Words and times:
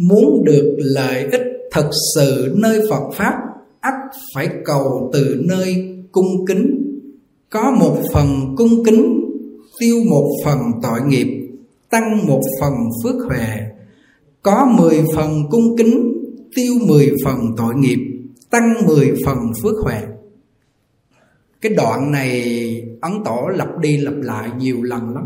muốn 0.00 0.44
được 0.44 0.76
lợi 0.78 1.24
ích 1.32 1.42
thật 1.72 1.90
sự 2.14 2.54
nơi 2.56 2.80
phật 2.90 3.10
pháp, 3.14 3.34
ắt 3.80 3.94
phải 4.34 4.48
cầu 4.64 5.10
từ 5.12 5.42
nơi 5.48 5.96
cung 6.12 6.46
kính. 6.46 6.76
Có 7.50 7.70
một 7.80 7.96
phần 8.12 8.26
cung 8.56 8.84
kính, 8.84 9.20
tiêu 9.80 9.96
một 10.10 10.28
phần 10.44 10.58
tội 10.82 11.00
nghiệp, 11.06 11.48
tăng 11.90 12.26
một 12.26 12.40
phần 12.60 12.72
phước 13.04 13.14
huệ. 13.28 13.46
Có 14.42 14.74
mười 14.78 15.04
phần 15.16 15.30
cung 15.50 15.76
kính, 15.76 16.12
tiêu 16.54 16.72
mười 16.88 17.12
phần 17.24 17.36
tội 17.56 17.74
nghiệp, 17.74 17.98
tăng 18.50 18.74
mười 18.86 19.12
phần 19.24 19.38
phước 19.62 19.74
huệ. 19.84 20.00
Cái 21.60 21.72
đoạn 21.74 22.12
này 22.12 22.54
ấn 23.00 23.12
tổ 23.24 23.48
lặp 23.56 23.78
đi 23.78 23.96
lặp 23.96 24.14
lại 24.16 24.50
nhiều 24.58 24.82
lần 24.82 25.14
lắm. 25.14 25.24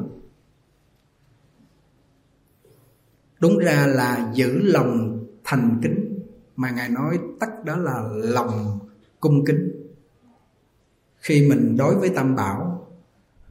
Đúng 3.45 3.59
ra 3.59 3.87
là 3.87 4.31
giữ 4.35 4.59
lòng 4.63 5.19
thành 5.45 5.79
kính, 5.83 6.19
mà 6.57 6.71
ngài 6.71 6.89
nói 6.89 7.19
tắt 7.41 7.51
đó 7.65 7.77
là 7.77 8.03
lòng 8.15 8.79
cung 9.21 9.45
kính. 9.45 9.87
Khi 11.21 11.49
mình 11.49 11.77
đối 11.77 11.95
với 11.95 12.09
tam 12.09 12.37
bảo, 12.37 12.89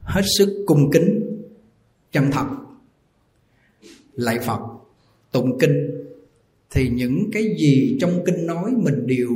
hết 0.02 0.22
sức 0.38 0.64
cung 0.66 0.90
kính, 0.90 1.40
chân 2.12 2.30
thật, 2.30 2.46
lạy 4.12 4.38
phật, 4.38 4.60
tụng 5.32 5.58
kinh, 5.58 6.06
thì 6.70 6.88
những 6.88 7.30
cái 7.32 7.42
gì 7.42 7.98
trong 8.00 8.22
kinh 8.26 8.46
nói 8.46 8.72
mình 8.76 9.06
đều 9.06 9.30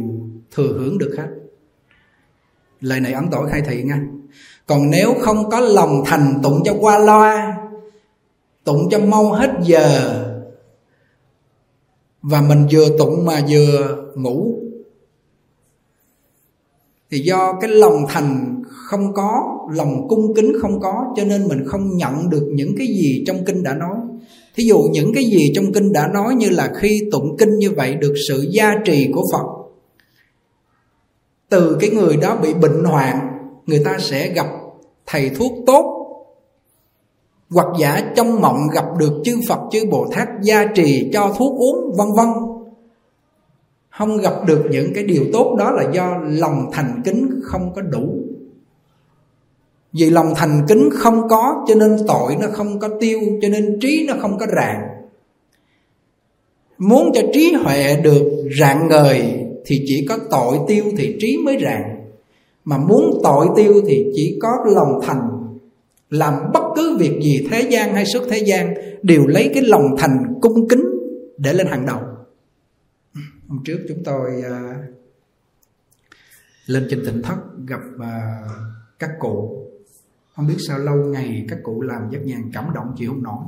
thừa 0.50 0.78
hưởng 0.78 0.98
được 0.98 1.14
hết. 1.18 1.28
Lời 2.80 3.00
này 3.00 3.12
ấn 3.12 3.24
tội 3.30 3.50
khai 3.50 3.62
thị 3.66 3.82
nha. 3.82 4.00
Còn 4.66 4.90
nếu 4.90 5.14
không 5.20 5.50
có 5.50 5.60
lòng 5.60 6.02
thành 6.06 6.40
tụng 6.42 6.62
cho 6.64 6.74
qua 6.80 6.98
loa, 6.98 7.56
tụng 8.64 8.88
cho 8.90 9.00
mau 9.00 9.32
hết 9.32 9.50
giờ 9.62 10.24
và 12.22 12.40
mình 12.40 12.66
vừa 12.70 12.98
tụng 12.98 13.24
mà 13.24 13.40
vừa 13.50 13.96
ngủ. 14.14 14.58
Thì 17.11 17.19
do 17.19 17.52
cái 17.61 17.70
lòng 17.70 18.05
thành 18.08 18.62
không 18.69 19.14
có, 19.14 19.42
lòng 19.74 20.08
cung 20.08 20.34
kính 20.34 20.52
không 20.61 20.80
có, 20.80 21.05
cho 21.16 21.24
nên 21.24 21.48
mình 21.48 21.64
không 21.66 21.96
nhận 21.96 22.30
được 22.30 22.48
những 22.55 22.74
cái 22.78 22.86
gì 22.86 23.24
trong 23.27 23.44
kinh 23.44 23.62
đã 23.62 23.74
nói. 23.74 23.96
Thí 24.56 24.64
dụ 24.64 24.78
những 24.92 25.12
cái 25.14 25.24
gì 25.24 25.52
trong 25.55 25.72
kinh 25.72 25.92
đã 25.92 26.08
nói 26.14 26.34
như 26.34 26.50
là 26.50 26.72
khi 26.77 27.00
tụng 27.12 27.36
kinh 27.39 27.58
như 27.58 27.70
vậy 27.70 27.94
được 27.94 28.14
sự 28.28 28.48
gia 28.50 28.74
trì 28.84 29.08
của 29.12 29.22
phật, 29.33 29.46
từ 31.48 31.77
cái 31.80 31.91
người 31.91 32.16
đó 32.16 32.39
bị 32.42 32.55
bệnh 32.55 32.84
hoạn, 32.84 33.19
người 33.66 33.83
ta 33.84 33.98
sẽ 33.98 34.33
gặp 34.33 34.46
thầy 35.06 35.30
thuốc 35.30 35.52
tốt 35.66 35.97
hoặc 37.50 37.66
giả 37.80 38.12
trong 38.16 38.41
mộng 38.41 38.58
gặp 38.74 38.84
được 38.98 39.12
chư 39.24 39.41
Phật, 39.48 39.58
chư 39.70 39.86
Bồ 39.91 40.06
Tát 40.16 40.28
gia 40.42 40.64
trì 40.74 41.10
cho 41.12 41.34
thuốc 41.38 41.60
uống, 41.60 41.96
vân 41.98 42.08
vân. 42.16 42.28
Không 43.90 44.16
gặp 44.16 44.34
được 44.46 44.64
những 44.70 44.94
cái 44.94 45.05
điều 45.05 45.24
tốt 45.32 45.56
đó 45.58 45.70
là 45.70 45.92
do 45.92 46.18
lòng 46.24 46.70
thành 46.72 47.02
kính 47.05 47.40
không 47.42 47.72
có 47.77 47.82
đủ. 47.82 48.18
Vì 49.92 50.10
lòng 50.10 50.32
thành 50.36 50.64
kính 50.68 50.88
không 50.92 51.28
có, 51.28 51.64
cho 51.68 51.74
nên 51.74 51.96
tội 52.08 52.36
nó 52.40 52.46
không 52.52 52.78
có 52.78 52.88
tiêu, 53.00 53.20
cho 53.42 53.48
nên 53.48 53.78
trí 53.80 54.05
nó 54.08 54.14
không 54.20 54.38
có 54.38 54.46
rạng 54.56 54.98
muốn 56.78 57.10
cho 57.14 57.20
trí 57.33 57.52
huệ 57.52 57.96
được 58.02 58.48
rạng 58.60 58.88
ngời 58.88 59.22
thì 59.66 59.83
chỉ 59.86 60.06
có 60.08 60.18
tội 60.30 60.58
tiêu 60.68 60.84
thì 60.96 61.16
trí 61.20 61.36
mới 61.44 61.58
rạng. 61.62 61.98
Mà 62.64 62.78
muốn 62.78 63.20
tội 63.22 63.46
tiêu 63.56 63.74
thì 63.86 64.06
chỉ 64.14 64.38
có 64.42 64.48
lòng 64.66 65.00
thành 65.02 65.38
làm 66.11 66.34
bất 66.55 66.62
cứ 66.77 66.97
việc 67.01 67.20
gì 67.23 67.48
thế 67.51 67.69
gian 67.70 67.95
hay 67.95 68.06
xuất 68.06 68.23
thế 68.31 68.39
gian 68.47 68.75
đều 69.03 69.27
lấy 69.27 69.51
cái 69.55 69.62
lòng 69.62 69.83
thành 69.98 70.34
cung 70.41 70.69
kính 70.69 70.84
để 71.39 71.53
lên 71.53 71.67
hàng 71.67 71.87
đầu. 71.87 72.01
Hôm 73.48 73.59
trước 73.64 73.78
chúng 73.89 74.05
tôi 74.05 74.31
uh, 74.39 74.77
lên 76.67 76.86
trên 76.91 77.03
tỉnh 77.06 77.23
thất 77.23 77.36
gặp 77.67 77.81
uh, 77.95 78.51
các 78.98 79.11
cụ. 79.19 79.64
Không 80.36 80.47
biết 80.47 80.57
sao 80.68 80.79
lâu 80.79 80.97
ngày 80.97 81.47
các 81.48 81.58
cụ 81.63 81.83
làm 81.83 82.02
giấc 82.11 82.20
nhàn 82.24 82.51
cảm 82.52 82.64
động 82.74 82.95
chịu 82.97 83.11
không 83.11 83.23
nổi. 83.23 83.45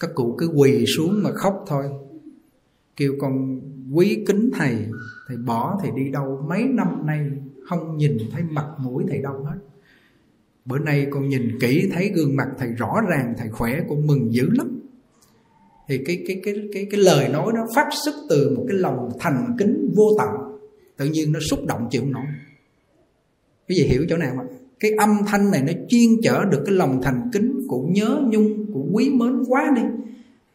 Các 0.00 0.10
cụ 0.14 0.34
cứ 0.38 0.50
quỳ 0.56 0.84
xuống 0.86 1.22
mà 1.22 1.30
khóc 1.34 1.64
thôi. 1.66 1.84
Kêu 2.96 3.14
con 3.20 3.60
quý 3.92 4.24
kính 4.28 4.50
thầy 4.54 4.86
thầy 5.28 5.36
bỏ 5.36 5.78
thầy 5.82 5.90
đi 5.90 6.10
đâu? 6.10 6.44
Mấy 6.48 6.64
năm 6.64 7.06
nay 7.06 7.30
không 7.68 7.96
nhìn 7.96 8.18
thấy 8.32 8.42
mặt 8.42 8.66
mũi 8.78 9.04
thầy 9.08 9.22
đâu 9.22 9.44
hết 9.44 9.58
bữa 10.70 10.78
nay 10.78 11.06
con 11.10 11.28
nhìn 11.28 11.58
kỹ 11.60 11.90
thấy 11.92 12.12
gương 12.14 12.36
mặt 12.36 12.48
thầy 12.58 12.68
rõ 12.68 12.94
ràng, 13.08 13.34
thầy 13.38 13.48
khỏe, 13.48 13.80
con 13.88 14.06
mừng 14.06 14.34
dữ 14.34 14.48
lắm. 14.52 14.80
Thì 15.88 15.98
cái 16.06 16.24
cái 16.28 16.40
cái 16.44 16.54
cái 16.72 16.86
cái 16.90 17.00
lời 17.00 17.28
nói 17.28 17.52
nó 17.54 17.66
phát 17.74 17.88
xuất 18.04 18.14
từ 18.30 18.56
một 18.56 18.64
cái 18.68 18.78
lòng 18.78 19.08
thành 19.20 19.56
kính 19.58 19.92
vô 19.96 20.04
tận. 20.18 20.28
Tự 20.96 21.04
nhiên 21.04 21.32
nó 21.32 21.40
xúc 21.40 21.60
động 21.66 21.88
chịu 21.90 22.02
nổi. 22.06 22.24
Cái 23.68 23.76
gì 23.76 23.84
hiểu 23.84 24.06
chỗ 24.08 24.16
nào 24.16 24.34
ạ? 24.38 24.44
Cái 24.80 24.90
âm 24.98 25.18
thanh 25.26 25.50
này 25.50 25.62
nó 25.62 25.72
chuyên 25.88 26.08
chở 26.22 26.44
được 26.50 26.62
cái 26.66 26.74
lòng 26.74 27.00
thành 27.02 27.30
kính 27.32 27.60
của 27.68 27.82
nhớ 27.90 28.20
nhung, 28.30 28.72
của 28.74 28.84
quý 28.92 29.10
mến 29.10 29.44
quá 29.48 29.72
đi. 29.76 29.82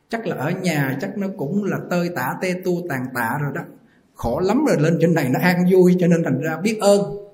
Chắc 0.09 0.27
là 0.27 0.35
ở 0.35 0.51
nhà, 0.51 0.97
chắc 1.01 1.17
nó 1.17 1.27
cũng 1.37 1.63
là 1.63 1.77
tơi 1.89 2.09
tả 2.15 2.33
tê 2.41 2.53
tu, 2.63 2.71
tàn 2.89 3.01
tạ 3.15 3.37
rồi 3.41 3.51
đó. 3.55 3.61
Khổ 4.13 4.39
lắm 4.39 4.65
rồi, 4.67 4.77
lên 4.79 4.97
trên 5.01 5.13
này 5.13 5.29
nó 5.29 5.39
an 5.39 5.65
vui, 5.71 5.95
cho 5.99 6.07
nên 6.07 6.23
thành 6.23 6.41
ra 6.41 6.57
biết 6.63 6.77
ơn. 6.79 7.24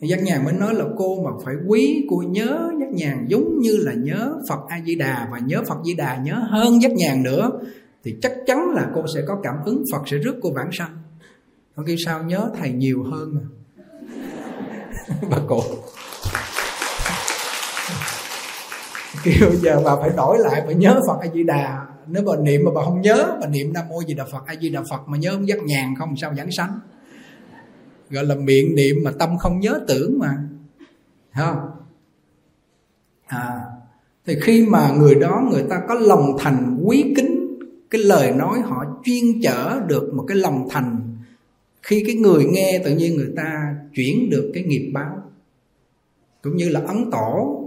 Giác 0.00 0.22
nhàn 0.22 0.44
mới 0.44 0.52
nói 0.52 0.74
là 0.74 0.84
cô 0.96 1.22
mà 1.24 1.30
phải 1.44 1.54
quý, 1.66 2.06
Cô 2.10 2.22
nhớ 2.28 2.70
giác 2.80 2.92
nhàn 2.92 3.26
giống 3.28 3.60
như 3.60 3.76
là 3.76 3.92
nhớ 3.92 4.34
Phật 4.48 4.60
A-di-đà 4.68 5.28
Và 5.32 5.38
nhớ 5.38 5.62
Phật 5.68 5.78
Di-đà 5.84 6.16
nhớ 6.16 6.34
hơn 6.50 6.82
giác 6.82 6.92
nhàn 6.92 7.22
nữa, 7.22 7.50
Thì 8.04 8.16
chắc 8.22 8.32
chắn 8.46 8.70
là 8.74 8.90
cô 8.94 9.04
sẽ 9.14 9.20
có 9.28 9.40
cảm 9.42 9.54
ứng 9.64 9.84
Phật 9.92 10.08
sẽ 10.08 10.18
rước 10.18 10.34
cô 10.42 10.50
vãng 10.52 10.70
sanh. 10.72 10.96
Con 11.76 11.86
khi 11.86 11.96
sao 12.04 12.22
nhớ 12.22 12.50
thầy 12.58 12.72
nhiều 12.72 13.02
hơn 13.02 13.34
à 13.40 13.46
Bà 15.30 15.38
cụ 15.48 15.60
Kêu 19.24 19.50
giờ 19.62 19.82
bà 19.84 19.96
phải 19.96 20.10
đổi 20.16 20.38
lại, 20.38 20.62
Bà 20.66 20.72
nhớ 20.72 21.00
Phật 21.08 21.18
A-di-đà. 21.20 21.86
Nếu 22.06 22.22
bà 22.26 22.32
niệm 22.42 22.60
mà 22.64 22.70
bà 22.74 22.84
không 22.84 23.00
nhớ, 23.00 23.38
Bà 23.40 23.46
niệm 23.46 23.72
Nam 23.72 23.88
Mô 23.88 24.02
Di 24.02 24.14
Đà 24.14 24.24
Phật, 24.32 24.46
A-di-đà 24.46 24.82
Phật 24.90 25.08
Mà 25.08 25.18
nhớ 25.18 25.38
giác 25.44 25.58
nhàn 25.62 25.94
không 25.98 26.16
sao 26.16 26.32
vãng 26.36 26.50
sanh 26.50 26.80
gọi 28.10 28.24
là 28.24 28.34
miệng 28.34 28.74
niệm 28.74 28.96
mà 29.04 29.10
tâm 29.18 29.38
không 29.38 29.60
nhớ 29.60 29.80
tưởng 29.88 30.18
mà. 30.18 30.36
Không? 31.34 31.70
À 33.26 33.60
thì 34.26 34.36
khi 34.42 34.66
mà 34.66 34.92
người 34.98 35.14
đó, 35.14 35.48
người 35.50 35.64
ta 35.70 35.82
có 35.88 35.94
lòng 35.94 36.36
thành 36.38 36.80
quý 36.84 37.12
kính, 37.16 37.58
cái 37.90 38.00
lời 38.04 38.32
nói 38.32 38.60
họ 38.60 38.84
chuyên 39.04 39.24
chở 39.42 39.80
được 39.86 40.14
một 40.14 40.24
cái 40.28 40.36
lòng 40.36 40.66
thành, 40.70 41.16
khi 41.82 42.04
cái 42.06 42.14
người 42.14 42.44
nghe 42.44 42.80
tự 42.84 42.96
nhiên 42.96 43.16
người 43.16 43.32
ta 43.36 43.76
chuyển 43.94 44.30
được 44.30 44.50
cái 44.54 44.62
nghiệp 44.62 44.90
báo, 44.94 45.22
cũng 46.42 46.56
như 46.56 46.68
là 46.68 46.80
ấn 46.80 47.10
tổ 47.10 47.59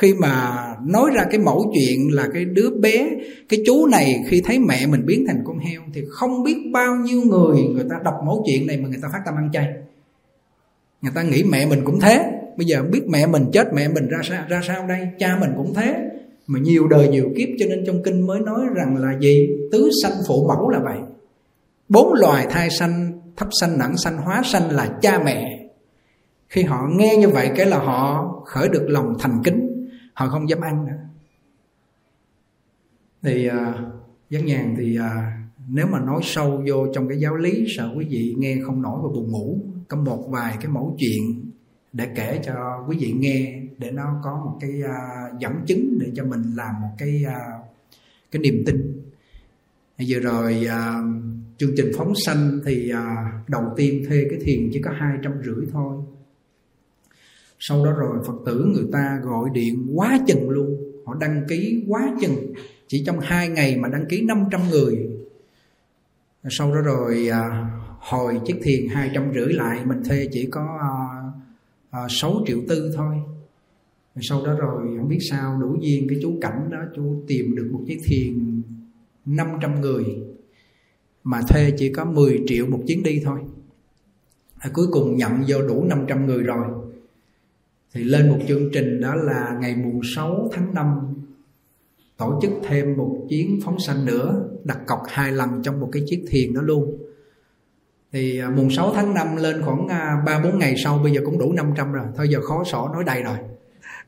khi 0.00 0.14
mà 0.14 0.56
nói 0.86 1.10
ra 1.14 1.24
cái 1.30 1.40
mẫu 1.40 1.72
chuyện 1.74 2.14
là 2.14 2.28
cái 2.34 2.44
đứa 2.44 2.70
bé, 2.70 3.10
cái 3.48 3.60
chú 3.66 3.86
này 3.86 4.24
khi 4.28 4.42
thấy 4.44 4.58
mẹ 4.58 4.86
mình 4.86 5.06
biến 5.06 5.24
thành 5.28 5.42
con 5.44 5.58
heo 5.58 5.80
thì 5.94 6.02
không 6.10 6.42
biết 6.42 6.56
bao 6.72 6.96
nhiêu 6.96 7.20
người 7.22 7.62
người 7.62 7.84
ta 7.90 7.96
đọc 8.04 8.14
mẫu 8.26 8.44
chuyện 8.46 8.66
này 8.66 8.76
mà 8.76 8.88
người 8.88 8.98
ta 9.02 9.08
phát 9.12 9.18
tâm 9.26 9.34
ăn 9.34 9.50
chay. 9.52 9.66
Người 11.02 11.12
ta 11.14 11.22
nghĩ 11.22 11.42
mẹ 11.42 11.66
mình 11.66 11.80
cũng 11.84 12.00
thế. 12.00 12.24
Bây 12.56 12.66
giờ 12.66 12.82
biết 12.92 13.02
mẹ 13.08 13.26
mình 13.26 13.44
chết, 13.52 13.74
mẹ 13.74 13.88
mình 13.88 14.08
ra 14.08 14.18
sao 14.22 14.44
ra 14.48 14.60
sao 14.66 14.86
đây? 14.86 15.08
Cha 15.18 15.38
mình 15.40 15.50
cũng 15.56 15.74
thế. 15.74 15.94
Mà 16.46 16.58
nhiều 16.58 16.88
đời 16.88 17.08
nhiều 17.08 17.30
kiếp 17.36 17.48
cho 17.58 17.66
nên 17.68 17.84
trong 17.86 18.02
kinh 18.02 18.26
mới 18.26 18.40
nói 18.40 18.60
rằng 18.74 18.96
là 18.96 19.18
gì? 19.20 19.48
Tứ 19.72 19.90
sanh 20.02 20.16
phụ 20.28 20.46
mẫu 20.48 20.68
là 20.68 20.80
vậy. 20.84 20.98
Bốn 21.88 22.14
loài 22.14 22.46
thai 22.50 22.70
sanh, 22.70 23.20
thấp 23.36 23.48
sanh, 23.60 23.78
nặng 23.78 23.96
sanh, 23.96 24.16
hóa 24.18 24.42
sanh 24.44 24.70
là 24.70 24.98
cha 25.02 25.22
mẹ. 25.24 25.66
Khi 26.48 26.62
họ 26.62 26.88
nghe 26.96 27.16
như 27.16 27.28
vậy 27.28 27.50
cái 27.56 27.66
là 27.66 27.78
họ 27.78 28.32
khởi 28.46 28.68
được 28.68 28.86
lòng 28.88 29.14
thành 29.18 29.42
kính 29.44 29.69
họ 30.20 30.28
không 30.28 30.48
dám 30.48 30.60
ăn 30.60 30.86
nữa. 30.86 30.98
Thì 33.22 33.46
à, 33.46 33.74
giác 34.30 34.44
nhàn 34.44 34.74
thì 34.78 34.96
à, 34.96 35.42
nếu 35.68 35.86
mà 35.86 36.00
nói 36.00 36.20
sâu 36.24 36.62
vô 36.68 36.92
trong 36.94 37.08
cái 37.08 37.20
giáo 37.20 37.36
lý 37.36 37.66
sợ 37.76 37.92
quý 37.96 38.06
vị 38.10 38.34
nghe 38.38 38.56
không 38.66 38.82
nổi 38.82 39.00
và 39.02 39.08
buồn 39.08 39.30
ngủ 39.30 39.58
có 39.88 39.96
một 39.96 40.26
vài 40.28 40.56
cái 40.60 40.68
mẫu 40.68 40.96
chuyện 40.98 41.50
để 41.92 42.06
kể 42.14 42.40
cho 42.44 42.84
quý 42.88 42.96
vị 43.00 43.12
nghe 43.12 43.62
để 43.78 43.90
nó 43.90 44.20
có 44.24 44.42
một 44.44 44.58
cái 44.60 44.82
à, 44.82 45.28
dẫn 45.38 45.52
chứng 45.66 45.98
để 46.00 46.12
cho 46.14 46.24
mình 46.24 46.42
làm 46.56 46.74
một 46.82 46.90
cái 46.98 47.24
à, 47.26 47.40
cái 48.30 48.42
niềm 48.42 48.62
tin. 48.66 49.02
Vừa 50.08 50.18
rồi 50.18 50.66
à, 50.68 51.02
chương 51.56 51.72
trình 51.76 51.90
phóng 51.96 52.12
sanh 52.14 52.60
thì 52.64 52.90
à, 52.90 53.32
đầu 53.48 53.64
tiên 53.76 54.04
thuê 54.08 54.26
cái 54.30 54.38
thiền 54.44 54.70
chỉ 54.72 54.82
có 54.82 54.90
hai 54.90 55.18
trăm 55.22 55.32
rưỡi 55.44 55.66
thôi 55.72 55.96
sau 57.60 57.84
đó 57.84 57.92
rồi 57.92 58.18
phật 58.26 58.34
tử 58.46 58.70
người 58.74 58.86
ta 58.92 59.20
gọi 59.22 59.50
điện 59.52 59.86
quá 59.94 60.18
chừng 60.26 60.50
luôn. 60.50 60.76
Họ 61.06 61.14
đăng 61.14 61.44
ký 61.48 61.84
quá 61.88 62.16
chừng. 62.20 62.52
Chỉ 62.88 63.04
trong 63.06 63.20
hai 63.20 63.48
ngày 63.48 63.76
mà 63.76 63.88
đăng 63.88 64.06
ký 64.08 64.22
500 64.22 64.60
người. 64.70 65.10
Sau 66.50 66.74
đó 66.74 66.80
rồi 66.80 67.28
à, 67.28 67.70
hồi 67.98 68.40
chiếc 68.46 68.56
thiền 68.62 68.88
hai 68.88 69.10
trăm 69.14 69.32
rưỡi 69.34 69.52
lại 69.52 69.84
mình 69.84 70.02
thuê 70.04 70.28
chỉ 70.32 70.46
có 70.50 70.78
à, 70.80 70.94
à, 71.90 72.06
triệu 72.46 72.58
tư 72.68 72.92
thôi. 72.96 73.14
Sau 74.20 74.46
đó 74.46 74.52
rồi 74.58 74.96
không 74.98 75.08
biết 75.08 75.18
sao 75.30 75.58
đủ 75.60 75.76
duyên 75.80 76.06
cái 76.08 76.18
chú 76.22 76.38
cảnh 76.40 76.68
đó 76.70 76.78
chú 76.96 77.22
tìm 77.26 77.56
được 77.56 77.68
một 77.72 77.80
chiếc 77.86 78.00
thiền 78.04 78.62
500 79.26 79.80
người. 79.80 80.04
Mà 81.24 81.40
thuê 81.48 81.70
chỉ 81.78 81.92
có 81.92 82.04
10 82.04 82.40
triệu 82.46 82.66
một 82.66 82.80
chuyến 82.86 83.02
đi 83.02 83.22
thôi. 83.24 83.40
À, 84.58 84.70
cuối 84.74 84.86
cùng 84.92 85.16
nhận 85.16 85.32
vô 85.48 85.62
đủ 85.62 85.84
500 85.84 86.26
người 86.26 86.42
rồi 86.42 86.66
thì 87.92 88.04
lên 88.04 88.28
một 88.28 88.38
chương 88.48 88.70
trình 88.72 89.00
đó 89.00 89.14
là 89.14 89.58
ngày 89.60 89.76
mùng 89.76 90.00
6 90.16 90.48
tháng 90.52 90.74
5 90.74 91.14
tổ 92.16 92.38
chức 92.42 92.50
thêm 92.62 92.96
một 92.96 93.26
chuyến 93.28 93.60
phóng 93.64 93.78
sanh 93.78 94.04
nữa 94.04 94.44
đặt 94.64 94.78
cọc 94.86 95.02
hai 95.08 95.32
lần 95.32 95.62
trong 95.62 95.80
một 95.80 95.88
cái 95.92 96.02
chiếc 96.06 96.24
thuyền 96.30 96.54
đó 96.54 96.60
luôn. 96.62 96.98
Thì 98.12 98.38
à, 98.38 98.50
mùng 98.50 98.70
6 98.70 98.92
tháng 98.94 99.14
5 99.14 99.36
lên 99.36 99.62
khoảng 99.62 99.88
à, 99.88 100.22
3 100.26 100.40
4 100.40 100.58
ngày 100.58 100.74
sau 100.84 100.98
bây 100.98 101.12
giờ 101.12 101.20
cũng 101.24 101.38
đủ 101.38 101.52
500 101.52 101.92
rồi. 101.92 102.06
Thôi 102.16 102.28
giờ 102.28 102.40
khó 102.40 102.64
sổ 102.64 102.88
nói 102.88 103.04
đầy 103.04 103.22
rồi. 103.22 103.36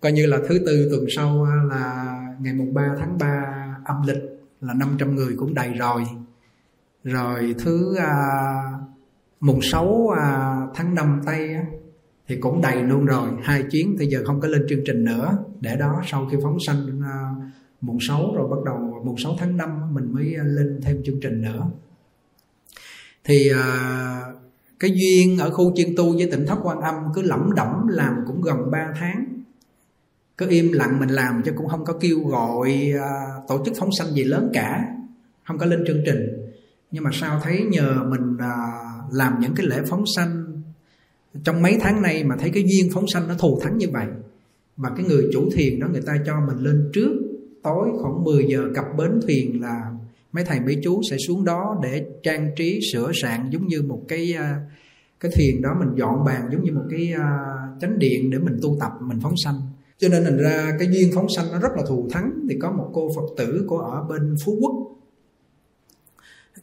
Coi 0.01 0.13
như 0.13 0.27
là 0.27 0.39
thứ 0.49 0.59
tư 0.67 0.89
tuần 0.91 1.07
sau 1.17 1.45
à, 1.45 1.55
là 1.71 2.17
ngày 2.41 2.55
mùng 2.55 2.75
3 2.75 2.97
tháng 2.99 3.19
3 3.19 3.45
âm 3.85 3.97
lịch 4.07 4.23
là 4.61 4.75
500 4.75 5.17
người 5.17 5.35
cũng 5.39 5.55
đầy 5.55 5.69
rồi. 5.73 6.03
Rồi 7.05 7.55
thứ 7.59 7.97
à, 7.97 8.13
mùng 9.41 9.61
6 9.63 10.09
à, 10.09 10.57
tháng 10.75 10.95
5 10.95 11.21
tây 11.27 11.55
á, 11.55 11.65
thì 12.29 12.37
cũng 12.37 12.61
đầy 12.61 12.83
luôn 12.83 13.05
rồi. 13.05 13.29
Hai 13.43 13.63
chuyến 13.63 13.97
thì 13.99 14.07
giờ 14.07 14.23
không 14.25 14.41
có 14.41 14.49
lên 14.49 14.67
chương 14.69 14.85
trình 14.87 15.05
nữa. 15.05 15.39
Để 15.61 15.77
đó 15.77 16.03
sau 16.07 16.29
khi 16.31 16.37
phóng 16.43 16.57
sanh 16.67 16.87
uh, 16.99 17.53
mùng 17.81 17.99
6 18.01 18.35
rồi 18.37 18.49
bắt 18.49 18.63
đầu 18.65 19.03
mùng 19.05 19.19
6 19.19 19.37
tháng 19.39 19.57
5 19.57 19.95
mình 19.95 20.13
mới 20.13 20.25
lên 20.45 20.81
thêm 20.83 21.03
chương 21.05 21.21
trình 21.21 21.43
nữa. 21.43 21.67
Thì 23.25 23.51
uh, 23.51 24.37
cái 24.81 24.91
duyên 24.91 25.39
ở 25.39 25.51
khu 25.51 25.73
chuyên 25.77 25.89
tu 25.97 26.13
với 26.13 26.31
tỉnh 26.31 26.47
thất 26.47 26.59
quan 26.63 26.81
âm 26.81 26.95
cứ 27.15 27.23
lẩm 27.23 27.51
đẩm 27.57 27.89
làm 27.89 28.15
cũng 28.27 28.43
gần 28.43 28.71
3 28.71 28.93
tháng. 29.01 29.25
Cứ 30.39 30.49
im 30.49 30.73
lặng 30.73 31.01
mình 31.01 31.09
làm 31.09 31.43
chứ 31.45 31.53
cũng 31.57 31.69
không 31.69 31.85
có 31.85 31.95
kêu 32.01 32.19
gọi 32.19 32.93
uh, 32.97 33.49
tổ 33.49 33.65
chức 33.65 33.75
phóng 33.79 33.91
sanh 33.99 34.09
gì 34.09 34.25
lớn 34.25 34.51
cả. 34.55 34.85
Không 35.45 35.59
có 35.59 35.67
lên 35.67 35.85
chương 35.87 36.03
trình. 36.07 36.49
Nhưng 36.91 37.05
mà 37.05 37.11
sao 37.13 37.41
thấy 37.43 37.63
nhờ 37.71 38.05
mình 38.09 38.35
uh, 38.35 39.15
làm 39.15 39.41
những 39.41 39.55
cái 39.55 39.67
lễ 39.67 39.81
phóng 39.89 40.05
sanh 40.17 40.42
trong 41.45 41.63
mấy 41.63 41.77
tháng 41.81 42.03
nay 42.03 42.25
mà 42.25 42.37
thấy 42.37 42.51
cái 42.51 42.65
duyên 42.67 42.91
phóng 42.93 43.07
sanh 43.09 43.29
nó 43.29 43.35
thù 43.35 43.61
thắng 43.63 43.79
như 43.79 43.87
vậy, 43.91 44.07
mà 44.77 44.89
cái 44.97 45.07
người 45.07 45.29
chủ 45.33 45.51
thiền 45.53 45.81
đó 45.81 45.87
người 45.93 46.03
ta 46.07 46.17
cho 46.27 46.41
mình 46.47 46.59
lên 46.59 46.91
trước, 46.93 47.13
tối 47.63 47.89
khoảng 48.03 48.25
10 48.25 48.47
giờ 48.49 48.71
cập 48.75 48.85
bến 48.99 49.21
thuyền 49.27 49.61
là 49.61 49.93
mấy 50.33 50.45
thầy 50.45 50.61
mấy 50.61 50.81
chú 50.85 51.01
sẽ 51.11 51.17
xuống 51.27 51.45
đó 51.45 51.81
để 51.83 52.07
trang 52.23 52.51
trí, 52.57 52.81
sửa 52.93 53.11
sạn 53.15 53.51
giống 53.51 53.67
như 53.67 53.83
một 53.83 54.03
cái 54.09 54.35
à, 54.35 54.61
cái 55.21 55.33
thuyền 55.37 55.63
đó 55.63 55.77
mình 55.79 55.89
dọn 55.95 56.25
bàn 56.25 56.49
giống 56.53 56.65
như 56.65 56.73
một 56.73 56.85
cái 56.91 57.13
à, 57.17 57.29
chánh 57.81 57.99
điện 57.99 58.31
để 58.31 58.39
mình 58.39 58.59
tu 58.63 58.77
tập, 58.81 58.93
mình 59.01 59.19
phóng 59.23 59.35
sanh. 59.45 59.55
Cho 59.99 60.09
nên 60.09 60.25
thành 60.25 60.39
ra 60.39 60.77
cái 60.79 60.89
duyên 60.91 61.11
phóng 61.15 61.29
sanh 61.37 61.53
nó 61.53 61.59
rất 61.61 61.73
là 61.77 61.83
thù 61.89 62.09
thắng. 62.13 62.33
Thì 62.51 62.57
có 62.61 62.73
một 62.73 62.91
cô 62.93 63.11
phật 63.17 63.27
tử, 63.37 63.65
cô 63.69 63.77
ở 63.79 64.03
bên 64.03 64.35
phú 64.45 64.59
quốc, 64.61 64.75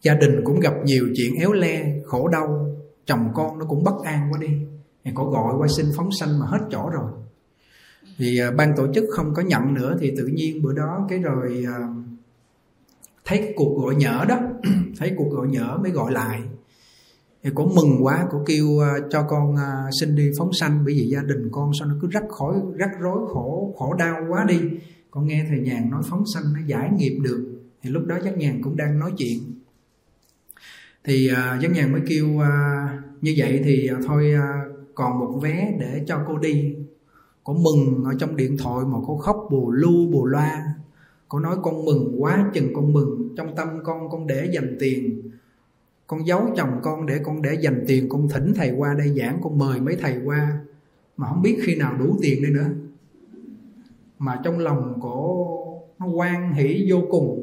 gia 0.01 0.13
đình 0.13 0.41
cũng 0.43 0.59
gặp 0.59 0.73
nhiều 0.85 1.09
chuyện 1.15 1.35
éo 1.39 1.53
le, 1.53 1.99
khổ 2.05 2.27
đau 2.27 2.75
chồng 3.09 3.31
con 3.33 3.59
nó 3.59 3.65
cũng 3.65 3.83
bất 3.83 4.03
an 4.03 4.29
quá 4.31 4.39
đi. 4.41 4.47
Thì 5.03 5.11
có 5.15 5.25
gọi 5.25 5.53
qua 5.57 5.67
xin 5.77 5.85
phóng 5.97 6.09
sanh 6.19 6.39
mà 6.39 6.45
hết 6.45 6.59
chỗ 6.71 6.89
rồi. 6.89 7.11
Thì 8.17 8.39
uh, 8.49 8.55
ban 8.55 8.73
tổ 8.77 8.87
chức 8.93 9.03
không 9.11 9.33
có 9.33 9.41
nhận 9.41 9.73
nữa 9.73 9.97
thì 9.99 10.13
tự 10.17 10.25
nhiên 10.27 10.61
bữa 10.61 10.73
đó 10.73 11.05
cái 11.09 11.19
rồi 11.19 11.65
uh, 11.67 11.95
thấy 13.25 13.37
cái 13.37 13.53
cuộc 13.55 13.81
gọi 13.83 13.95
nhỡ 13.95 14.25
đó 14.29 14.39
thấy 14.97 15.13
cuộc 15.17 15.29
gọi 15.31 15.47
nhỡ 15.47 15.77
mới 15.81 15.91
gọi 15.91 16.11
lại. 16.11 16.41
Thì 17.43 17.49
cũng 17.55 17.75
mừng 17.75 18.05
quá 18.05 18.27
cô 18.31 18.43
kêu 18.45 18.67
uh, 18.67 18.83
cho 19.09 19.23
con 19.23 19.53
uh, 19.53 19.89
xin 19.99 20.15
đi 20.15 20.31
phóng 20.37 20.53
sanh 20.53 20.81
bởi 20.85 20.93
vì 20.93 21.07
gia 21.07 21.21
đình 21.21 21.49
con 21.51 21.71
sao 21.79 21.87
nó 21.87 21.95
cứ 22.01 22.07
rắc 22.11 22.23
khỏi 22.29 22.55
rắc 22.75 22.89
rối 22.99 23.19
khổ 23.33 23.75
khổ 23.77 23.93
đau 23.93 24.15
quá 24.29 24.45
đi. 24.47 24.59
Con 25.11 25.27
nghe 25.27 25.45
thầy 25.49 25.59
nhàn 25.59 25.89
nói 25.89 26.01
phóng 26.09 26.23
sanh 26.33 26.43
nó 26.53 26.59
giải 26.65 26.89
nghiệp 26.97 27.19
được. 27.23 27.61
Thì 27.81 27.89
lúc 27.89 28.05
đó 28.05 28.17
chắc 28.23 28.37
nhàn 28.37 28.61
cũng 28.63 28.77
đang 28.77 28.99
nói 28.99 29.11
chuyện 29.17 29.58
thì 31.03 31.29
uh, 31.31 31.61
giám 31.61 31.73
nhàn 31.73 31.91
mới 31.91 32.01
kêu 32.07 32.27
uh, 32.35 32.43
như 33.21 33.33
vậy 33.37 33.61
thì 33.63 33.89
uh, 33.97 34.05
thôi 34.07 34.33
uh, 34.35 34.75
còn 34.95 35.19
một 35.19 35.39
vé 35.41 35.77
để 35.79 36.03
cho 36.07 36.19
cô 36.27 36.37
đi. 36.37 36.75
Cô 37.43 37.53
mừng 37.53 38.03
ở 38.03 38.13
trong 38.19 38.35
điện 38.35 38.57
thoại 38.57 38.85
mà 38.85 38.97
cô 39.07 39.17
khóc 39.17 39.47
bù 39.51 39.71
lu 39.71 40.07
bù 40.11 40.25
loa. 40.25 40.73
Cô 41.27 41.39
nói 41.39 41.55
con 41.63 41.85
mừng 41.85 42.15
quá 42.17 42.51
chừng 42.53 42.73
con 42.73 42.93
mừng 42.93 43.29
trong 43.37 43.55
tâm 43.55 43.67
con 43.83 44.09
con 44.09 44.27
để 44.27 44.49
dành 44.53 44.77
tiền. 44.79 45.21
Con 46.07 46.27
giấu 46.27 46.49
chồng 46.57 46.79
con 46.81 47.05
để 47.05 47.19
con 47.23 47.41
để 47.41 47.57
dành 47.61 47.83
tiền 47.87 48.09
con 48.09 48.29
thỉnh 48.29 48.53
thầy 48.55 48.71
qua 48.71 48.93
đây 48.93 49.13
giảng 49.17 49.39
con 49.43 49.57
mời 49.57 49.79
mấy 49.79 49.95
thầy 49.95 50.15
qua. 50.25 50.59
Mà 51.17 51.27
không 51.27 51.41
biết 51.41 51.57
khi 51.63 51.75
nào 51.75 51.93
đủ 51.99 52.15
tiền 52.21 52.41
đây 52.41 52.51
nữa. 52.51 52.69
Mà 54.19 54.41
trong 54.43 54.59
lòng 54.59 54.99
cổ 55.01 55.47
nó 55.99 56.07
quan 56.07 56.53
hỷ 56.53 56.87
vô 56.91 57.01
cùng 57.11 57.38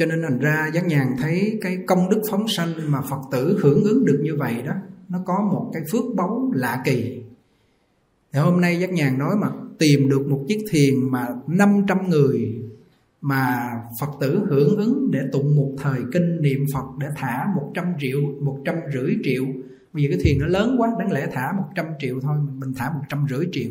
cho 0.00 0.06
nên 0.06 0.22
thành 0.22 0.38
ra 0.38 0.70
giác 0.74 0.86
nhàn 0.86 1.06
thấy 1.18 1.58
cái 1.60 1.78
công 1.86 2.10
đức 2.10 2.22
phóng 2.30 2.48
sanh 2.48 2.68
mà 2.88 3.00
phật 3.00 3.20
tử 3.32 3.58
hưởng 3.62 3.84
ứng 3.84 4.04
được 4.04 4.20
như 4.22 4.36
vậy 4.36 4.54
đó 4.66 4.72
nó 5.08 5.18
có 5.26 5.48
một 5.52 5.70
cái 5.72 5.82
phước 5.92 6.04
báu 6.16 6.52
lạ 6.54 6.82
kỳ 6.84 7.22
thì 8.32 8.40
hôm 8.40 8.60
nay 8.60 8.80
giác 8.80 8.92
nhàn 8.92 9.18
nói 9.18 9.36
mà 9.40 9.48
tìm 9.78 10.08
được 10.08 10.26
một 10.28 10.44
chiếc 10.48 10.58
thiền 10.70 11.10
mà 11.10 11.26
500 11.46 12.08
người 12.08 12.62
mà 13.20 13.70
Phật 14.00 14.10
tử 14.20 14.40
hưởng 14.48 14.76
ứng 14.76 15.10
để 15.12 15.20
tụng 15.32 15.56
một 15.56 15.72
thời 15.78 16.00
kinh 16.12 16.42
niệm 16.42 16.64
Phật 16.74 16.84
để 16.98 17.06
thả 17.16 17.46
100 17.54 17.84
triệu, 18.00 18.20
150 18.40 19.16
triệu. 19.22 19.44
Bây 19.92 20.02
giờ 20.02 20.08
cái 20.10 20.18
thiền 20.24 20.38
nó 20.40 20.46
lớn 20.46 20.76
quá, 20.78 20.90
đáng 20.98 21.12
lẽ 21.12 21.26
thả 21.32 21.52
100 21.56 21.86
triệu 22.00 22.20
thôi, 22.20 22.36
mình 22.58 22.72
thả 22.76 22.90
150 22.90 23.48
triệu. 23.52 23.70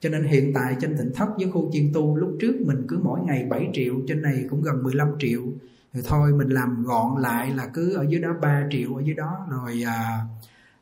Cho 0.00 0.08
nên 0.08 0.24
hiện 0.24 0.52
tại 0.54 0.76
trên 0.80 0.96
tỉnh 0.98 1.10
thất 1.14 1.28
với 1.36 1.50
khu 1.50 1.70
chiên 1.72 1.90
tu 1.94 2.16
lúc 2.16 2.36
trước 2.40 2.54
mình 2.66 2.84
cứ 2.88 2.98
mỗi 3.02 3.20
ngày 3.26 3.46
7 3.50 3.68
triệu, 3.72 3.94
trên 4.08 4.22
này 4.22 4.44
cũng 4.50 4.62
gần 4.62 4.82
15 4.82 5.08
triệu. 5.18 5.40
Thì 5.92 6.00
thôi 6.04 6.32
mình 6.38 6.48
làm 6.48 6.82
gọn 6.84 7.22
lại 7.22 7.52
là 7.56 7.66
cứ 7.74 7.94
ở 7.94 8.06
dưới 8.08 8.20
đó 8.20 8.28
3 8.42 8.66
triệu 8.70 8.94
ở 8.94 9.02
dưới 9.04 9.14
đó 9.14 9.46
rồi 9.50 9.82
à, 9.86 10.20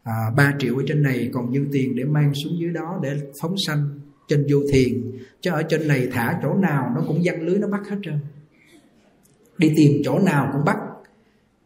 à, 0.03 0.13
3 0.37 0.55
triệu 0.59 0.77
ở 0.77 0.83
trên 0.89 1.03
này 1.03 1.31
còn 1.33 1.55
dư 1.55 1.61
tiền 1.73 1.97
để 1.97 2.05
mang 2.05 2.33
xuống 2.35 2.53
dưới 2.61 2.71
đó 2.71 2.99
để 3.03 3.21
phóng 3.41 3.55
sanh 3.67 4.01
trên 4.29 4.47
vô 4.51 4.59
thiền. 4.73 5.13
Chứ 5.41 5.51
ở 5.51 5.63
trên 5.63 5.89
này 5.89 6.09
thả 6.13 6.39
chỗ 6.43 6.55
nào 6.55 6.93
nó 6.95 7.03
cũng 7.09 7.21
văng 7.25 7.43
lưới 7.43 7.59
nó 7.59 7.69
bắt 7.69 7.81
hết 7.89 7.97
trơn. 8.03 8.19
Đi 9.59 9.73
tìm 9.77 10.03
chỗ 10.05 10.19
nào 10.19 10.51
cũng 10.53 10.65
bắt. 10.65 10.77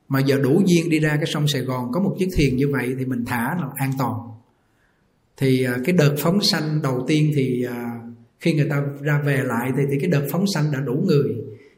Mà 0.08 0.20
giờ 0.20 0.38
đủ 0.42 0.62
duyên 0.66 0.90
đi 0.90 1.00
ra 1.00 1.16
cái 1.16 1.26
sông 1.26 1.48
Sài 1.48 1.62
Gòn 1.62 1.92
có 1.92 2.00
một 2.00 2.16
chiếc 2.18 2.28
thuyền 2.36 2.56
như 2.56 2.68
vậy 2.72 2.94
thì 2.98 3.04
mình 3.04 3.24
thả 3.24 3.56
là 3.60 3.68
an 3.74 3.90
toàn 3.98 4.12
thì 5.36 5.64
à, 5.64 5.76
cái 5.84 5.94
đợt 5.94 6.14
phóng 6.18 6.40
sanh 6.42 6.82
đầu 6.82 7.04
tiên 7.08 7.32
thì 7.34 7.64
à, 7.64 8.00
khi 8.40 8.52
người 8.52 8.68
ta 8.70 8.82
ra 9.00 9.22
về 9.26 9.42
lại 9.44 9.70
thì, 9.76 9.82
thì 9.90 9.98
cái 10.00 10.10
đợt 10.10 10.26
phóng 10.30 10.44
sanh 10.54 10.72
đã 10.72 10.80
đủ 10.80 10.94
người. 11.06 11.34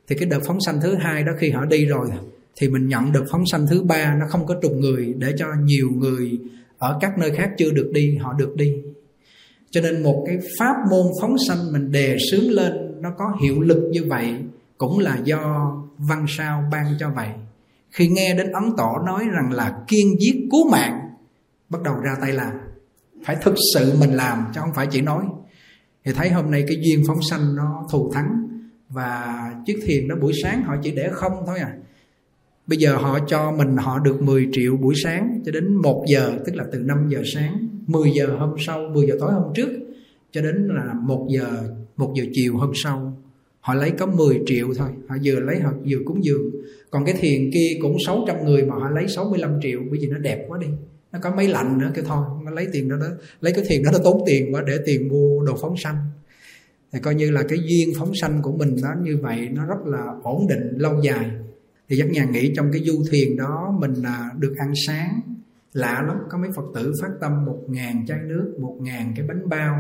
Thì 0.09 0.17
cái 0.17 0.29
đợt 0.29 0.41
phóng 0.47 0.59
sanh 0.67 0.81
thứ 0.83 0.95
hai 0.95 1.23
đó 1.23 1.33
khi 1.39 1.51
họ 1.51 1.65
đi 1.65 1.87
rồi 1.87 2.09
thì 2.57 2.69
mình 2.69 2.89
nhận 2.89 3.13
được 3.13 3.25
phóng 3.31 3.47
sanh 3.53 3.67
thứ 3.71 3.83
ba 3.83 4.15
nó 4.21 4.27
không 4.29 4.47
có 4.47 4.55
trùng 4.63 4.81
người 4.81 5.15
để 5.19 5.33
cho 5.37 5.47
nhiều 5.65 5.91
người 5.97 6.39
ở 6.79 6.99
các 7.01 7.19
nơi 7.19 7.31
khác 7.37 7.51
chưa 7.59 7.71
được 7.71 7.91
đi 7.95 8.17
họ 8.17 8.33
được 8.33 8.57
đi. 8.57 8.75
Cho 9.71 9.81
nên 9.81 10.03
một 10.03 10.25
cái 10.27 10.39
pháp 10.59 10.75
môn 10.91 11.07
phóng 11.21 11.37
sanh 11.49 11.73
mình 11.73 11.93
đề 11.93 12.17
sướng 12.31 12.51
lên 12.51 12.73
nó 13.01 13.11
có 13.19 13.37
hiệu 13.43 13.61
lực 13.61 13.89
như 13.93 14.05
vậy 14.05 14.35
cũng 14.79 14.99
là 14.99 15.19
do 15.25 15.73
văn 15.99 16.27
sao 16.29 16.65
ban 16.73 16.85
cho 17.01 17.11
vậy. 17.11 17.29
Khi 17.91 18.09
nghe 18.09 18.35
đến 18.35 18.53
ấn 18.53 18.65
tổ 18.77 18.99
nói 19.07 19.25
rằng 19.33 19.53
là 19.53 19.79
kiên 19.89 20.21
giết 20.21 20.49
cứu 20.51 20.71
mạng 20.71 21.01
bắt 21.69 21.83
đầu 21.83 21.95
ra 22.05 22.17
tay 22.21 22.33
làm 22.33 22.53
phải 23.25 23.37
thực 23.43 23.55
sự 23.75 23.93
mình 24.01 24.11
làm 24.11 24.45
chứ 24.55 24.61
không 24.61 24.75
phải 24.75 24.87
chỉ 24.91 25.01
nói 25.01 25.25
thì 26.05 26.13
thấy 26.13 26.31
hôm 26.31 26.51
nay 26.51 26.65
cái 26.69 26.77
duyên 26.81 27.05
phóng 27.07 27.23
sanh 27.31 27.57
nó 27.57 27.87
thù 27.93 28.13
thắng 28.15 28.49
và 28.89 29.51
chiếc 29.67 29.81
thiền 29.87 30.09
đó 30.09 30.17
buổi 30.21 30.33
sáng 30.43 30.63
họ 30.63 30.75
chỉ 30.83 30.91
để 30.91 31.09
không 31.13 31.33
thôi 31.47 31.59
à 31.59 31.75
Bây 32.67 32.79
giờ 32.79 32.97
họ 32.97 33.19
cho 33.27 33.53
mình 33.53 33.77
họ 33.77 33.99
được 33.99 34.23
10 34.23 34.49
triệu 34.53 34.77
buổi 34.77 34.95
sáng 35.05 35.41
cho 35.45 35.53
đến 35.53 35.75
1 35.75 36.05
giờ 36.09 36.39
tức 36.47 36.55
là 36.55 36.65
từ 36.73 36.79
5 36.79 37.09
giờ 37.09 37.23
sáng, 37.35 37.69
10 37.87 38.11
giờ 38.11 38.27
hôm 38.39 38.55
sau, 38.59 38.89
10 38.95 39.07
giờ 39.07 39.17
tối 39.21 39.33
hôm 39.33 39.53
trước 39.55 39.69
cho 40.33 40.43
đến 40.43 40.69
là 40.69 40.95
1 41.03 41.27
giờ 41.31 41.47
1 41.97 42.15
giờ 42.17 42.25
chiều 42.33 42.57
hôm 42.57 42.73
sau. 42.75 43.17
Họ 43.61 43.75
lấy 43.75 43.91
có 43.91 44.07
10 44.07 44.43
triệu 44.47 44.69
thôi, 44.77 44.89
họ 45.09 45.17
vừa 45.25 45.41
lấy 45.41 45.61
họ 45.61 45.73
vừa 45.91 45.99
cúng 46.05 46.25
dường. 46.25 46.51
Còn 46.91 47.05
cái 47.05 47.15
thiền 47.21 47.51
kia 47.55 47.79
cũng 47.83 47.97
600 48.07 48.45
người 48.45 48.63
mà 48.63 48.75
họ 48.75 48.91
lấy 48.91 49.09
65 49.09 49.59
triệu 49.63 49.81
bởi 49.91 49.99
vì 50.01 50.09
nó 50.09 50.19
đẹp 50.19 50.45
quá 50.49 50.59
đi. 50.61 50.67
Nó 51.15 51.21
có 51.23 51.31
mấy 51.37 51.49
lạnh 51.49 51.79
nữa 51.79 51.91
kêu 51.95 52.05
thôi, 52.09 52.25
nó 52.45 52.51
lấy 52.51 52.69
tiền 52.73 52.89
đó 52.89 52.97
đó, 52.97 53.07
lấy 53.41 53.53
cái 53.53 53.65
tiền 53.69 53.83
đó 53.85 53.91
nó 53.93 53.99
tốn 54.05 54.23
tiền 54.27 54.55
quá 54.55 54.63
để 54.67 54.79
tiền 54.87 55.09
mua 55.09 55.45
đồ 55.47 55.57
phóng 55.61 55.77
sanh. 55.77 55.97
Thì 56.93 57.01
coi 57.01 57.15
như 57.15 57.31
là 57.31 57.43
cái 57.49 57.59
duyên 57.59 57.89
phóng 57.99 58.13
sanh 58.21 58.43
của 58.43 58.53
mình 58.53 58.77
đó 58.83 58.89
như 59.03 59.19
vậy 59.23 59.49
nó 59.53 59.67
rất 59.67 59.87
là 59.87 60.15
ổn 60.23 60.47
định 60.49 60.79
lâu 60.79 61.01
dài. 61.03 61.31
Thì 61.89 61.97
giác 61.97 62.11
nhà 62.11 62.25
nghĩ 62.25 62.53
trong 62.57 62.73
cái 62.73 62.83
du 62.85 63.03
thuyền 63.11 63.37
đó 63.37 63.77
mình 63.81 63.95
là 63.95 64.31
được 64.39 64.55
ăn 64.59 64.73
sáng 64.87 65.21
lạ 65.73 66.03
lắm. 66.07 66.17
Có 66.31 66.39
mấy 66.39 66.51
phật 66.57 66.65
tử 66.75 66.93
phát 67.03 67.11
tâm 67.21 67.45
một 67.45 67.59
ngàn 67.69 68.07
chai 68.07 68.19
nước 68.25 68.55
một 68.61 68.77
ngàn 68.81 69.13
cái 69.17 69.27
bánh 69.27 69.49
bao 69.49 69.77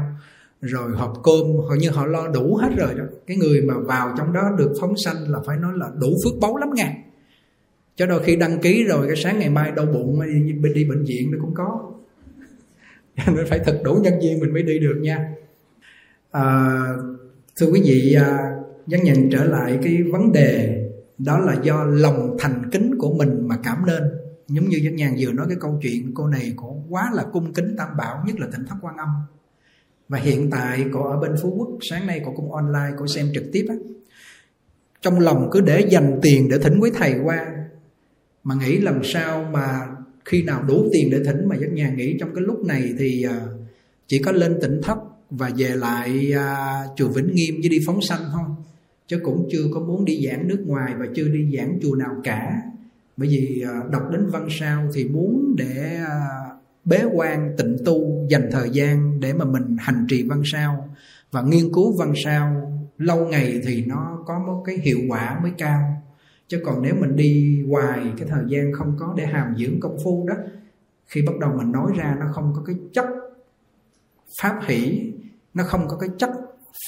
rồi 0.61 0.93
hộp 0.97 1.12
cơm 1.23 1.47
hầu 1.69 1.76
như 1.76 1.91
họ 1.91 2.07
lo 2.07 2.29
đủ 2.29 2.57
hết 2.57 2.71
rồi 2.76 2.95
đó. 2.95 3.05
Cái 3.26 3.37
người 3.37 3.62
mà 3.62 3.75
vào 3.79 4.14
trong 4.19 4.33
đó 4.33 4.43
được 4.59 4.73
phóng 4.81 4.95
sanh 5.05 5.31
là 5.31 5.38
phải 5.47 5.57
nói 5.57 5.73
là 5.76 5.87
đủ 6.00 6.09
phước 6.25 6.41
báu 6.41 6.57
lắm 6.57 6.69
ngàn 6.75 6.93
cho 7.96 8.06
đôi 8.06 8.22
khi 8.24 8.36
đăng 8.36 8.58
ký 8.58 8.84
rồi 8.84 9.06
cái 9.06 9.16
sáng 9.16 9.38
ngày 9.38 9.50
mai 9.50 9.72
đau 9.76 9.86
bụng 9.86 10.20
đi, 10.26 10.52
đi, 10.74 10.84
bệnh 10.84 11.04
viện 11.04 11.30
nó 11.30 11.38
cũng 11.40 11.54
có. 11.54 11.92
Nên 13.36 13.46
phải 13.46 13.58
thật 13.58 13.80
đủ 13.84 13.94
nhân 13.94 14.14
viên 14.22 14.40
mình 14.40 14.52
mới 14.52 14.62
đi 14.62 14.78
được 14.78 14.98
nha. 15.00 15.30
À, 16.30 16.76
thưa 17.56 17.66
quý 17.66 17.82
vị 17.84 18.14
à, 18.14 18.50
nhận 18.86 19.30
trở 19.30 19.44
lại 19.44 19.78
cái 19.82 20.02
vấn 20.02 20.32
đề 20.32 20.80
đó 21.18 21.38
là 21.38 21.56
do 21.62 21.84
lòng 21.84 22.36
thành 22.38 22.70
kính 22.72 22.94
của 22.98 23.14
mình 23.14 23.48
mà 23.48 23.56
cảm 23.64 23.78
nên 23.86 24.02
giống 24.48 24.68
như 24.68 24.78
dân 24.82 24.96
nhàn 24.96 25.14
vừa 25.18 25.32
nói 25.32 25.46
cái 25.48 25.56
câu 25.60 25.78
chuyện 25.82 26.12
cô 26.14 26.26
này 26.26 26.52
cũng 26.56 26.86
quá 26.90 27.10
là 27.14 27.24
cung 27.32 27.52
kính 27.52 27.74
tam 27.78 27.88
bảo 27.96 28.24
nhất 28.26 28.40
là 28.40 28.46
tỉnh 28.52 28.66
thất 28.66 28.76
quan 28.82 28.96
âm. 28.96 29.08
Và 30.08 30.18
hiện 30.18 30.50
tại 30.50 30.84
cô 30.92 31.02
ở 31.02 31.20
bên 31.20 31.32
phú 31.42 31.54
quốc 31.58 31.68
sáng 31.90 32.06
nay 32.06 32.22
cô 32.24 32.32
cũng 32.36 32.52
online 32.52 32.96
cô 32.98 33.06
xem 33.06 33.26
trực 33.34 33.44
tiếp 33.52 33.66
á. 33.68 33.74
Trong 35.02 35.20
lòng 35.20 35.48
cứ 35.52 35.60
để 35.60 35.80
dành 35.80 36.18
tiền 36.22 36.48
để 36.48 36.58
thỉnh 36.58 36.78
quý 36.80 36.90
thầy 36.94 37.14
qua 37.24 37.63
mà 38.44 38.54
nghĩ 38.54 38.78
làm 38.78 39.00
sao 39.04 39.44
mà 39.52 39.80
khi 40.24 40.42
nào 40.42 40.62
đủ 40.62 40.88
tiền 40.92 41.10
để 41.10 41.24
thỉnh 41.24 41.48
mà 41.48 41.56
dân 41.56 41.74
nhà 41.74 41.90
nghĩ 41.90 42.16
trong 42.20 42.34
cái 42.34 42.44
lúc 42.44 42.64
này 42.64 42.94
thì 42.98 43.22
à, 43.22 43.40
chỉ 44.06 44.18
có 44.18 44.32
lên 44.32 44.58
tỉnh 44.62 44.80
thấp 44.82 44.98
và 45.30 45.50
về 45.56 45.68
lại 45.68 46.32
à, 46.32 46.80
chùa 46.96 47.08
Vĩnh 47.08 47.34
Nghiêm 47.34 47.54
với 47.60 47.68
đi 47.68 47.78
phóng 47.86 48.02
sanh 48.02 48.20
thôi. 48.32 48.44
Chứ 49.08 49.18
cũng 49.22 49.48
chưa 49.52 49.64
có 49.74 49.80
muốn 49.80 50.04
đi 50.04 50.26
giảng 50.26 50.48
nước 50.48 50.64
ngoài 50.66 50.92
và 50.98 51.06
chưa 51.14 51.28
đi 51.28 51.56
giảng 51.56 51.78
chùa 51.82 51.94
nào 51.94 52.14
cả. 52.24 52.62
Bởi 53.16 53.28
vì 53.28 53.64
à, 53.66 53.80
đọc 53.90 54.02
đến 54.12 54.26
văn 54.26 54.48
sao 54.50 54.88
thì 54.94 55.04
muốn 55.04 55.54
để 55.58 55.98
à, 56.08 56.20
bế 56.84 57.04
quan 57.12 57.54
tịnh 57.58 57.76
tu 57.84 58.26
dành 58.30 58.48
thời 58.52 58.70
gian 58.70 59.20
để 59.20 59.32
mà 59.32 59.44
mình 59.44 59.76
hành 59.78 60.06
trì 60.08 60.22
văn 60.22 60.42
sao. 60.44 60.88
Và 61.30 61.42
nghiên 61.42 61.72
cứu 61.72 61.96
văn 61.96 62.12
sao 62.24 62.70
lâu 62.98 63.28
ngày 63.28 63.60
thì 63.66 63.84
nó 63.84 64.22
có 64.26 64.38
một 64.38 64.62
cái 64.66 64.78
hiệu 64.78 64.98
quả 65.08 65.40
mới 65.42 65.52
cao 65.58 66.03
chứ 66.48 66.60
còn 66.64 66.82
nếu 66.82 66.94
mình 66.94 67.16
đi 67.16 67.62
hoài 67.68 68.12
cái 68.18 68.28
thời 68.30 68.44
gian 68.48 68.72
không 68.72 68.96
có 68.98 69.14
để 69.16 69.26
hàm 69.26 69.56
dưỡng 69.58 69.80
công 69.80 69.98
phu 70.04 70.26
đó, 70.28 70.34
khi 71.06 71.22
bắt 71.22 71.32
đầu 71.40 71.52
mình 71.58 71.72
nói 71.72 71.92
ra 71.96 72.16
nó 72.20 72.26
không 72.32 72.52
có 72.56 72.62
cái 72.66 72.76
chất 72.92 73.06
pháp 74.40 74.60
hỷ, 74.66 75.12
nó 75.54 75.64
không 75.64 75.88
có 75.88 75.96
cái 75.96 76.08
chất 76.18 76.30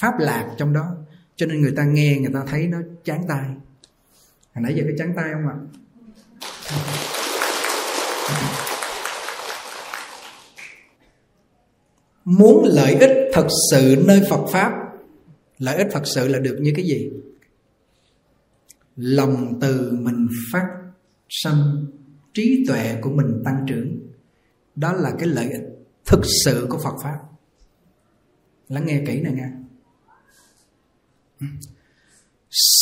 pháp 0.01 0.19
lạc 0.19 0.55
trong 0.57 0.73
đó. 0.73 0.95
Cho 1.35 1.45
nên 1.45 1.61
người 1.61 1.73
ta 1.77 1.85
nghe, 1.85 2.17
người 2.19 2.31
ta 2.33 2.43
thấy 2.47 2.67
nó 2.67 2.77
chán 3.03 3.21
tai. 3.27 3.45
Hồi 4.53 4.63
nãy 4.63 4.73
giờ 4.75 4.83
cái 4.87 4.95
chán 4.97 5.13
tai 5.15 5.33
không 5.33 5.47
ạ? 5.47 5.55
Muốn 12.25 12.65
lợi 12.65 12.93
ích 12.93 13.11
thật 13.33 13.47
sự 13.71 14.03
nơi 14.07 14.21
phật 14.29 14.45
pháp, 14.51 14.71
lợi 15.59 15.77
ích 15.77 15.87
thật 15.91 16.01
sự 16.05 16.27
là 16.27 16.39
được 16.39 16.57
như 16.61 16.73
cái 16.75 16.85
gì? 16.85 17.11
Lòng 18.97 19.59
từ 19.61 19.91
mình 20.01 20.27
phát 20.53 20.67
sanh, 21.29 21.85
trí 22.33 22.65
tuệ 22.67 22.95
của 23.01 23.09
mình 23.09 23.41
tăng 23.45 23.65
trưởng. 23.67 23.99
Đó 24.75 24.93
là 24.93 25.11
cái 25.19 25.27
lợi 25.27 25.49
ích 25.49 25.61
thực 26.05 26.21
sự 26.45 26.67
của 26.69 26.77
phật 26.77 26.93
pháp. 27.03 27.17
Lắng 28.69 28.85
nghe 28.85 29.01
kỹ 29.07 29.21
này 29.21 29.33
nha. 29.33 29.51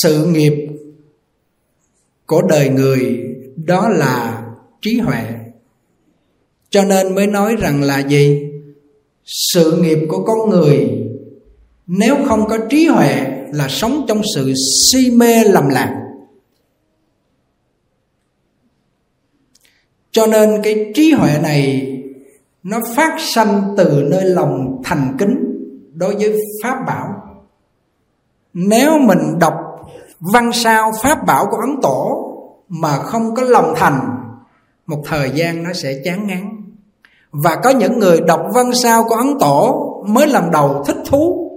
Sự 0.02 0.26
nghiệp 0.26 0.68
của 2.26 2.42
đời 2.50 2.70
người, 2.70 3.24
đó 3.66 3.90
là 3.90 4.48
trí 4.82 5.00
huệ. 5.00 5.24
Cho 6.70 6.84
nên 6.84 7.16
mới 7.16 7.28
nói 7.28 7.56
rằng 7.56 7.84
là 7.84 8.08
gì? 8.08 8.52
Sự 9.26 9.82
nghiệp 9.82 10.00
của 10.10 10.24
con 10.26 10.50
người, 10.50 10.90
nếu 11.88 12.16
không 12.26 12.48
có 12.50 12.58
trí 12.70 12.86
huệ 12.86 13.46
là 13.54 13.68
sống 13.70 14.06
trong 14.08 14.22
sự 14.36 14.54
si 14.92 15.12
mê 15.12 15.44
lầm 15.44 15.68
lạc. 15.70 16.05
Cho 20.16 20.28
nên 20.28 20.62
cái 20.64 20.92
trí 20.96 21.12
huệ 21.12 21.40
này, 21.44 21.92
nó 22.64 22.80
phát 22.96 23.16
sanh 23.20 23.74
từ 23.78 24.04
nơi 24.12 24.24
lòng 24.26 24.82
thành 24.84 25.16
kính 25.20 25.38
đối 25.94 26.16
với 26.16 26.38
pháp 26.64 26.78
bảo. 26.88 27.08
Nếu 28.54 28.98
mình 29.00 29.40
đọc 29.40 29.54
văn 30.20 30.52
sao 30.54 30.92
pháp 31.04 31.26
bảo 31.26 31.46
của 31.52 31.58
ấn 31.58 31.82
tổ 31.82 32.32
mà 32.70 32.98
không 32.98 33.36
có 33.36 33.44
lòng 33.44 33.74
thành, 33.78 34.00
một 34.88 35.02
thời 35.06 35.30
gian 35.30 35.64
nó 35.64 35.74
sẽ 35.74 36.02
chán 36.04 36.28
ngán. 36.28 36.64
Và 37.32 37.56
có 37.64 37.70
những 37.70 38.00
người 38.00 38.22
đọc 38.28 38.42
văn 38.54 38.72
sao 38.84 39.04
của 39.04 39.16
ấn 39.16 39.40
tổ 39.40 39.86
mới 40.08 40.28
lần 40.28 40.52
đầu 40.52 40.84
thích 40.88 40.98
thú, 41.06 41.52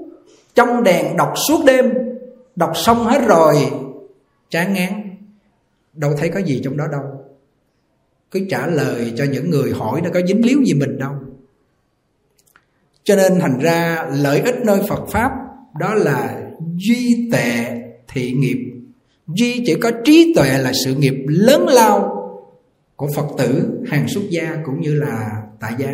trong 0.54 0.82
đèn 0.82 1.16
đọc 1.16 1.32
suốt 1.48 1.64
đêm, 1.64 1.92
đọc 2.56 2.72
xong 2.74 3.04
hết 3.04 3.20
rồi, 3.26 3.70
chán 4.50 4.74
ngán. 4.74 5.16
Đâu 5.92 6.10
thấy 6.18 6.28
có 6.28 6.40
gì 6.40 6.60
trong 6.64 6.76
đó 6.76 6.84
đâu 6.92 7.17
cứ 8.30 8.40
trả 8.50 8.66
lời 8.66 9.12
cho 9.16 9.24
những 9.24 9.50
người 9.50 9.72
hỏi 9.72 10.00
nó 10.00 10.10
có 10.14 10.20
dính 10.26 10.46
líu 10.46 10.62
gì 10.64 10.74
mình 10.74 10.98
đâu. 10.98 11.12
Cho 13.04 13.16
nên 13.16 13.40
thành 13.40 13.58
ra 13.58 14.06
lợi 14.16 14.40
ích 14.40 14.56
nơi 14.64 14.80
phật 14.88 15.06
pháp 15.12 15.30
đó 15.78 15.94
là 15.94 16.42
duy 16.76 17.30
tệ 17.32 17.80
thị 18.08 18.32
nghiệp. 18.32 18.58
Duy 19.26 19.62
chỉ 19.66 19.74
có 19.74 19.90
trí 20.04 20.32
tuệ 20.36 20.58
là 20.58 20.72
sự 20.84 20.94
nghiệp 20.94 21.14
lớn 21.28 21.66
lao 21.68 22.14
của 22.96 23.08
phật 23.16 23.26
tử 23.38 23.80
hàng 23.86 24.08
xuất 24.08 24.22
gia 24.30 24.56
cũng 24.66 24.80
như 24.80 24.94
là 24.94 25.42
tại 25.60 25.72
gia. 25.78 25.92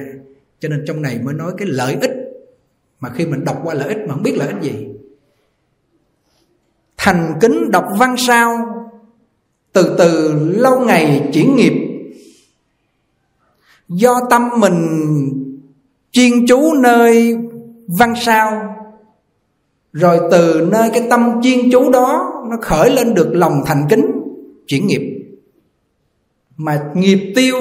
Cho 0.61 0.69
nên 0.69 0.85
trong 0.87 1.03
này 1.03 1.19
mới 1.23 1.35
nói 1.35 1.53
cái 1.59 1.69
lợi 1.69 1.97
ích, 2.01 2.11
mà 3.01 3.11
khi 3.11 3.27
mình 3.27 3.45
đọc 3.45 3.61
qua 3.65 3.75
lợi 3.75 3.89
ích 3.89 3.99
mà 4.09 4.15
không 4.15 4.23
biết 4.23 4.37
lợi 4.37 4.49
ích 4.49 4.63
gì. 4.63 4.87
Thành 6.97 7.35
kính 7.41 7.71
đọc 7.71 7.85
văn 7.99 8.15
sao, 8.19 8.57
từ 9.73 9.95
từ 9.99 10.33
lâu 10.57 10.81
ngày 10.81 11.31
chuyển 11.33 11.57
nghiệp 11.57 11.84
do 13.89 14.21
tâm 14.31 14.51
mình 14.59 14.79
chuyên 16.13 16.47
chú 16.47 16.73
nơi 16.83 17.37
văn 17.99 18.15
sao, 18.17 18.77
rồi 19.93 20.21
từ 20.31 20.69
nơi 20.73 20.91
cái 20.93 21.07
tâm 21.11 21.41
chuyên 21.43 21.71
chú 21.73 21.91
đó 21.91 22.33
nó 22.51 22.57
khởi 22.63 22.91
lên 22.91 23.15
được 23.15 23.31
lòng 23.33 23.63
thành 23.67 23.87
kính, 23.91 24.07
chuyển 24.67 24.87
nghiệp. 24.87 25.27
Mà 26.57 26.91
nghiệp 26.95 27.33
tiêu, 27.37 27.57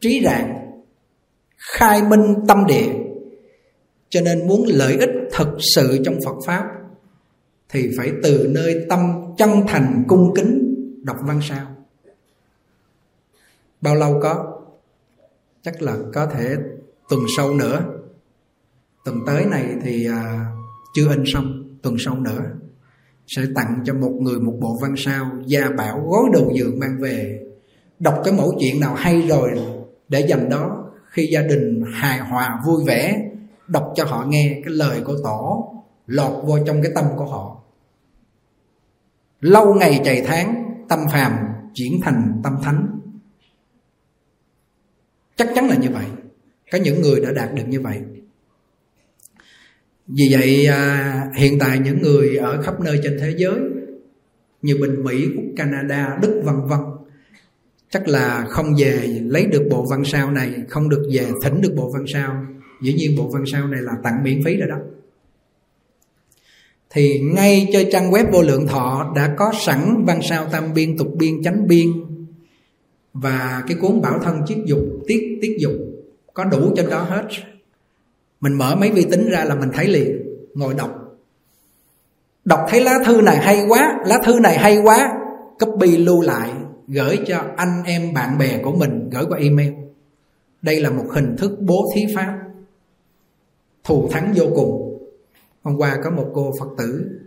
trí 0.00 0.22
rạng 0.24 0.70
khai 1.56 2.02
minh 2.02 2.34
tâm 2.48 2.66
địa, 2.66 2.92
cho 4.08 4.20
nên 4.20 4.48
muốn 4.48 4.64
lợi 4.66 4.96
ích 4.96 5.10
thật 5.32 5.56
sự 5.74 6.02
trong 6.04 6.14
phật 6.24 6.36
pháp, 6.46 6.64
thì 7.68 7.90
phải 7.98 8.12
từ 8.22 8.46
nơi 8.50 8.86
tâm 8.88 9.00
chân 9.36 9.50
thành 9.66 10.04
cung 10.08 10.32
kính 10.34 10.74
đọc 11.02 11.16
văn 11.22 11.40
sao. 11.42 11.66
Bao 13.80 13.94
lâu 13.94 14.20
có? 14.22 14.60
Chắc 15.64 15.82
là 15.82 15.96
có 16.14 16.26
thể 16.26 16.56
tuần 17.08 17.20
sau 17.36 17.54
nữa. 17.54 17.84
Tuần 19.04 19.16
tới 19.26 19.44
này 19.44 19.64
thì 19.82 20.06
à, 20.06 20.46
chưa 20.94 21.08
in 21.08 21.22
xong 21.26 21.78
tuần 21.82 21.96
sau 21.98 22.14
nữa. 22.14 22.40
Sẽ 23.26 23.42
tặng 23.54 23.82
cho 23.84 23.94
một 23.94 24.12
người 24.20 24.40
một 24.40 24.54
bộ 24.60 24.78
văn 24.82 24.94
sao 24.96 25.30
gia 25.46 25.70
bảo 25.70 26.06
gói 26.10 26.22
đầu 26.32 26.50
giường 26.54 26.80
mang 26.80 26.98
về. 27.00 27.40
Đọc 27.98 28.20
cái 28.24 28.34
mẫu 28.34 28.52
chuyện 28.60 28.80
nào 28.80 28.94
hay 28.94 29.22
rồi 29.22 29.50
để 30.08 30.26
dành 30.28 30.48
đó 30.48 30.84
khi 31.10 31.28
gia 31.32 31.42
đình 31.42 31.84
hài 31.92 32.18
hòa 32.18 32.60
vui 32.66 32.84
vẻ 32.86 33.30
đọc 33.68 33.92
cho 33.94 34.04
họ 34.04 34.24
nghe 34.28 34.60
cái 34.64 34.74
lời 34.74 35.02
của 35.04 35.16
tổ 35.24 35.70
lọt 36.06 36.44
vô 36.44 36.58
trong 36.66 36.82
cái 36.82 36.92
tâm 36.94 37.04
của 37.16 37.24
họ. 37.24 37.60
Lâu 39.40 39.74
ngày 39.74 40.00
chạy 40.04 40.22
tháng 40.26 40.64
tâm 40.88 40.98
phàm 41.12 41.32
chuyển 41.74 41.92
thành 42.02 42.40
tâm 42.44 42.52
thánh 42.62 42.93
chắc 45.36 45.48
chắn 45.54 45.68
là 45.68 45.76
như 45.76 45.88
vậy 45.90 46.04
có 46.72 46.78
những 46.78 47.02
người 47.02 47.20
đã 47.20 47.32
đạt 47.32 47.54
được 47.54 47.64
như 47.68 47.80
vậy 47.80 47.98
vì 50.06 50.24
vậy 50.30 50.66
à, 50.66 51.30
hiện 51.34 51.58
tại 51.58 51.78
những 51.78 52.02
người 52.02 52.36
ở 52.36 52.62
khắp 52.62 52.80
nơi 52.80 53.00
trên 53.02 53.18
thế 53.20 53.34
giới 53.36 53.58
như 54.62 54.76
bên 54.80 55.04
Mỹ, 55.04 55.24
Úc, 55.36 55.44
Canada, 55.56 56.18
Đức 56.22 56.42
vân 56.44 56.54
vân 56.66 56.80
chắc 57.94 58.08
là 58.08 58.44
không 58.48 58.74
về 58.78 59.20
lấy 59.24 59.46
được 59.46 59.62
bộ 59.70 59.86
văn 59.90 60.04
sao 60.04 60.30
này, 60.30 60.52
không 60.68 60.88
được 60.88 61.08
về 61.12 61.26
thỉnh 61.42 61.60
được 61.60 61.72
bộ 61.76 61.90
văn 61.94 62.04
sao. 62.12 62.46
Dĩ 62.82 62.92
nhiên 62.92 63.16
bộ 63.16 63.30
văn 63.32 63.44
sao 63.52 63.68
này 63.68 63.82
là 63.82 63.92
tặng 64.02 64.22
miễn 64.24 64.44
phí 64.44 64.56
rồi 64.56 64.68
đó. 64.68 64.76
Thì 66.90 67.20
ngay 67.20 67.68
trên 67.72 67.88
trang 67.92 68.10
web 68.10 68.30
vô 68.32 68.42
lượng 68.42 68.66
thọ 68.66 69.12
đã 69.16 69.34
có 69.36 69.52
sẵn 69.66 70.04
văn 70.04 70.20
sao 70.22 70.46
tam 70.52 70.74
biên, 70.74 70.98
tục 70.98 71.08
biên, 71.18 71.42
chánh 71.42 71.68
biên 71.68 71.92
và 73.14 73.64
cái 73.66 73.76
cuốn 73.80 74.00
bảo 74.00 74.18
thân 74.18 74.42
chiết 74.46 74.58
dục, 74.66 74.80
tiết 75.06 75.38
tiết 75.42 75.56
dục 75.60 75.72
có 76.34 76.44
đủ 76.44 76.72
trên 76.76 76.90
đó 76.90 77.02
hết. 77.02 77.24
Mình 78.40 78.52
mở 78.52 78.76
mấy 78.76 78.90
vi 78.90 79.04
tính 79.10 79.30
ra 79.30 79.44
là 79.44 79.54
mình 79.54 79.70
thấy 79.72 79.88
liền 79.88 80.22
ngồi 80.54 80.74
đọc. 80.74 81.18
Đọc 82.44 82.66
thấy 82.68 82.80
lá 82.80 82.98
thư 83.04 83.20
này 83.20 83.36
hay 83.36 83.64
quá 83.68 83.98
lá 84.06 84.18
thư 84.24 84.40
này 84.40 84.58
hay 84.58 84.78
quá 84.78 85.18
copy 85.58 85.96
lưu 85.96 86.20
lại 86.20 86.50
gửi 86.88 87.18
cho 87.26 87.44
anh 87.56 87.82
em 87.86 88.14
bạn 88.14 88.38
bè 88.38 88.60
của 88.62 88.72
mình 88.72 89.10
gửi 89.12 89.24
qua 89.28 89.38
email. 89.38 89.72
Đây 90.62 90.80
là 90.80 90.90
một 90.90 91.04
hình 91.10 91.36
thức 91.38 91.58
bố 91.60 91.84
thí 91.94 92.06
pháp 92.16 92.38
thù 93.84 94.08
thắng 94.12 94.32
vô 94.36 94.44
cùng. 94.54 94.98
Hôm 95.62 95.76
qua 95.76 95.98
có 96.04 96.10
một 96.10 96.30
cô 96.34 96.52
phật 96.60 96.68
tử 96.78 97.20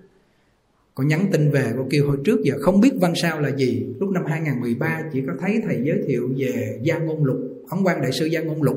cô 0.97 1.03
nhắn 1.03 1.27
tin 1.31 1.51
về, 1.51 1.73
cô 1.77 1.83
kêu, 1.89 2.07
hồi 2.07 2.17
trước 2.25 2.39
giờ 2.43 2.53
không 2.61 2.81
biết 2.81 2.91
văn 3.01 3.13
sao 3.21 3.39
là 3.39 3.49
gì. 3.55 3.85
Lúc 3.99 4.09
năm 4.09 4.23
2013 4.27 5.01
chỉ 5.13 5.21
có 5.27 5.33
thấy 5.39 5.61
thầy 5.67 5.77
giới 5.83 5.97
thiệu 6.07 6.29
về 6.37 6.79
gia 6.81 6.97
ngôn 6.97 7.23
lục 7.23 7.37
ấn 7.69 7.79
quan 7.83 8.01
đại 8.01 8.11
sư 8.11 8.25
gia 8.25 8.41
ngôn 8.41 8.63
lục. 8.63 8.75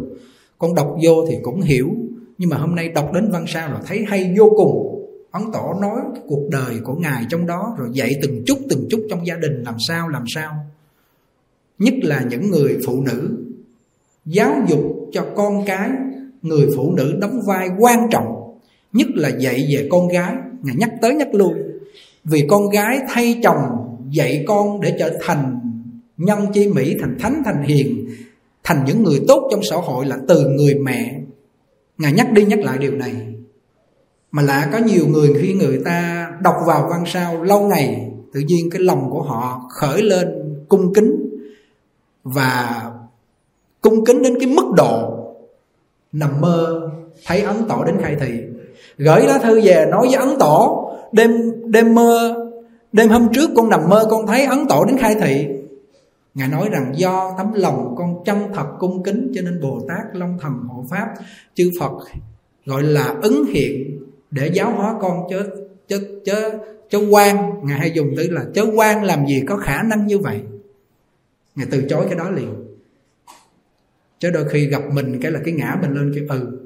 Con 0.59 0.75
đọc 0.75 0.97
vô 1.05 1.27
thì 1.31 1.37
cũng 1.43 1.61
hiểu, 1.61 1.91
nhưng 2.39 2.51
mà 2.51 2.57
hôm 2.57 2.75
nay 2.75 2.89
đọc 2.89 3.11
đến 3.15 3.31
văn 3.33 3.45
sao 3.49 3.73
là 3.73 3.81
thấy 3.87 4.05
hay 4.09 4.35
vô 4.39 4.53
cùng. 4.57 5.07
Ấn 5.31 5.43
tổ 5.53 5.75
nói 5.81 5.97
cái 6.15 6.23
cuộc 6.27 6.49
đời 6.51 6.81
của 6.85 6.95
ngài 6.95 7.25
trong 7.31 7.47
đó, 7.47 7.77
rồi 7.79 7.89
dạy 7.93 8.13
từng 8.23 8.43
chút 8.47 8.59
từng 8.71 8.87
chút 8.91 9.07
trong 9.11 9.27
gia 9.27 9.37
đình 9.37 9.63
làm 9.63 9.75
sao 9.89 10.09
làm 10.09 10.25
sao. 10.35 10.53
Nhất 11.79 11.95
là 12.03 12.25
những 12.31 12.51
người 12.51 12.79
phụ 12.87 13.03
nữ. 13.03 13.31
Giáo 14.25 14.55
dục 14.69 14.81
cho 15.13 15.27
con 15.37 15.65
cái, 15.67 15.91
người 16.43 16.69
phụ 16.77 16.93
nữ 16.97 17.19
đóng 17.21 17.41
vai 17.47 17.69
quan 17.79 17.99
trọng, 18.11 18.59
nhất 18.93 19.09
là 19.15 19.29
dạy 19.29 19.67
về 19.77 19.89
con 19.91 20.09
gái. 20.09 20.35
Ngài 20.63 20.77
nhắc 20.77 20.91
tới 21.03 21.15
nhắc 21.15 21.35
lui 21.35 21.70
vì 22.25 22.47
con 22.49 22.69
gái 22.69 22.99
thay 23.09 23.41
chồng, 23.43 23.59
dạy 24.11 24.45
con 24.49 24.81
để 24.81 24.97
trở 24.99 25.19
thành 25.21 25.61
nhân 26.17 26.47
chi 26.53 26.69
mỹ, 26.69 26.97
thành 27.01 27.17
thánh, 27.21 27.43
thành 27.45 27.63
hiền, 27.63 28.09
thành 28.65 28.85
những 28.87 29.03
người 29.03 29.21
tốt 29.29 29.49
trong 29.51 29.61
xã 29.71 29.77
hội 29.77 30.07
là 30.07 30.17
từ 30.29 30.49
người 30.49 30.75
mẹ. 30.75 31.21
Ngài 31.99 32.13
nhắc 32.13 32.33
đi 32.33 32.45
nhắc 32.45 32.59
lại 32.59 32.79
điều 32.79 32.93
này. 32.93 33.13
Mà 34.31 34.43
lạ 34.43 34.69
có 34.73 34.79
nhiều 34.79 35.07
người 35.07 35.35
khi 35.41 35.55
người 35.55 35.81
ta 35.85 36.31
đọc 36.43 36.55
vào 36.67 36.87
văn 36.91 37.05
sao 37.07 37.43
lâu 37.43 37.69
ngày, 37.69 38.11
tự 38.33 38.41
nhiên 38.41 38.71
cái 38.71 38.81
lòng 38.81 39.11
của 39.11 39.23
họ 39.23 39.69
khởi 39.71 40.03
lên 40.03 40.29
cung 40.69 40.95
kính 40.95 41.39
và 42.25 42.83
cung 43.81 44.05
kính 44.05 44.23
đến 44.23 44.35
cái 44.41 44.49
mức 44.49 44.73
độ 44.77 45.17
nằm 46.13 46.41
mơ, 46.41 46.91
thấy 47.27 47.41
ấn 47.41 47.57
tổ 47.69 47.85
đến 47.85 47.97
khai 48.03 48.17
thị. 48.21 48.41
Gửi 48.99 49.23
lá 49.27 49.39
thư 49.39 49.61
về 49.61 49.87
nói 49.91 50.07
với 50.07 50.15
ấn 50.15 50.39
tổ 50.39 50.90
đêm 51.13 51.31
đêm 51.67 51.95
mơ, 51.95 52.35
đêm 52.93 53.09
hôm 53.09 53.29
trước 53.33 53.51
con 53.57 53.69
nằm 53.69 53.89
mơ, 53.89 54.07
con 54.11 54.27
thấy 54.27 54.45
ấn 54.45 54.59
tổ 54.69 54.85
đến 54.85 54.97
khai 54.99 55.15
thị. 55.15 55.49
Ngài 56.35 56.49
nói 56.49 56.69
rằng, 56.73 56.93
do 56.97 57.35
tấm 57.39 57.53
lòng 57.53 57.95
con 57.99 58.25
chân 58.25 58.39
thật 58.55 58.67
cung 58.79 59.03
kính, 59.03 59.33
cho 59.35 59.43
nên 59.43 59.61
bồ 59.61 59.81
tát 59.89 60.05
long 60.13 60.39
thần 60.41 60.53
hộ 60.69 60.85
pháp, 60.91 61.09
chư 61.55 61.71
phật, 61.81 61.93
gọi 62.67 62.83
là 62.83 63.15
ứng 63.23 63.45
hiện 63.45 64.01
để 64.31 64.51
giáo 64.55 64.73
hóa 64.73 64.95
con 65.01 65.27
chớ 65.31 65.43
chớ 65.89 66.01
chớ 66.25 66.51
chớ 66.91 66.99
quan. 67.11 67.61
Ngài 67.63 67.79
hay 67.79 67.91
dùng 67.91 68.15
từ 68.17 68.31
là 68.31 68.45
chớ 68.55 68.65
quan 68.77 69.05
làm 69.05 69.27
gì 69.27 69.43
có 69.49 69.57
khả 69.57 69.83
năng 69.83 70.07
như 70.07 70.19
vậy. 70.19 70.41
Ngài 71.57 71.67
từ 71.71 71.83
chối 71.89 72.05
cái 72.09 72.15
đó 72.19 72.31
liền. 72.31 72.55
Chứ 74.19 74.31
đôi 74.31 74.49
khi 74.49 74.67
gặp 74.67 74.83
mình 74.93 75.21
cái 75.23 75.33
là 75.33 75.41
cái 75.45 75.55
ngã 75.55 75.79
mình 75.83 75.93
lên 75.93 76.13
kêu 76.15 76.25
ừ 76.29 76.61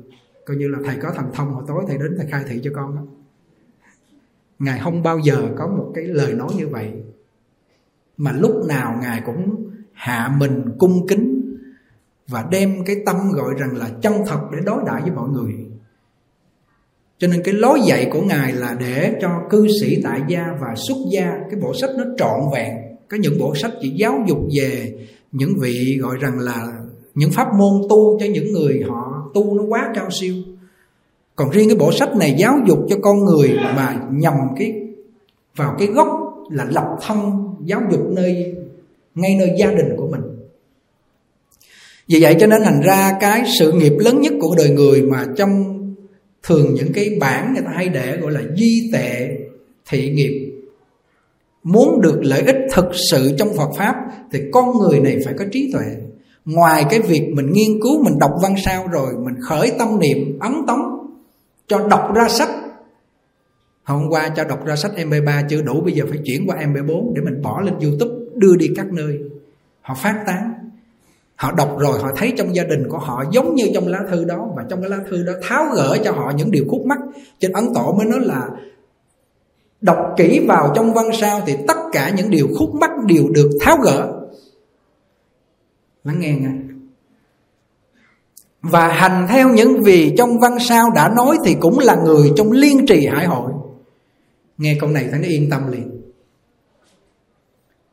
coi 0.45 0.57
như 0.57 0.69
là 0.69 0.79
thầy 0.85 0.97
có 1.03 1.13
thần 1.17 1.27
thông 1.35 1.49
hồi 1.49 1.65
tối 1.69 1.85
thầy 1.89 1.99
đến 1.99 2.15
thầy 2.19 2.27
khai 2.27 2.45
thị 2.49 2.61
cho 2.65 2.71
con 2.75 2.97
đó 2.97 3.03
ngài 4.59 4.79
không 4.79 5.03
bao 5.03 5.19
giờ 5.19 5.49
có 5.57 5.67
một 5.67 5.93
cái 5.95 6.05
lời 6.05 6.33
nói 6.33 6.49
như 6.57 6.69
vậy. 6.69 6.93
Mà 8.17 8.33
lúc 8.33 8.53
nào 8.69 8.99
ngài 9.03 9.23
cũng 9.27 9.71
hạ 9.93 10.35
mình 10.39 10.63
cung 10.79 11.07
kính 11.07 11.57
và 12.29 12.45
đem 12.51 12.85
cái 12.85 12.97
tâm 13.07 13.17
gọi 13.33 13.55
rằng 13.59 13.77
là 13.77 13.91
chân 14.03 14.13
thật 14.27 14.41
để 14.53 14.59
đối 14.67 14.83
đãi 14.87 15.03
với 15.03 15.11
mọi 15.11 15.29
người. 15.29 15.53
Cho 17.19 17.29
nên 17.29 17.43
cái 17.45 17.55
lối 17.55 17.81
dạy 17.87 18.09
của 18.13 18.23
ngài 18.23 18.53
là 18.53 18.77
để 18.81 19.19
cho 19.21 19.29
cư 19.51 19.69
sĩ 19.81 20.01
tại 20.05 20.21
gia 20.29 20.47
và 20.61 20.75
xuất 20.77 20.97
gia, 21.13 21.31
cái 21.51 21.61
bộ 21.61 21.73
sách 21.81 21.91
nó 21.99 22.05
trọn 22.19 22.41
vẹn. 22.55 22.77
Có 23.09 23.17
những 23.21 23.39
bộ 23.39 23.55
sách 23.55 23.73
chỉ 23.81 23.91
giáo 23.91 24.25
dục 24.27 24.39
về 24.61 24.95
những 25.33 25.55
vị 25.61 25.99
gọi 26.03 26.17
rằng 26.21 26.39
là 26.39 26.67
những 27.15 27.31
pháp 27.31 27.49
môn 27.59 27.83
tu 27.89 28.19
cho 28.21 28.27
những 28.27 28.53
người 28.53 28.83
họ 28.89 29.31
tu 29.35 29.55
nó 29.55 29.63
quá 29.63 29.93
cao 29.95 30.11
siêu 30.11 30.35
còn 31.37 31.51
riêng 31.51 31.69
cái 31.69 31.77
bộ 31.77 31.93
sách 31.93 32.17
này 32.17 32.35
giáo 32.39 32.59
dục 32.67 32.79
cho 32.89 32.97
con 33.03 33.25
người 33.25 33.57
mà 33.77 34.01
nhằm 34.13 34.35
cái, 34.59 34.73
vào 35.57 35.75
cái 35.79 35.89
gốc 35.89 36.09
là 36.51 36.65
lập 36.71 36.87
thân 37.07 37.19
giáo 37.65 37.81
dục 37.91 38.01
nơi, 38.11 38.55
ngay 39.15 39.37
nơi 39.39 39.51
gia 39.59 39.71
đình 39.71 39.97
của 39.97 40.09
mình. 40.11 40.21
Vì 42.09 42.19
vậy 42.23 42.37
cho 42.41 42.47
nên 42.47 42.63
thành 42.65 42.81
ra 42.81 43.13
cái 43.21 43.45
sự 43.59 43.73
nghiệp 43.73 43.93
lớn 43.99 44.21
nhất 44.21 44.33
của 44.41 44.55
đời 44.57 44.71
người 44.71 45.03
mà 45.03 45.27
trong 45.37 45.81
thường 46.43 46.75
những 46.75 46.93
cái 46.93 47.11
bản 47.21 47.55
người 47.55 47.63
ta 47.67 47.71
hay 47.75 47.89
để 47.89 48.17
gọi 48.17 48.33
là 48.33 48.41
di 48.57 48.91
tệ 48.93 49.29
thị 49.91 50.11
nghiệp, 50.11 50.53
muốn 51.63 52.01
được 52.01 52.21
lợi 52.23 52.43
ích 52.43 52.57
thực 52.73 52.85
sự 53.11 53.37
trong 53.39 53.49
Phật 53.57 53.71
pháp 53.79 53.95
thì 54.33 54.41
con 54.53 54.79
người 54.79 55.01
này 55.01 55.19
phải 55.25 55.35
có 55.39 55.45
trí 55.53 55.71
tuệ. 55.73 55.85
Ngoài 56.45 56.85
cái 56.91 57.01
việc 57.01 57.29
mình 57.35 57.53
nghiên 57.53 57.81
cứu, 57.83 58.05
mình 58.05 58.19
đọc 58.19 58.31
văn 58.43 58.55
sao 58.65 58.87
rồi, 58.93 59.13
mình 59.25 59.35
khởi 59.41 59.73
tâm 59.79 59.99
niệm, 60.01 60.39
ấn 60.41 60.53
tống 60.67 60.94
cho 61.67 61.89
đọc 61.89 62.15
ra 62.15 62.29
sách. 62.29 62.49
Hôm 63.85 64.09
qua 64.11 64.29
cho 64.29 64.45
đọc 64.45 64.65
ra 64.65 64.77
sách 64.77 64.93
mp3 64.97 65.43
chưa 65.49 65.63
đủ, 65.63 65.81
bây 65.81 65.93
giờ 65.93 66.05
phải 66.09 66.19
chuyển 66.25 66.47
qua 66.47 66.57
mp4 66.57 67.13
để 67.15 67.23
mình 67.23 67.43
bỏ 67.43 67.61
lên 67.61 67.75
youtube, 67.79 68.15
đưa 68.35 68.57
đi 68.57 68.71
các 68.77 68.87
nơi. 68.93 69.19
Họ 69.81 69.95
phát 69.95 70.25
tán. 70.27 70.55
Họ 71.37 71.53
đọc 71.53 71.77
rồi, 71.79 71.99
họ 71.99 72.11
thấy 72.17 72.33
trong 72.39 72.55
gia 72.55 72.65
đình 72.65 72.89
của 72.89 72.99
họ 72.99 73.25
giống 73.33 73.55
như 73.55 73.65
trong 73.75 73.89
lá 73.89 74.01
thư 74.11 74.25
đó 74.25 74.49
và 74.57 74.65
trong 74.71 74.81
cái 74.81 74.91
lá 74.91 74.99
thư 75.11 75.23
đó 75.23 75.33
tháo 75.43 75.65
gỡ 75.77 75.99
cho 76.05 76.13
họ 76.13 76.33
những 76.37 76.51
điều 76.51 76.65
khúc 76.71 76.87
mắc. 76.87 76.99
Trên 77.39 77.53
ấn 77.53 77.65
tổ 77.75 77.93
mới 77.93 78.07
nói 78.07 78.21
là 78.23 78.49
đọc 79.81 79.99
kỹ 80.17 80.45
vào 80.49 80.73
trong 80.75 80.95
văn 80.95 81.05
sao 81.21 81.41
thì 81.47 81.57
tất 81.69 81.77
cả 81.93 82.13
những 82.17 82.31
điều 82.31 82.49
khúc 82.59 82.75
mắc 82.75 82.91
đều 83.07 83.29
được 83.29 83.51
tháo 83.61 83.77
gỡ. 83.77 84.13
Lắng 86.05 86.21
nghe 86.21 86.33
nghe 86.33 86.51
và 88.71 88.89
hành 88.89 89.27
theo 89.29 89.49
những 89.49 89.85
gì 89.85 90.15
trong 90.19 90.39
văn 90.41 90.57
sao 90.61 90.91
đã 90.95 91.13
nói 91.17 91.39
thì 91.45 91.57
cũng 91.61 91.79
là 91.79 91.97
người 92.05 92.33
trong 92.37 92.53
liên 92.53 92.87
trì 92.87 93.07
hải 93.07 93.27
hội. 93.27 93.53
Nghe 94.59 94.77
câu 94.81 94.91
này 94.91 95.09
thấy 95.11 95.21
nó 95.21 95.29
yên 95.29 95.51
tâm 95.51 95.73
liền. 95.73 96.01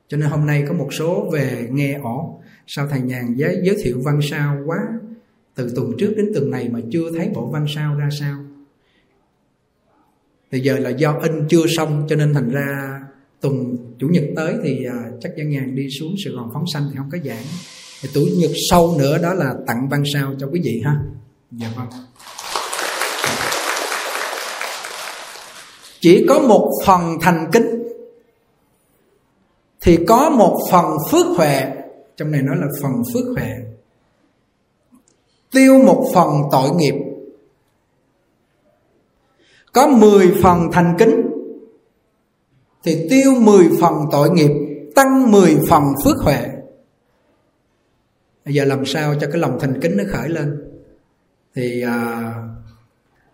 Cho 0.07 0.17
nên 0.17 0.29
hôm 0.29 0.45
nay 0.45 0.63
có 0.67 0.73
một 0.73 0.93
số 0.93 1.29
về 1.33 1.67
nghe 1.71 1.99
ổ. 2.03 2.39
Sao 2.67 2.87
thầy 2.87 3.01
nhàn 3.01 3.33
giới, 3.35 3.61
giới 3.63 3.77
thiệu 3.83 4.01
văn 4.03 4.19
sao 4.29 4.57
quá? 4.65 4.77
Từ 5.55 5.71
tuần 5.75 5.93
trước 5.97 6.13
đến 6.17 6.31
tuần 6.33 6.51
này 6.51 6.69
mà 6.69 6.79
chưa 6.91 7.11
thấy 7.17 7.29
bộ 7.33 7.45
văn 7.45 7.65
sao 7.75 7.95
ra 7.95 8.09
sao? 8.19 8.37
Thì 10.51 10.59
giờ 10.59 10.79
là 10.79 10.89
do 10.89 11.19
in 11.21 11.47
chưa 11.49 11.67
xong 11.67 12.05
cho 12.09 12.15
nên 12.15 12.33
thành 12.33 12.49
ra 12.49 12.99
tuần 13.41 13.77
chủ 13.99 14.07
nhật 14.07 14.23
tới 14.35 14.55
thì 14.63 14.85
à, 14.85 15.11
chắc 15.21 15.31
dân 15.37 15.49
nhàn 15.49 15.75
đi 15.75 15.89
xuống 15.89 16.15
sài 16.25 16.33
gòn 16.33 16.49
phóng 16.53 16.65
sanh 16.73 16.83
thì 16.89 16.97
không 16.97 17.09
có 17.11 17.17
giảng 17.25 17.43
thì 18.01 18.09
chủ 18.13 18.21
nhật 18.37 18.51
sau 18.69 18.95
nữa 18.97 19.17
đó 19.17 19.33
là 19.33 19.53
tặng 19.67 19.87
văn 19.89 20.03
sao 20.13 20.33
cho 20.39 20.47
quý 20.53 20.61
vị 20.63 20.81
ha. 20.85 20.95
Dạ 21.51 21.67
vâng. 21.75 21.87
Chỉ 25.99 26.25
có 26.29 26.39
một 26.39 26.71
phần 26.85 27.17
thành 27.21 27.49
kính 27.51 27.83
thì 29.81 29.97
có 30.07 30.29
một 30.29 30.59
phần 30.71 30.85
phước 31.11 31.25
huệ. 31.37 31.67
Trong 32.17 32.31
này 32.31 32.41
nói 32.41 32.55
là 32.59 32.67
phần 32.81 32.91
phước 33.13 33.23
huệ. 33.35 33.51
Tiêu 35.51 35.83
một 35.83 36.11
phần 36.13 36.29
tội 36.51 36.69
nghiệp. 36.75 36.95
Có 39.73 39.87
10 39.87 40.31
phần 40.43 40.71
thành 40.71 40.95
kính 40.99 41.21
thì 42.83 43.07
tiêu 43.09 43.33
10 43.33 43.69
phần 43.81 43.93
tội 44.11 44.29
nghiệp 44.29 44.51
tăng 44.95 45.31
10 45.31 45.57
phần 45.69 45.83
phước 46.03 46.17
huệ 46.17 46.50
bây 48.51 48.55
giờ 48.55 48.65
làm 48.65 48.85
sao 48.85 49.15
cho 49.21 49.27
cái 49.31 49.41
lòng 49.41 49.57
thành 49.59 49.81
kính 49.81 49.97
nó 49.97 50.03
khởi 50.07 50.29
lên? 50.29 50.61
Thì 51.55 51.81
à, 51.81 52.33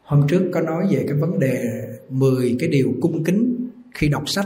hôm 0.03 0.27
trước 0.27 0.41
có 0.53 0.61
nói 0.61 0.87
về 0.91 1.05
cái 1.07 1.17
vấn 1.17 1.39
đề 1.39 1.63
10 2.09 2.55
cái 2.59 2.69
điều 2.69 2.93
cung 3.01 3.23
kính 3.23 3.69
khi 3.93 4.07
đọc 4.07 4.23
sách. 4.25 4.45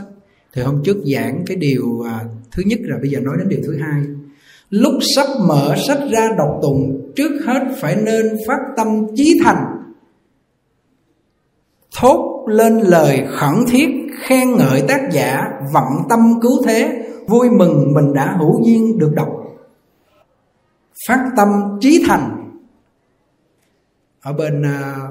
Thì 0.52 0.62
hôm 0.62 0.82
trước 0.84 0.96
giảng 1.14 1.44
cái 1.46 1.56
điều 1.56 2.02
à, 2.06 2.24
thứ 2.50 2.62
nhất 2.66 2.78
rồi 2.82 2.98
bây 3.00 3.10
giờ 3.10 3.20
nói 3.20 3.34
đến 3.38 3.48
điều 3.48 3.60
thứ 3.66 3.76
hai. 3.80 4.02
Lúc 4.70 4.94
sắp 5.16 5.26
mở 5.48 5.74
sách 5.86 5.98
ra 6.10 6.28
đọc 6.38 6.58
tụng 6.62 7.12
trước 7.16 7.32
hết 7.46 7.60
phải 7.80 7.96
nên 7.96 8.36
phát 8.46 8.60
tâm 8.76 9.06
chí 9.16 9.40
thành. 9.44 9.64
Thốt 12.00 12.46
lên 12.48 12.78
lời 12.78 13.26
khẩn 13.30 13.54
thiết 13.70 13.88
khen 14.22 14.56
ngợi 14.56 14.82
tác 14.88 15.00
giả 15.12 15.42
vận 15.74 16.08
tâm 16.10 16.20
cứu 16.42 16.62
thế 16.66 17.04
vui 17.28 17.50
mừng 17.50 17.94
mình 17.94 18.12
đã 18.14 18.36
hữu 18.38 18.64
duyên 18.66 18.98
được 18.98 19.12
đọc 19.14 19.41
phát 21.08 21.30
tâm 21.36 21.48
trí 21.80 22.04
thành. 22.06 22.50
Ở 24.20 24.32
bên 24.32 24.62
à, 24.62 25.08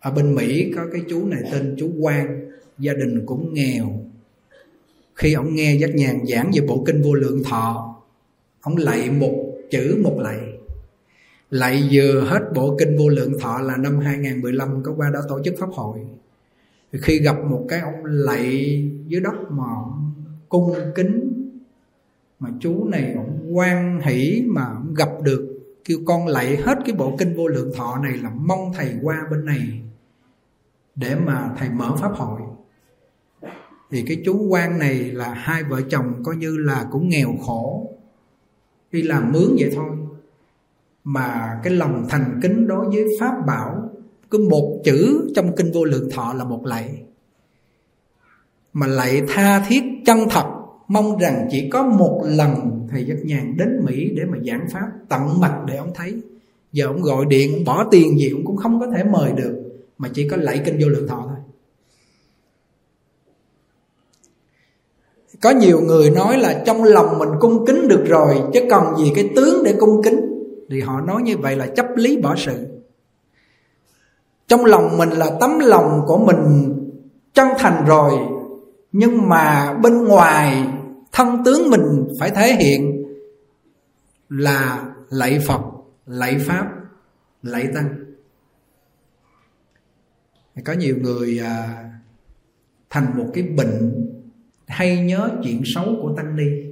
ở 0.00 0.10
bên 0.10 0.34
Mỹ 0.34 0.72
có 0.76 0.82
cái 0.92 1.02
chú 1.08 1.26
này 1.26 1.40
tên 1.52 1.74
chú 1.78 1.90
Quang, 2.02 2.40
gia 2.78 2.92
đình 2.92 3.26
cũng 3.26 3.54
nghèo. 3.54 3.86
Khi 5.14 5.32
ông 5.32 5.54
nghe 5.54 5.76
giác 5.80 5.94
nhàn 5.94 6.26
giảng 6.26 6.50
về 6.54 6.66
bộ 6.66 6.82
kinh 6.86 7.02
vô 7.02 7.14
lượng 7.14 7.42
thọ, 7.44 7.96
ông 8.60 8.76
lạy 8.76 9.10
một 9.10 9.52
chữ 9.70 10.00
một 10.02 10.18
lạy. 10.18 10.38
Lạy 11.50 11.88
vừa 11.92 12.20
hết 12.20 12.40
bộ 12.54 12.76
kinh 12.78 12.96
vô 12.98 13.08
lượng 13.08 13.32
thọ 13.40 13.60
là 13.60 13.76
năm 13.76 13.98
2015 13.98 14.82
có 14.82 14.92
qua 14.96 15.10
đó 15.10 15.20
tổ 15.28 15.40
chức 15.44 15.54
pháp 15.58 15.70
hội. 15.72 15.98
Khi 16.92 17.18
gặp 17.18 17.36
một 17.44 17.66
cái 17.68 17.80
ông 17.80 18.04
lạy 18.04 18.48
dưới 19.06 19.20
đất 19.20 19.34
mà 19.50 19.64
cung 20.48 20.74
kính 20.94 21.29
mà 22.40 22.50
chú 22.60 22.84
này 22.84 23.14
ông 23.16 23.56
quan 23.56 24.00
hỷ 24.00 24.44
mà 24.46 24.64
ông 24.64 24.94
gặp 24.94 25.08
được, 25.22 25.60
kêu, 25.84 25.98
con 26.06 26.26
lạy 26.26 26.56
hết 26.56 26.78
cái 26.84 26.94
bộ 26.94 27.16
kinh 27.18 27.36
vô 27.36 27.48
lượng 27.48 27.72
thọ 27.76 27.98
này 28.02 28.16
là 28.16 28.30
mong 28.36 28.72
thầy 28.74 28.94
qua 29.02 29.26
bên 29.30 29.44
này 29.44 29.80
để 30.94 31.14
mà 31.14 31.54
thầy 31.58 31.68
mở 31.70 31.96
pháp 31.96 32.12
hội. 32.14 32.40
Thì 33.90 34.04
cái 34.06 34.22
chú 34.24 34.46
quan 34.48 34.78
này 34.78 34.98
là 34.98 35.34
hai 35.34 35.62
vợ 35.62 35.80
chồng 35.90 36.22
coi 36.24 36.36
như 36.36 36.56
là 36.56 36.86
cũng 36.90 37.08
nghèo 37.08 37.34
khổ, 37.46 37.90
đi 38.92 39.02
làm 39.02 39.32
mướn 39.32 39.56
vậy 39.58 39.72
thôi. 39.74 39.90
Mà 41.04 41.60
cái 41.62 41.72
lòng 41.72 42.06
thành 42.08 42.40
kính 42.42 42.66
đối 42.66 42.86
với 42.86 43.04
pháp 43.20 43.46
bảo, 43.46 43.90
cứ 44.30 44.48
một 44.50 44.80
chữ 44.84 45.30
trong 45.34 45.56
kinh 45.56 45.72
vô 45.72 45.84
lượng 45.84 46.10
thọ 46.10 46.34
là 46.34 46.44
một 46.44 46.66
lạy. 46.66 47.02
Mà 48.72 48.86
lạy 48.86 49.22
tha 49.28 49.64
thiết 49.68 49.82
chân 50.06 50.18
thật 50.30 50.59
mong 50.90 51.18
rằng 51.18 51.48
chỉ 51.50 51.68
có 51.68 51.82
một 51.82 52.22
lần 52.24 52.86
thầy 52.90 53.04
giác 53.04 53.24
nhàn 53.24 53.56
đến 53.56 53.80
mỹ 53.84 54.10
để 54.16 54.22
mà 54.24 54.38
giảng 54.46 54.66
pháp 54.72 54.86
tận 55.08 55.40
mặt 55.40 55.54
để 55.66 55.76
ông 55.76 55.92
thấy. 55.94 56.14
Giờ 56.72 56.86
ông 56.86 57.02
gọi 57.02 57.24
điện 57.28 57.52
ông 57.54 57.64
bỏ 57.64 57.86
tiền 57.90 58.18
gì 58.18 58.30
ông 58.32 58.44
cũng 58.44 58.56
không 58.56 58.80
có 58.80 58.86
thể 58.96 59.04
mời 59.04 59.32
được, 59.32 59.62
mà 59.98 60.08
chỉ 60.14 60.28
có 60.28 60.36
lạy 60.36 60.62
kinh 60.64 60.78
vô 60.80 60.88
lượng 60.88 61.08
thọ 61.08 61.24
thôi. 61.28 61.38
Có 65.42 65.50
nhiều 65.50 65.80
người 65.80 66.10
nói 66.10 66.38
là 66.38 66.62
trong 66.66 66.84
lòng 66.84 67.18
mình 67.18 67.28
cung 67.40 67.66
kính 67.66 67.88
được 67.88 68.04
rồi, 68.06 68.42
chứ 68.52 68.60
còn 68.70 68.96
gì 68.96 69.12
cái 69.14 69.30
tướng 69.36 69.64
để 69.64 69.74
cung 69.80 70.02
kính? 70.02 70.20
Thì 70.70 70.80
họ 70.80 71.00
nói 71.00 71.22
như 71.22 71.38
vậy 71.38 71.56
là 71.56 71.66
chấp 71.66 71.86
lý 71.96 72.16
bỏ 72.16 72.34
sự. 72.36 72.66
Trong 74.48 74.64
lòng 74.64 74.98
mình 74.98 75.10
là 75.10 75.30
tấm 75.40 75.58
lòng 75.58 76.00
của 76.06 76.18
mình 76.18 76.72
chân 77.34 77.48
thành 77.58 77.84
rồi, 77.86 78.12
nhưng 78.92 79.28
mà 79.28 79.74
bên 79.82 80.04
ngoài 80.04 80.66
thân 81.12 81.44
tướng 81.44 81.70
mình 81.70 82.08
phải 82.20 82.30
thể 82.30 82.54
hiện 82.54 83.04
là 84.28 84.92
lạy 85.10 85.40
phật 85.46 85.60
lạy 86.06 86.38
pháp 86.38 86.70
lạy 87.42 87.68
tăng. 87.74 87.88
Có 90.64 90.72
nhiều 90.72 90.96
người 91.00 91.38
à, 91.38 91.84
thành 92.90 93.18
một 93.18 93.30
cái 93.34 93.44
bệnh 93.44 94.06
hay 94.66 95.04
nhớ 95.04 95.30
chuyện 95.42 95.62
xấu 95.74 95.84
của 96.02 96.14
tăng 96.16 96.36
ni 96.36 96.70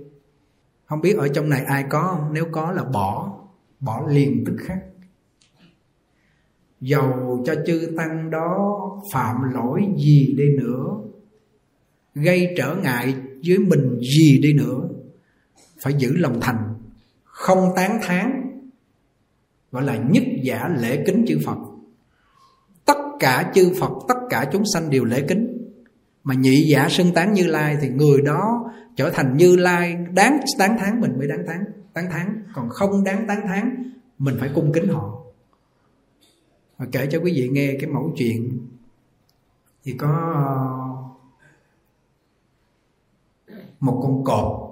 không 0.84 1.00
biết 1.00 1.16
ở 1.16 1.28
trong 1.28 1.48
này 1.48 1.64
ai 1.64 1.84
có 1.90 2.02
không? 2.02 2.34
Nếu 2.34 2.46
có 2.52 2.72
là 2.72 2.84
bỏ 2.84 3.38
bỏ 3.80 4.06
liền 4.08 4.44
tức 4.46 4.56
khắc. 4.60 4.78
Dầu 6.80 7.42
cho 7.46 7.54
chư 7.66 7.92
tăng 7.96 8.30
đó 8.30 8.78
phạm 9.12 9.36
lỗi 9.54 9.82
gì 9.96 10.34
đi 10.38 10.44
nữa 10.58 10.98
gây 12.14 12.54
trở 12.56 12.74
ngại 12.74 13.14
với 13.46 13.58
mình 13.58 13.98
gì 14.00 14.38
đi 14.38 14.52
nữa, 14.52 14.88
phải 15.80 15.94
giữ 15.98 16.16
lòng 16.16 16.38
thành, 16.40 16.74
không 17.24 17.72
tán 17.76 17.98
thán, 18.02 18.42
gọi 19.72 19.82
là 19.82 19.96
nhất 19.96 20.24
giả 20.42 20.68
lễ 20.78 21.02
kính 21.06 21.24
chư 21.28 21.38
phật. 21.44 21.58
Tất 22.84 22.98
cả 23.20 23.52
chư 23.54 23.72
phật, 23.80 23.92
tất 24.08 24.14
cả 24.30 24.48
chúng 24.52 24.62
sanh 24.74 24.90
đều 24.90 25.04
lễ 25.04 25.24
kính. 25.28 25.54
Mà 26.24 26.34
nhị 26.34 26.66
giả 26.70 26.88
xưng 26.88 27.12
tán 27.14 27.32
như 27.32 27.46
lai 27.46 27.76
thì 27.80 27.88
người 27.88 28.22
đó 28.22 28.70
trở 28.96 29.10
thành 29.10 29.36
như 29.36 29.56
lai, 29.56 29.96
đáng 30.12 30.40
tán 30.58 30.76
thán 30.78 31.00
mình 31.00 31.18
mới 31.18 31.28
đáng 31.28 31.46
tán 31.46 31.64
tán 31.92 32.10
thán. 32.10 32.42
Còn 32.54 32.68
không 32.68 33.04
đáng 33.04 33.24
tán 33.28 33.40
thán, 33.48 33.92
mình 34.18 34.36
phải 34.40 34.50
cung 34.54 34.72
kính 34.72 34.88
họ. 34.88 35.24
Và 36.78 36.86
kể 36.92 37.08
cho 37.10 37.20
quý 37.20 37.32
vị 37.32 37.48
nghe 37.48 37.76
cái 37.80 37.90
mẫu 37.90 38.12
chuyện. 38.16 38.58
Thì 39.84 39.92
có 39.92 40.08
một 43.80 44.00
con 44.02 44.24
cọp. 44.24 44.68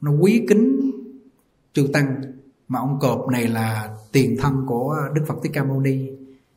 Nó 0.00 0.12
quý 0.20 0.44
kính 0.48 0.90
chư 1.72 1.86
tăng. 1.92 2.20
Mà 2.68 2.78
ông 2.78 2.98
cọp 3.00 3.28
này 3.28 3.48
là 3.48 3.96
tiền 4.12 4.36
thân 4.40 4.64
của 4.66 4.96
đức 5.14 5.22
phật 5.28 5.34
thích 5.42 5.52
ca 5.54 5.64
mâu 5.64 5.80
ni. 5.80 6.08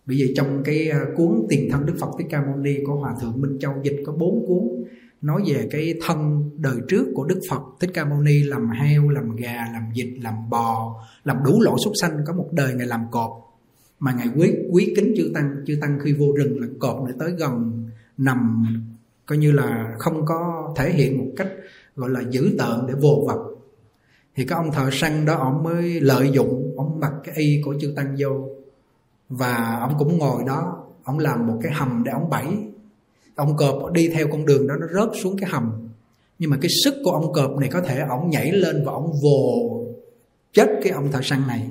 Bởi 0.05 0.17
vì 0.17 0.33
trong 0.35 0.61
cái 0.65 0.89
à, 0.89 0.99
cuốn 1.15 1.45
tiền 1.49 1.69
thân 1.71 1.85
đức 1.85 1.95
phật 1.99 2.07
thích 2.17 2.27
ca 2.29 2.41
mâu 2.41 2.55
ni 2.55 2.75
của 2.87 2.95
hòa 2.95 3.15
thượng 3.21 3.41
minh 3.41 3.57
châu 3.59 3.73
dịch 3.83 4.03
có 4.05 4.13
bốn 4.13 4.45
cuốn, 4.47 4.83
nói 5.21 5.41
về 5.47 5.67
cái 5.71 5.93
thân 6.01 6.49
đời 6.57 6.75
trước 6.87 7.05
của 7.15 7.23
đức 7.23 7.39
phật 7.49 7.61
thích 7.79 7.89
ca 7.93 8.05
mâu 8.05 8.21
ni, 8.21 8.43
làm 8.43 8.69
heo, 8.69 9.09
làm 9.09 9.35
gà, 9.35 9.67
làm 9.73 9.83
vịt, 9.95 10.07
làm 10.21 10.49
bò, 10.49 11.01
làm 11.23 11.37
đủ 11.45 11.61
loại 11.61 11.77
súc 11.85 11.93
sanh, 12.01 12.17
có 12.25 12.33
một 12.33 12.49
đời 12.51 12.73
ngày 12.73 12.87
làm 12.87 13.01
cọp. 13.11 13.31
Mà 13.99 14.13
ngài 14.13 14.27
quý 14.37 14.53
quý 14.71 14.93
kính 14.95 15.13
chư 15.17 15.31
tăng 15.33 15.55
chư 15.65 15.77
tăng 15.81 15.99
khi 16.03 16.13
vô 16.13 16.25
rừng 16.37 16.59
là 16.59 16.67
cọp 16.79 17.05
để 17.07 17.13
tới 17.19 17.31
gần 17.31 17.83
nằm 18.17 18.65
coi 19.25 19.37
như 19.37 19.51
là 19.51 19.95
không 19.99 20.25
có 20.25 20.73
thể 20.75 20.91
hiện 20.91 21.17
một 21.17 21.31
cách, 21.37 21.47
gọi 21.95 22.09
là, 22.09 22.21
dữ 22.29 22.55
tợn 22.57 22.87
để 22.87 22.93
vô 23.01 23.23
vật 23.27 23.55
thì 24.35 24.45
cái 24.45 24.57
ông 24.57 24.71
thợ 24.71 24.89
săn 24.91 25.25
đó, 25.25 25.35
ông 25.35 25.63
mới 25.63 25.99
lợi 25.99 26.31
dụng, 26.31 26.73
ông 26.77 26.99
mặc 26.99 27.11
cái 27.23 27.35
y 27.37 27.61
của 27.65 27.75
chư 27.81 27.93
tăng 27.95 28.15
vô. 28.19 28.49
Và 29.29 29.77
ông 29.81 29.95
cũng 29.99 30.17
ngồi 30.17 30.43
đó, 30.47 30.83
ông 31.03 31.19
làm 31.19 31.47
một 31.47 31.59
cái 31.63 31.71
hầm 31.73 32.03
để 32.05 32.11
ông 32.11 32.29
bẫy. 32.29 32.45
Ông 33.35 33.57
cọp 33.57 33.91
đi 33.91 34.07
theo 34.07 34.27
con 34.31 34.45
đường 34.45 34.67
đó, 34.67 34.75
nó 34.79 34.87
rớt 34.87 35.09
xuống 35.21 35.37
cái 35.37 35.49
hầm. 35.49 35.71
Nhưng 36.39 36.49
mà 36.49 36.57
cái 36.61 36.69
sức 36.83 36.93
của 37.03 37.11
ông 37.11 37.33
cọp 37.33 37.57
này 37.57 37.69
có 37.69 37.81
thể 37.81 37.99
ông 38.09 38.29
nhảy 38.29 38.51
lên 38.51 38.83
và 38.85 38.91
ông 38.91 39.11
vồ 39.23 39.81
chết 40.53 40.69
cái 40.83 40.91
ông 40.91 41.11
thợ 41.11 41.19
săn 41.23 41.47
này. 41.47 41.69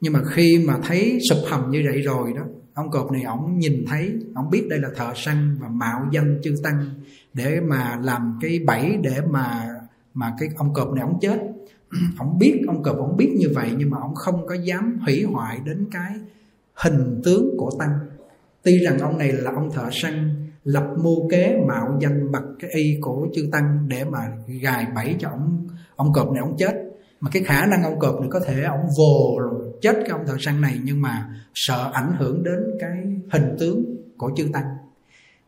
Nhưng 0.00 0.12
mà 0.12 0.22
khi 0.30 0.64
mà 0.66 0.78
thấy 0.82 1.18
sụp 1.30 1.38
hầm 1.46 1.70
như 1.70 1.82
vậy 1.90 2.02
rồi 2.02 2.32
đó 2.36 2.42
ông 2.74 2.90
cọp 2.90 3.12
này 3.12 3.22
ông 3.22 3.58
nhìn 3.58 3.84
thấy 3.86 4.18
ông 4.34 4.50
biết 4.50 4.66
đây 4.70 4.78
là 4.78 4.88
thợ 4.96 5.12
săn 5.16 5.56
và 5.60 5.68
mạo 5.68 6.06
danh 6.12 6.40
chư 6.42 6.54
tăng 6.62 6.84
để 7.34 7.60
mà 7.60 7.98
làm 8.02 8.38
cái 8.40 8.60
bẫy 8.66 8.96
để 9.02 9.20
mà 9.30 9.68
mà 10.14 10.34
cái 10.38 10.48
ông 10.56 10.74
cọp 10.74 10.92
này 10.92 11.02
ông 11.02 11.18
chết. 11.20 11.40
Ông 12.18 12.38
biết, 12.38 12.62
ông 12.66 12.82
cọp 12.82 12.96
ông 12.96 13.16
biết 13.16 13.34
như 13.38 13.48
vậy 13.54 13.70
nhưng 13.76 13.90
mà 13.90 13.98
ông 14.00 14.14
không 14.14 14.46
có 14.46 14.54
dám 14.54 14.98
hủy 15.06 15.22
hoại 15.22 15.58
đến 15.64 15.86
cái 15.92 16.12
hình 16.74 17.20
tướng 17.24 17.54
của 17.58 17.70
tăng. 17.78 17.98
Tuy 18.62 18.78
rằng 18.78 18.98
ông 18.98 19.18
này 19.18 19.32
là 19.32 19.50
ông 19.54 19.70
thợ 19.72 19.88
săn, 19.92 20.46
lập 20.64 20.94
mưu 21.02 21.28
kế 21.30 21.56
mạo 21.68 21.98
danh 22.00 22.32
mặc 22.32 22.42
cái 22.60 22.70
y 22.74 22.98
của 23.00 23.28
chư 23.34 23.48
tăng 23.52 23.86
để 23.88 24.04
mà 24.04 24.18
gài 24.62 24.86
bẫy 24.94 25.16
cho 25.18 25.28
ông 25.28 25.68
ông 25.96 26.12
cọp 26.12 26.32
này 26.32 26.40
ông 26.40 26.56
chết. 26.58 26.74
Mà 27.20 27.30
cái 27.32 27.42
khả 27.42 27.66
năng 27.66 27.82
ông 27.82 27.98
cọp 27.98 28.20
này 28.20 28.28
có 28.32 28.40
thể 28.40 28.62
ông 28.62 28.86
vồ 28.98 29.38
rồi 29.40 29.63
chết 29.84 29.96
cái 30.00 30.08
ông 30.08 30.26
thợ 30.26 30.36
săn 30.40 30.60
này 30.60 30.78
nhưng 30.84 31.02
mà 31.02 31.28
sợ 31.54 31.90
ảnh 31.92 32.12
hưởng 32.18 32.42
đến 32.42 32.60
cái 32.80 33.04
hình 33.30 33.56
tướng 33.58 33.84
của 34.16 34.32
chư 34.36 34.48
tăng. 34.52 34.64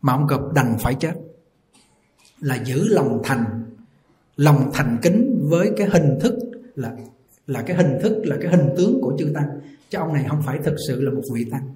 Mà 0.03 0.13
ông 0.13 0.27
cọp 0.29 0.53
đành 0.55 0.77
phải 0.81 0.95
chết. 0.95 1.13
Là 2.41 2.59
giữ 2.65 2.89
lòng 2.89 3.21
thành 3.25 3.45
lòng 4.37 4.71
thành 4.75 4.99
kính 5.03 5.47
với 5.51 5.71
cái 5.77 5.89
hình 5.89 6.19
thức 6.21 6.35
là 6.75 6.93
là 7.47 7.63
cái 7.63 7.77
hình 7.77 7.99
thức, 8.03 8.23
là 8.25 8.37
cái 8.43 8.53
hình 8.53 8.69
tướng 8.77 9.01
của 9.03 9.15
chư 9.19 9.31
tăng. 9.35 9.49
Chứ 9.91 9.99
ông 9.99 10.13
này 10.13 10.25
không 10.29 10.43
phải 10.47 10.59
thực 10.65 10.75
sự 10.89 11.01
là 11.01 11.11
một 11.11 11.23
vị 11.35 11.45
tăng. 11.51 11.75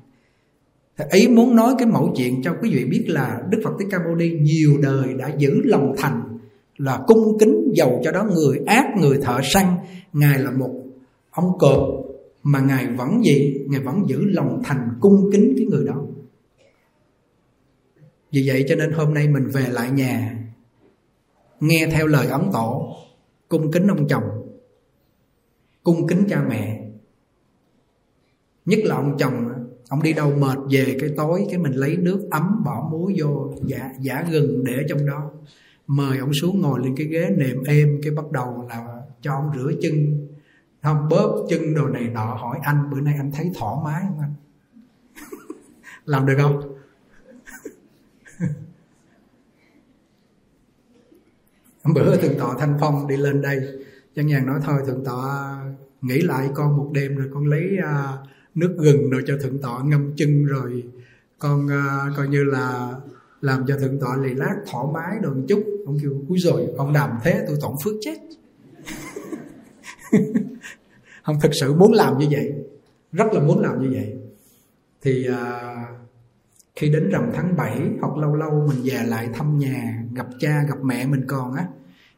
Ý 1.10 1.28
muốn 1.28 1.56
nói 1.56 1.74
cái 1.78 1.88
mẫu 1.88 2.12
chuyện 2.16 2.42
cho 2.44 2.54
quý 2.62 2.70
vị 2.74 2.84
biết 2.84 3.04
là 3.08 3.40
Đức 3.50 3.60
Phật 3.64 3.70
Thích 3.78 3.88
Ca 3.90 3.98
Mâu 3.98 4.14
Ni 4.14 4.30
nhiều 4.30 4.78
đời 4.82 5.14
đã 5.18 5.30
giữ 5.38 5.50
lòng 5.64 5.94
thành, 5.98 6.38
là 6.76 7.00
cung 7.06 7.38
kính 7.38 7.72
giàu 7.74 8.00
cho 8.04 8.12
đó 8.12 8.24
người 8.24 8.60
ác, 8.66 8.84
người 9.00 9.18
thợ 9.22 9.40
săn. 9.42 9.64
Ngài 10.12 10.38
là 10.38 10.50
một 10.50 10.70
ông 11.30 11.58
cọp 11.58 11.99
mà 12.42 12.60
ngài 12.60 12.86
vẫn 12.86 13.24
gì? 13.24 13.66
Ngài 13.68 13.80
vẫn 13.80 14.02
giữ 14.08 14.24
lòng 14.24 14.62
thành 14.64 14.88
cung 15.00 15.30
kính 15.32 15.54
cái 15.56 15.66
người 15.66 15.84
đó. 15.84 16.06
Vì 18.32 18.42
vậy 18.46 18.64
cho 18.68 18.74
nên 18.76 18.92
hôm 18.92 19.14
nay 19.14 19.28
mình 19.28 19.46
về 19.52 19.66
lại 19.70 19.90
nhà, 19.90 20.38
nghe 21.60 21.88
theo 21.92 22.06
lời 22.06 22.26
ấn 22.26 22.40
tổ, 22.52 22.96
cung 23.48 23.72
kính 23.72 23.86
ông 23.86 24.08
chồng, 24.08 24.24
cung 25.82 26.06
kính 26.06 26.24
cha 26.28 26.44
mẹ. 26.48 26.86
Nhất 28.64 28.78
là 28.82 28.96
ông 28.96 29.16
chồng, 29.18 29.48
ông 29.88 30.02
đi 30.02 30.12
đâu 30.12 30.32
mệt 30.38 30.58
về 30.70 30.96
cái 31.00 31.10
tối, 31.16 31.46
cái 31.50 31.58
mình 31.58 31.72
lấy 31.72 31.96
nước 31.96 32.28
ấm 32.30 32.62
bỏ 32.64 32.88
muối 32.92 33.14
vô, 33.18 33.54
giả 33.64 33.92
giả 34.00 34.26
gừng 34.30 34.64
để 34.64 34.82
trong 34.88 35.06
đó. 35.06 35.30
Mời 35.86 36.18
ông 36.18 36.32
xuống 36.32 36.60
ngồi 36.60 36.80
lên 36.84 36.96
cái 36.96 37.06
ghế 37.06 37.28
nệm 37.36 37.62
êm, 37.66 38.00
cái 38.02 38.12
bắt 38.12 38.30
đầu 38.30 38.66
là 38.68 39.02
cho 39.20 39.32
ông 39.32 39.50
rửa 39.58 39.72
chân 39.82 39.94
không 40.82 41.08
bóp 41.08 41.46
chân 41.48 41.74
đồ 41.74 41.88
này 41.88 42.08
nọ 42.08 42.24
hỏi 42.24 42.58
anh 42.62 42.90
bữa 42.90 43.00
nay 43.00 43.14
anh 43.18 43.32
thấy 43.32 43.50
thoải 43.58 43.76
mái 43.84 44.02
không 44.08 44.20
anh? 44.20 44.34
Làm 46.04 46.26
được 46.26 46.34
không? 46.38 46.76
Bữa 51.94 52.16
thượng 52.16 52.38
tọa 52.38 52.54
thanh 52.58 52.76
phong 52.80 53.08
đi 53.08 53.16
lên 53.16 53.42
đây 53.42 53.60
chân 54.14 54.26
nhàn 54.26 54.46
nói 54.46 54.60
thôi 54.64 54.82
thượng 54.86 55.04
tọa 55.04 55.56
nghĩ 56.02 56.20
lại 56.20 56.50
con 56.54 56.76
một 56.76 56.90
đêm 56.92 57.16
rồi 57.16 57.28
con 57.34 57.46
lấy 57.46 57.76
uh, 57.78 58.18
nước 58.54 58.76
gừng 58.78 59.10
rồi 59.10 59.22
cho 59.26 59.38
thượng 59.42 59.62
tọa 59.62 59.82
ngâm 59.84 60.12
chân 60.16 60.44
rồi 60.44 60.84
con 61.38 61.66
uh, 61.66 62.16
coi 62.16 62.28
như 62.28 62.44
là 62.44 62.94
làm 63.40 63.64
cho 63.66 63.78
thượng 63.78 64.00
tọa 64.00 64.16
lì 64.16 64.34
lát 64.34 64.56
thoải 64.70 64.86
mái 64.92 65.18
được 65.22 65.36
một 65.36 65.42
chút. 65.48 65.62
Ông 65.86 65.98
kêu 66.02 66.12
cuối 66.28 66.38
rồi 66.38 66.66
ông 66.76 66.92
đàm 66.92 67.10
thế 67.22 67.44
tôi 67.46 67.56
tổng 67.60 67.76
phước 67.84 67.94
chết. 68.00 68.16
không 71.22 71.40
thực 71.40 71.50
sự 71.60 71.74
muốn 71.74 71.92
làm 71.92 72.18
như 72.18 72.26
vậy 72.30 72.52
rất 73.12 73.32
là 73.32 73.40
muốn 73.40 73.60
làm 73.60 73.82
như 73.82 73.88
vậy. 73.92 74.14
Thì 75.02 75.26
à, 75.26 75.74
khi 76.76 76.90
đến 76.90 77.10
rằm 77.10 77.30
tháng 77.34 77.56
7 77.56 77.80
hoặc 78.00 78.16
lâu 78.16 78.34
lâu 78.34 78.66
mình 78.68 78.78
về 78.84 79.02
lại 79.06 79.28
thăm 79.34 79.58
nhà 79.58 80.02
gặp 80.14 80.26
cha 80.40 80.64
gặp 80.68 80.78
mẹ 80.84 81.06
mình 81.06 81.24
còn 81.26 81.54
á 81.54 81.66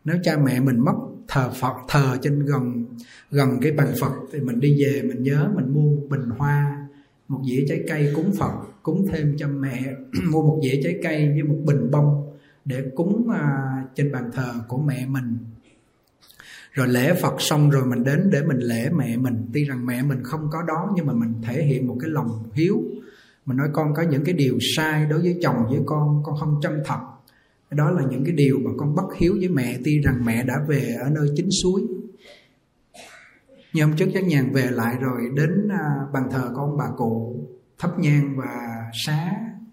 nếu 0.04 0.16
cha 0.22 0.36
mẹ 0.36 0.60
mình 0.60 0.78
mất 0.80 0.94
thờ 1.28 1.50
Phật 1.60 1.74
thờ 1.88 2.16
trên 2.22 2.46
gần 2.46 2.84
gần 3.30 3.58
cái 3.62 3.72
bàn 3.72 3.88
Phật 4.00 4.12
thì 4.32 4.40
mình 4.40 4.60
đi 4.60 4.84
về 4.84 5.02
mình 5.02 5.22
nhớ 5.22 5.50
mình 5.54 5.74
mua 5.74 5.80
một 5.80 6.06
bình 6.10 6.30
hoa 6.38 6.86
một 7.28 7.40
dĩa 7.50 7.64
trái 7.68 7.80
cây 7.88 8.12
cúng 8.16 8.32
Phật 8.38 8.52
cúng 8.82 9.06
thêm 9.12 9.34
cho 9.38 9.48
mẹ 9.48 9.82
mua 10.30 10.42
một 10.42 10.60
dĩa 10.62 10.80
trái 10.84 10.98
cây 11.02 11.28
với 11.28 11.42
một 11.42 11.58
bình 11.64 11.90
bông 11.90 12.32
để 12.64 12.82
cúng 12.94 13.30
à, 13.30 13.72
trên 13.94 14.12
bàn 14.12 14.30
thờ 14.32 14.52
của 14.68 14.78
mẹ 14.78 15.06
mình 15.06 15.38
rồi 16.72 16.88
lễ 16.88 17.14
Phật 17.22 17.34
xong 17.38 17.70
rồi 17.70 17.86
mình 17.86 18.04
đến 18.04 18.30
để 18.32 18.42
mình 18.42 18.58
lễ 18.58 18.90
mẹ 18.96 19.16
mình. 19.16 19.46
Tuy 19.52 19.64
rằng 19.64 19.86
mẹ 19.86 20.02
mình 20.02 20.18
không 20.22 20.48
có 20.52 20.62
đó 20.62 20.92
nhưng 20.96 21.06
mà 21.06 21.12
mình 21.12 21.34
thể 21.42 21.62
hiện 21.62 21.86
một 21.86 21.96
cái 22.00 22.10
lòng 22.10 22.42
hiếu. 22.52 22.82
Mình 23.46 23.56
nói, 23.56 23.68
con 23.72 23.94
có 23.94 24.02
những 24.02 24.24
cái 24.24 24.34
điều 24.34 24.58
sai 24.76 25.06
đối 25.06 25.20
với 25.20 25.38
chồng 25.42 25.56
với 25.70 25.80
con 25.86 26.22
con 26.24 26.36
không 26.40 26.60
chân 26.62 26.82
thật. 26.84 26.98
Đó 27.70 27.90
là 27.90 28.02
những 28.10 28.24
cái 28.24 28.34
điều 28.34 28.58
mà 28.64 28.70
con 28.78 28.94
bất 28.94 29.14
hiếu 29.16 29.34
với 29.38 29.48
mẹ. 29.48 29.78
Tuy 29.84 30.00
rằng 30.00 30.24
mẹ 30.24 30.44
đã 30.44 30.54
về 30.68 30.96
ở 31.04 31.10
nơi 31.10 31.28
chính 31.36 31.48
suối. 31.62 31.82
Nhưng 33.72 33.88
hôm 33.88 33.96
trước 33.96 34.06
chắc 34.14 34.24
nhàn 34.24 34.52
về 34.52 34.68
lại 34.70 34.96
rồi, 35.00 35.20
đến 35.34 35.68
à, 35.70 35.84
bàn 36.12 36.22
thờ 36.30 36.50
của 36.54 36.60
ông 36.60 36.76
bà 36.76 36.86
cụ 36.96 37.36
thắp 37.78 37.98
nhang 37.98 38.36
và 38.36 38.56
xá, 39.06 39.32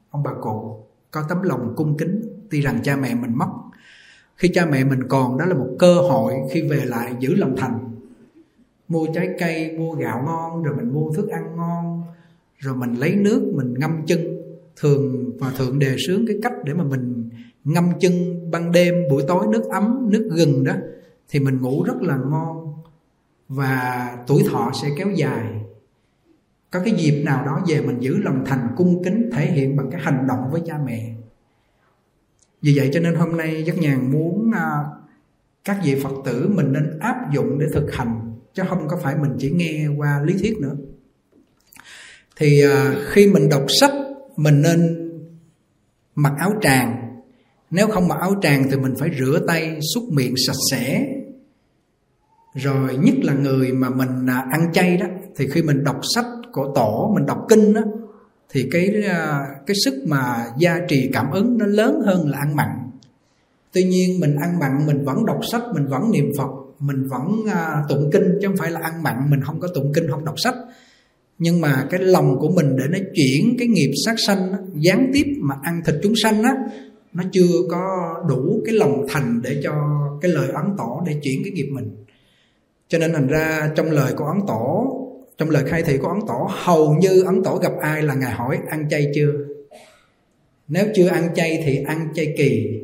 ông 0.10 0.24
bà 0.24 0.32
cụ 0.42 0.86
có 1.12 1.24
tấm 1.30 1.42
lòng 1.42 1.74
cung 1.76 1.98
kính. 1.98 2.22
Tuy 2.50 2.62
rằng 2.62 2.80
cha 2.84 2.96
mẹ 2.96 3.16
mình 3.16 3.38
mất 3.38 3.50
khi 4.40 4.48
cha 4.54 4.66
mẹ 4.66 4.84
mình 4.84 5.04
còn, 5.08 5.38
đó 5.38 5.46
là 5.46 5.54
một 5.54 5.76
cơ 5.80 5.94
hội 5.94 6.34
khi 6.52 6.62
về 6.62 6.82
lại 6.86 7.14
giữ 7.20 7.36
lòng 7.36 7.56
thành. 7.58 7.80
Mua 8.88 9.08
trái 9.14 9.30
cây, 9.40 9.78
mua 9.78 9.94
gạo 9.94 10.24
ngon, 10.26 10.64
rồi 10.64 10.76
mình 10.76 10.94
mua 10.94 11.12
thức 11.12 11.30
ăn 11.30 11.56
ngon, 11.58 12.04
rồi 12.58 12.76
mình 12.76 12.94
lấy 12.94 13.16
nước, 13.16 13.52
mình 13.56 13.74
ngâm 13.78 14.06
chân. 14.06 14.20
Thường 14.82 15.32
và 15.40 15.52
thường 15.58 15.80
đề 15.80 15.96
sướng 16.08 16.28
cái 16.28 16.36
cách 16.44 16.54
để 16.66 16.74
mà 16.74 16.84
mình 16.84 17.30
ngâm 17.64 17.90
chân 18.00 18.12
ban 18.52 18.72
đêm, 18.72 18.96
buổi 19.10 19.24
tối 19.28 19.46
nước 19.52 19.64
ấm, 19.70 20.10
nước 20.12 20.30
gừng 20.32 20.64
đó, 20.64 20.74
thì 21.30 21.40
mình 21.40 21.62
ngủ 21.62 21.84
rất 21.84 22.02
là 22.02 22.18
ngon. 22.18 22.74
Và 23.50 24.18
tuổi 24.28 24.44
thọ 24.52 24.72
sẽ 24.82 24.88
kéo 24.98 25.08
dài. 25.16 25.62
Có 26.72 26.80
cái 26.86 26.94
dịp 26.98 27.24
nào 27.24 27.46
đó 27.46 27.62
về 27.68 27.82
mình 27.82 28.00
giữ 28.00 28.18
lòng 28.18 28.44
thành, 28.46 28.68
cung 28.78 29.04
kính, 29.04 29.30
thể 29.34 29.46
hiện 29.46 29.78
bằng 29.78 29.92
cái 29.92 30.02
hành 30.04 30.28
động 30.28 30.52
với 30.52 30.62
cha 30.66 30.80
mẹ 30.86 31.16
vì 32.62 32.74
vậy 32.76 32.90
cho 32.94 33.00
nên 33.00 33.16
hôm 33.16 33.38
nay 33.38 33.64
rất 33.64 33.74
nhàn 33.78 34.12
muốn 34.12 34.52
à, 34.56 34.84
các 35.64 35.80
vị 35.84 35.96
phật 36.04 36.14
tử 36.26 36.50
mình 36.54 36.72
nên 36.72 37.00
áp 37.00 37.32
dụng 37.34 37.60
để 37.60 37.66
thực 37.74 37.94
hành 37.94 38.30
chứ 38.54 38.64
không 38.70 38.88
có 38.88 38.98
phải 38.98 39.16
mình 39.16 39.32
chỉ 39.40 39.52
nghe 39.52 39.88
qua 39.98 40.22
lý 40.24 40.34
thuyết 40.34 40.58
nữa. 40.60 40.76
Thì 42.36 42.62
à, 42.64 42.96
khi 43.08 43.28
mình 43.28 43.50
đọc 43.50 43.66
sách 43.80 43.92
mình 44.36 44.62
nên 44.62 45.10
mặc 46.16 46.34
áo 46.38 46.54
tràng. 46.62 47.20
Nếu 47.72 47.88
không 47.88 48.08
mặc 48.08 48.20
áo 48.20 48.36
tràng 48.42 48.68
thì 48.72 48.78
mình 48.78 48.94
phải 49.00 49.10
rửa 49.20 49.40
tay 49.48 49.80
xúc 49.94 50.04
miệng 50.10 50.36
sạch 50.48 50.58
sẽ. 50.72 51.06
Rồi 52.54 52.98
nhất 52.98 53.16
là 53.22 53.34
người 53.34 53.72
mà 53.72 53.90
mình 53.90 54.30
à, 54.30 54.46
ăn 54.52 54.74
chay 54.74 54.98
đó 54.98 55.06
thì 55.36 55.48
khi 55.48 55.62
mình 55.62 55.84
đọc 55.84 56.00
sách 56.16 56.26
của 56.52 56.72
tổ 56.76 57.12
mình 57.16 57.26
đọc 57.26 57.46
kinh 57.50 57.74
đó 57.74 57.82
thì 58.54 58.68
cái 58.72 59.04
à, 59.08 59.46
cái 59.68 59.76
sức 59.86 59.94
mà 60.08 60.46
gia 60.58 60.80
trì 60.88 61.10
cảm 61.14 61.32
ứng 61.32 61.58
nó 61.58 61.66
lớn 61.66 62.02
hơn 62.06 62.30
là 62.30 62.38
ăn 62.38 62.56
mặn. 62.56 62.68
Tuy 63.74 63.84
nhiên 63.84 64.20
mình 64.20 64.36
ăn 64.36 64.60
mặn 64.60 64.86
mình 64.86 65.06
vẫn 65.06 65.26
đọc 65.26 65.40
sách 65.52 65.62
mình 65.74 65.88
vẫn 65.88 66.12
niệm 66.12 66.32
phật 66.38 66.52
mình 66.80 67.08
vẫn 67.08 67.46
à, 67.52 67.84
tụng 67.90 68.10
kinh 68.14 68.24
chứ 68.42 68.48
không 68.48 68.58
phải 68.58 68.72
là 68.72 68.80
ăn 68.84 69.04
mặn 69.04 69.30
mình 69.30 69.42
không 69.42 69.60
có 69.60 69.68
tụng 69.76 69.92
kinh 69.96 70.12
không 70.12 70.26
đọc 70.26 70.36
sách. 70.44 70.56
Nhưng 71.40 71.62
mà 71.62 71.88
cái 71.90 72.00
lòng 72.00 72.40
của 72.40 72.50
mình 72.50 72.76
để 72.78 72.84
nó 72.90 73.00
chuyển 73.14 73.56
cái 73.60 73.68
nghiệp 73.68 73.92
sát 74.06 74.16
sanh 74.28 74.52
đó, 74.52 74.58
gián 74.76 75.12
tiếp 75.14 75.26
mà 75.42 75.56
ăn 75.64 75.82
thịt 75.86 75.96
chúng 76.04 76.14
sanh 76.16 76.44
á 76.44 76.56
nó 77.14 77.24
chưa 77.32 77.54
có 77.72 78.16
đủ 78.30 78.62
cái 78.66 78.76
lòng 78.76 79.06
thành 79.10 79.42
để 79.44 79.62
cho 79.64 79.74
cái 80.22 80.32
lời 80.32 80.48
ấn 80.54 80.66
tổ 80.78 81.04
để 81.06 81.14
chuyển 81.24 81.42
cái 81.44 81.52
nghiệp 81.52 81.70
mình. 81.72 82.06
Cho 82.88 82.98
nên 82.98 83.14
thành 83.14 83.28
ra 83.28 83.72
trong 83.76 83.92
lời 83.92 84.14
của 84.18 84.26
ấn 84.26 84.38
tổ 84.48 84.96
trong 85.40 85.50
lời 85.50 85.64
khai 85.68 85.84
thị 85.84 85.98
của 85.98 86.08
ấn 86.08 86.20
tổ, 86.28 86.48
hầu 86.50 86.94
như 86.94 87.24
ấn 87.24 87.44
tổ 87.44 87.60
gặp 87.62 87.72
ai 87.82 88.04
là 88.04 88.14
ngài 88.14 88.32
hỏi, 88.32 88.58
ăn 88.70 88.90
chay 88.90 89.12
chưa? 89.16 89.32
Nếu 90.68 90.86
chưa 90.96 91.08
ăn 91.08 91.30
chay 91.36 91.64
thì 91.66 91.84
ăn 91.88 92.08
chay 92.14 92.34
kỳ. 92.38 92.82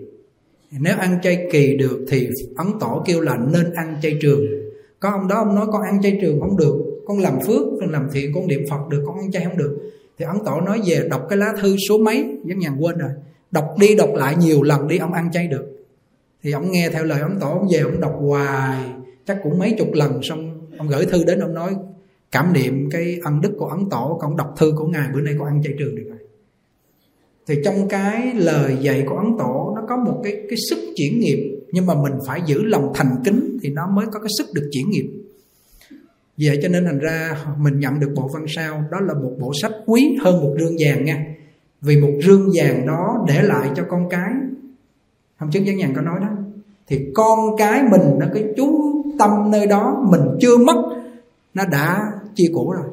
Nếu 0.80 0.98
ăn 0.98 1.20
chay 1.24 1.48
kỳ 1.52 1.76
được 1.76 2.06
thì 2.10 2.30
ấn 2.56 2.68
tổ 2.80 3.04
kêu 3.06 3.22
là 3.22 3.38
nên 3.54 3.74
ăn 3.74 3.98
chay 4.02 4.18
trường. 4.22 4.46
Có 5.00 5.10
ông 5.10 5.28
đó, 5.28 5.36
ông 5.36 5.56
nói 5.56 5.65
con 5.72 5.82
ăn 5.82 6.02
chay 6.02 6.18
trường 6.22 6.39
không 6.39 6.58
được, 6.58 6.76
con 7.06 7.20
làm 7.20 7.39
phước, 7.48 7.62
con 7.80 7.89
làm 7.91 8.08
thiện, 8.13 8.32
con 8.36 8.48
niệm 8.48 8.65
phật 8.70 8.89
được, 8.89 9.04
con 9.08 9.18
ăn 9.18 9.32
chay 9.32 9.44
không 9.46 9.58
được. 9.58 9.91
Thì 10.18 10.26
ấn 10.26 10.38
tổ 10.46 10.62
nói 10.62 10.82
về, 10.86 11.08
đọc 11.10 11.26
cái 11.30 11.38
lá 11.38 11.54
thư 11.62 11.76
số 11.89 11.98
mấy, 11.98 12.26
giống 12.46 12.60
nhàn 12.60 12.78
quên 12.80 12.98
rồi. 12.98 13.12
Đọc 13.52 13.76
đi, 13.80 13.96
đọc 13.96 14.10
lại 14.13 14.36
nhiều 14.36 14.63
lần 14.63 14.88
đi, 14.88 14.98
ông 14.98 15.13
ăn 15.13 15.32
chay 15.32 15.48
được. 15.48 15.65
Thì 16.44 16.52
ông 16.52 16.72
nghe 16.72 16.89
theo 16.89 17.04
lời 17.04 17.22
ấn 17.22 17.38
tổ, 17.39 17.50
ông 17.50 17.68
về 17.74 17.80
ông 17.80 18.02
đọc 18.02 18.15
hoài, 18.20 18.80
chắc 19.26 19.38
cũng 19.44 19.60
mấy 19.60 19.76
chục 19.78 19.94
lần, 19.94 20.24
xong 20.24 20.68
ông 20.78 20.88
gửi 20.88 21.06
thư 21.06 21.24
đến 21.24 21.39
ông 21.39 21.54
nói 21.54 21.76
cảm 22.36 22.54
niệm 22.54 22.89
cái 22.91 23.19
ân 23.24 23.41
đức 23.41 23.56
của 23.58 23.65
ấn 23.65 23.80
tổ, 23.89 24.17
con 24.21 24.38
đọc 24.38 24.54
thư 24.58 24.74
của 24.78 24.88
ngài, 24.88 25.10
bữa 25.13 25.21
nay 25.21 25.36
con 25.39 25.48
ăn 25.48 25.63
chay 25.63 25.74
trường 25.80 25.95
được 25.95 26.04
rồi. 26.10 26.17
Thì 27.48 27.56
trong 27.65 27.88
cái 27.89 28.34
lời 28.34 28.78
dạy 28.82 29.04
của 29.10 29.15
ấn 29.15 29.28
tổ, 29.39 29.74
nó 29.76 29.82
có 29.89 29.98
một 29.98 30.21
cái 30.24 30.34
cái 30.50 30.58
sức 30.69 30.78
chuyển 30.95 31.19
nghiệp, 31.19 31.60
nhưng 31.71 31.86
mà 31.86 31.93
mình 32.04 32.13
phải 32.28 32.41
giữ 32.45 32.63
lòng 32.63 32.91
thành 32.95 33.15
kính 33.26 33.58
thì 33.62 33.69
nó 33.69 33.88
mới 33.88 34.06
có 34.12 34.19
cái 34.19 34.30
sức 34.38 34.45
được 34.54 34.69
chuyển 34.71 34.89
nghiệp. 34.89 35.10
Vậy 36.38 36.60
cho 36.62 36.69
nên 36.69 36.86
thành 36.86 37.00
ra 37.00 37.38
mình 37.58 37.80
nhận 37.80 38.00
được 38.00 38.12
bộ 38.15 38.30
văn 38.34 38.45
sao, 38.48 38.84
đó 38.91 39.00
là 39.00 39.13
một 39.13 39.32
bộ 39.39 39.52
sách 39.62 39.71
quý 39.86 40.17
hơn 40.21 40.43
một 40.43 40.56
rương 40.60 40.76
vàng 40.80 41.06
nha. 41.06 41.26
Vì 41.82 42.02
một 42.02 42.12
rương 42.24 42.50
vàng 42.54 42.88
đó 42.88 43.26
để 43.28 43.41
lại 43.41 43.69
cho 43.76 43.84
con 43.89 44.10
cái. 44.10 44.32
Hôm 45.38 45.52
trước 45.52 45.63
giác 45.63 45.74
nhàn 45.74 45.93
có 45.95 46.02
nói 46.02 46.19
đó. 46.21 46.30
Thì 46.88 47.06
con 47.13 47.39
cái 47.58 47.84
mình, 47.91 48.19
nó 48.19 48.26
cái 48.34 48.43
chú 48.58 48.93
tâm 49.19 49.52
nơi 49.52 49.67
đó, 49.67 50.06
mình 50.12 50.21
chưa 50.41 50.58
mất, 50.58 50.84
nó 51.54 51.63
đã 51.65 52.12
chia 52.36 52.48
của 52.54 52.71
rồi 52.71 52.86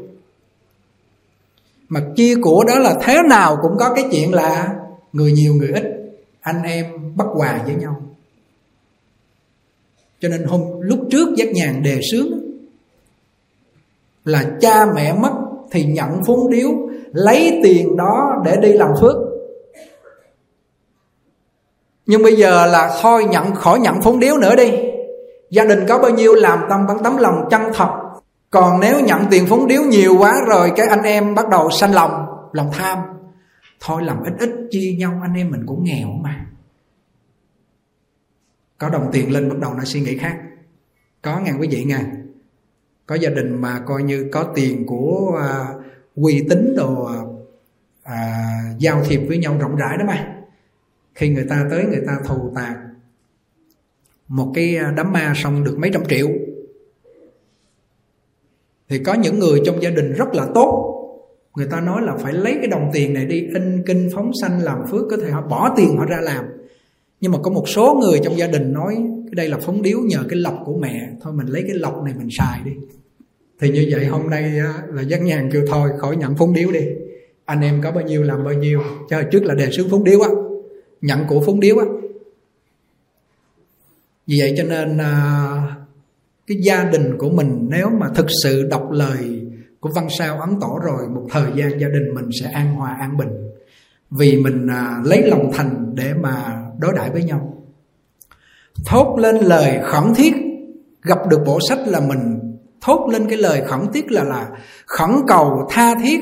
mà 1.93 2.01
chia 2.17 2.35
của 2.43 2.65
đó 2.65 2.79
là 2.79 2.95
thế 3.03 3.17
nào 3.29 3.59
cũng 3.63 3.73
có 3.79 3.95
cái 3.95 4.05
chuyện 4.11 4.35
là 4.35 4.75
người 5.13 5.33
nhiều 5.33 5.55
người 5.55 5.69
ít, 5.69 5.83
anh 6.41 6.63
em 6.63 6.87
bất 7.17 7.27
hòa 7.35 7.63
với 7.67 7.75
nhau. 7.75 8.03
Cho 10.21 10.29
nên 10.29 10.45
hôm 10.45 10.61
lúc 10.81 10.99
trước 11.11 11.29
giác 11.37 11.49
nhàn 11.53 11.83
đề 11.83 12.01
xướng 12.13 12.29
là 14.25 14.45
cha 14.61 14.87
mẹ 14.95 15.13
mất 15.13 15.33
thì 15.71 15.85
nhận 15.85 16.21
phúng 16.27 16.51
điếu, 16.51 16.69
lấy 17.13 17.61
tiền 17.63 17.97
đó 17.97 18.43
để 18.45 18.57
đi 18.57 18.73
làm 18.73 18.91
phước. 19.01 19.17
Nhưng 22.07 22.23
bây 22.23 22.37
giờ 22.37 22.67
là 22.67 22.99
thôi 23.03 23.25
nhận, 23.31 23.55
khỏi 23.55 23.81
nhận 23.81 24.03
phúng 24.03 24.21
điếu 24.21 24.37
nữa 24.37 24.57
đi. 24.57 24.73
Gia 25.51 25.65
đình 25.65 25.85
có 25.89 25.99
bao 25.99 26.11
nhiêu 26.11 26.35
làm 26.35 26.59
tâm 26.71 26.87
bằng 26.89 26.99
tấm 27.05 27.17
lòng 27.17 27.35
chân 27.51 27.63
thật 27.75 28.02
còn 28.53 28.81
nếu 28.81 29.01
nhận 29.01 29.27
tiền 29.31 29.47
phúng 29.47 29.69
điếu 29.69 29.83
nhiều 29.83 30.17
quá 30.19 30.35
rồi 30.49 30.73
cái 30.77 30.87
anh 30.87 31.03
em 31.03 31.35
bắt 31.35 31.49
đầu 31.49 31.71
sanh 31.71 31.95
lòng 31.95 32.27
lòng 32.53 32.71
tham. 32.73 32.99
Thôi 33.81 34.03
làm 34.05 34.23
ít 34.23 34.33
ít 34.39 34.51
chia 34.71 34.95
nhau 34.99 35.21
anh 35.23 35.35
em 35.35 35.51
mình 35.51 35.67
cũng 35.67 35.85
nghèo 35.85 36.09
mà. 36.09 36.47
Có 38.79 38.89
đồng 38.89 39.09
tiền 39.13 39.33
lên 39.33 39.49
bắt 39.49 39.59
đầu 39.59 39.75
nó 39.75 39.85
suy 39.85 40.01
nghĩ 40.01 40.19
khác. 40.19 40.39
Có 41.23 41.41
ngàn 41.41 41.61
quý 41.61 41.69
vị 41.71 41.85
nghe. 41.85 41.99
Có 43.07 43.15
gia 43.15 43.31
đình 43.31 43.61
mà 43.61 43.81
coi 43.87 44.03
như 44.03 44.29
có 44.33 44.53
tiền 44.55 44.87
của 44.87 45.39
à, 45.41 45.67
uy 46.15 46.47
tín 46.51 46.75
đồ 46.77 47.11
à, 48.03 48.43
giao 48.79 49.05
thiệp 49.05 49.21
với 49.29 49.39
nhau 49.39 49.57
rộng 49.61 49.77
rãi 49.77 49.97
đó 49.99 50.05
mà. 50.07 50.35
Khi 51.15 51.29
người 51.29 51.47
ta 51.49 51.67
tới 51.71 51.85
người 51.85 52.03
ta 52.07 52.19
thù 52.27 52.53
tạc 52.57 52.77
một 54.29 54.53
cái 54.55 54.77
à, 54.77 54.93
đám 54.97 55.13
ma 55.13 55.33
xong 55.37 55.65
được 55.65 55.79
mấy 55.79 55.91
trăm 55.95 56.05
triệu 56.09 56.29
thì 58.93 58.99
có 58.99 59.15
những 59.15 59.39
người 59.39 59.61
trong 59.65 59.83
gia 59.83 59.91
đình 59.91 60.13
rất 60.13 60.35
là 60.35 60.47
tốt. 60.55 60.99
Người 61.57 61.67
ta 61.71 61.81
nói 61.81 62.03
là 62.03 62.17
phải 62.23 62.33
lấy 62.33 62.55
cái 62.55 62.67
đồng 62.67 62.91
tiền 62.93 63.15
này 63.15 63.25
đi 63.25 63.41
in 63.41 63.83
kinh 63.87 64.09
phóng 64.15 64.31
sanh 64.41 64.63
làm 64.63 64.79
phước 64.91 65.03
có 65.11 65.17
thể 65.17 65.31
họ 65.31 65.43
bỏ 65.43 65.75
tiền 65.77 65.97
họ 65.97 66.05
ra 66.05 66.21
làm. 66.21 66.45
Nhưng 67.21 67.33
mà 67.33 67.39
có 67.43 67.51
một 67.51 67.69
số 67.69 68.01
người 68.01 68.21
trong 68.25 68.39
gia 68.39 68.47
đình 68.47 68.73
nói 68.73 68.95
cái 68.97 69.35
đây 69.35 69.49
là 69.49 69.59
phóng 69.59 69.83
điếu 69.83 69.99
nhờ 69.99 70.19
cái 70.29 70.39
lọc 70.39 70.55
của 70.65 70.77
mẹ 70.81 71.09
thôi 71.21 71.33
mình 71.33 71.47
lấy 71.47 71.63
cái 71.63 71.75
lọc 71.75 72.03
này 72.05 72.15
mình 72.19 72.29
xài 72.39 72.61
đi. 72.65 72.73
Thì 73.61 73.71
như 73.71 73.89
vậy 73.91 74.07
hôm 74.07 74.31
nay 74.31 74.53
là 74.89 75.03
dân 75.03 75.25
nhàn 75.25 75.51
kêu 75.53 75.63
thôi 75.69 75.91
khỏi 75.99 76.17
nhận 76.17 76.35
phóng 76.37 76.53
điếu 76.53 76.73
đi. 76.73 76.81
Anh 77.45 77.61
em 77.61 77.81
có 77.85 77.91
bao 77.91 78.05
nhiêu 78.05 78.23
làm 78.23 78.45
bao 78.45 78.55
nhiêu 78.55 78.83
cho 79.11 79.17
hồi 79.17 79.27
trước 79.31 79.45
là 79.45 79.55
đề 79.55 79.71
xướng 79.71 79.89
phóng 79.91 80.05
điếu 80.05 80.21
á 80.21 80.29
nhận 81.01 81.19
của 81.29 81.43
phóng 81.47 81.61
điếu 81.61 81.79
á. 81.79 81.85
Vì 84.27 84.41
vậy 84.41 84.55
cho 84.57 84.65
nên 84.65 84.99
à, 84.99 85.77
cái 86.47 86.59
gia 86.63 86.85
đình 86.85 87.19
của 87.19 87.31
mình 87.31 87.67
nếu 87.71 87.91
mà 88.01 88.09
thực 88.15 88.27
sự 88.43 88.69
đọc 88.71 88.91
lời 88.91 89.43
của 89.81 89.91
văn 89.95 90.07
sao 90.19 90.41
ấn 90.41 90.61
tổ 90.61 90.81
rồi 90.85 91.09
một 91.15 91.27
thời 91.31 91.51
gian 91.55 91.81
gia 91.81 91.89
đình 91.89 92.15
mình 92.15 92.29
sẽ 92.41 92.51
an 92.51 92.75
hòa 92.75 92.97
an 93.01 93.17
bình. 93.17 93.29
Vì 94.11 94.37
mình 94.37 94.67
à, 94.71 95.01
lấy 95.05 95.23
lòng 95.29 95.51
thành 95.53 95.95
để 95.95 96.15
mà 96.21 96.63
đối 96.79 96.93
đãi 96.97 97.11
với 97.11 97.25
nhau. 97.25 97.55
Thốt 98.87 99.17
lên 99.19 99.37
lời 99.37 99.79
khẩn 99.83 100.15
thiết 100.15 100.33
gặp 101.03 101.19
được 101.29 101.41
bộ 101.47 101.59
sách 101.69 101.79
là 101.87 102.01
mình. 102.01 102.39
Thốt 102.81 103.09
lên 103.13 103.29
cái 103.29 103.39
lời 103.39 103.63
khẩn 103.67 103.81
thiết 103.95 104.13
là 104.13 104.25
là 104.25 104.49
khẩn 104.87 105.11
cầu 105.27 105.67
tha 105.71 105.95
thiết. 105.95 106.21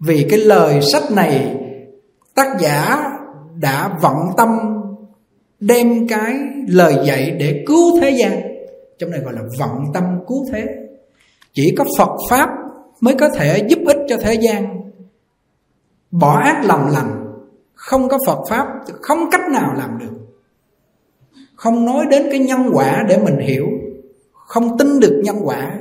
Vì 0.00 0.26
cái 0.30 0.38
lời 0.38 0.80
sách 0.92 1.12
này 1.12 1.56
tác 2.34 2.60
giả 2.60 3.10
đã 3.60 3.98
vận 4.00 4.16
tâm 4.36 4.48
đem 5.60 6.08
cái 6.08 6.38
lời 6.68 6.96
dạy 7.06 7.30
để 7.30 7.64
cứu 7.66 8.00
thế 8.00 8.10
gian 8.10 8.51
trong 9.02 9.10
này 9.10 9.20
gọi 9.20 9.32
là 9.32 9.42
vọng 9.60 9.84
tâm 9.94 10.04
cứu 10.28 10.46
thế. 10.52 10.66
Chỉ 11.52 11.74
có 11.78 11.84
phật 11.98 12.16
pháp 12.30 12.48
mới 13.00 13.14
có 13.14 13.28
thể 13.28 13.66
giúp 13.68 13.78
ích 13.86 13.96
cho 14.08 14.16
thế 14.16 14.34
gian. 14.34 14.90
Bỏ 16.10 16.40
ác 16.40 16.64
làm 16.64 16.92
lành, 16.92 17.26
không 17.74 18.08
có 18.08 18.18
phật 18.26 18.38
pháp 18.50 18.66
không 19.02 19.18
cách 19.30 19.50
nào 19.52 19.74
làm 19.74 19.98
được. 19.98 20.16
Không 21.54 21.84
nói 21.84 22.06
đến 22.10 22.22
cái 22.30 22.38
nhân 22.38 22.70
quả 22.72 23.04
để 23.08 23.18
mình 23.24 23.38
hiểu, 23.38 23.66
không 24.32 24.78
tin 24.78 25.00
được 25.00 25.22
nhân 25.24 25.36
quả, 25.42 25.80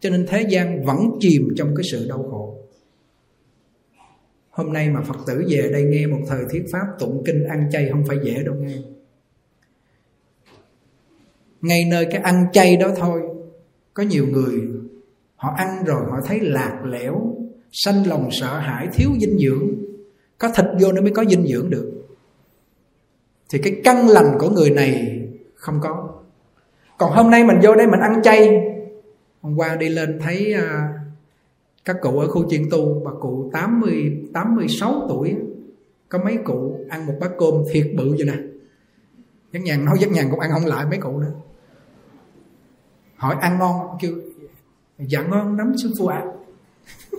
cho 0.00 0.10
nên 0.10 0.26
thế 0.28 0.42
gian 0.48 0.84
vẫn 0.84 0.98
chìm 1.20 1.48
trong 1.56 1.74
cái 1.76 1.84
sự 1.92 2.06
đau 2.08 2.28
khổ. 2.30 2.54
Hôm 4.50 4.72
nay 4.72 4.88
mà 4.88 5.00
phật 5.02 5.16
tử 5.26 5.44
về 5.48 5.68
đây 5.72 5.82
nghe 5.82 6.06
một 6.06 6.20
thời 6.28 6.44
thuyết 6.50 6.64
pháp 6.72 6.86
tụng 6.98 7.22
kinh 7.26 7.44
ăn 7.44 7.68
chay 7.72 7.88
không 7.90 8.04
phải 8.08 8.16
dễ 8.22 8.42
đâu 8.44 8.54
nghe 8.54 8.76
ngay 11.62 11.84
nơi 11.90 12.06
cái 12.10 12.20
ăn 12.20 12.46
chay 12.52 12.76
đó 12.76 12.88
thôi. 12.96 13.22
Có 13.94 14.02
nhiều 14.02 14.26
người 14.26 14.60
họ 15.36 15.54
ăn 15.56 15.84
rồi 15.84 16.02
họ 16.10 16.20
thấy 16.26 16.40
lạc 16.40 16.80
lẽo 16.84 17.36
sanh 17.72 18.06
lòng 18.06 18.28
sợ 18.32 18.58
hãi 18.58 18.88
thiếu 18.92 19.10
dinh 19.20 19.38
dưỡng. 19.38 19.68
Có 20.38 20.48
thịt 20.48 20.66
vô 20.80 20.92
nó 20.92 21.00
mới 21.02 21.10
có 21.10 21.24
dinh 21.24 21.46
dưỡng 21.46 21.70
được. 21.70 21.92
Thì 23.50 23.58
cái 23.58 23.80
căn 23.84 24.08
lành 24.08 24.36
của 24.38 24.50
người 24.50 24.70
này 24.70 25.20
không 25.54 25.80
có. 25.82 26.08
Còn 26.98 27.12
hôm 27.12 27.30
nay 27.30 27.44
mình 27.44 27.56
vô 27.62 27.74
đây 27.74 27.86
mình 27.86 28.00
ăn 28.00 28.22
chay. 28.22 28.50
Hôm 29.42 29.56
qua 29.56 29.76
đi 29.76 29.88
lên 29.88 30.18
thấy 30.22 30.54
uh, 30.58 31.06
các 31.84 31.96
cụ 32.02 32.18
ở 32.18 32.28
khu 32.28 32.50
chuyên 32.50 32.62
tu 32.70 33.02
bà 33.04 33.10
cụ 33.20 33.50
80 33.52 34.24
86 34.32 35.06
tuổi 35.08 35.34
có 36.08 36.18
mấy 36.24 36.36
cụ 36.44 36.80
ăn 36.88 37.06
một 37.06 37.14
bát 37.20 37.30
cơm 37.38 37.54
thiệt 37.72 37.86
bự 37.96 38.10
vậy 38.10 38.26
nè 38.26 38.55
dắt 39.56 39.62
nhàn 39.64 39.84
nói 39.84 39.96
dắt 40.00 40.10
nhàn 40.10 40.30
cũng 40.30 40.40
ăn 40.40 40.50
không 40.52 40.66
lại 40.66 40.84
mấy 40.86 40.98
cụ 40.98 41.18
nữa. 41.18 41.32
Hỏi 43.16 43.36
ăn 43.40 43.58
ngon, 43.58 43.98
kêu 44.00 44.12
dạ 44.98 45.22
ngon 45.22 45.56
lắm, 45.56 45.72
sư 45.82 45.92
phụ 45.98 46.06
ạ. 46.06 46.22
À. 46.22 46.32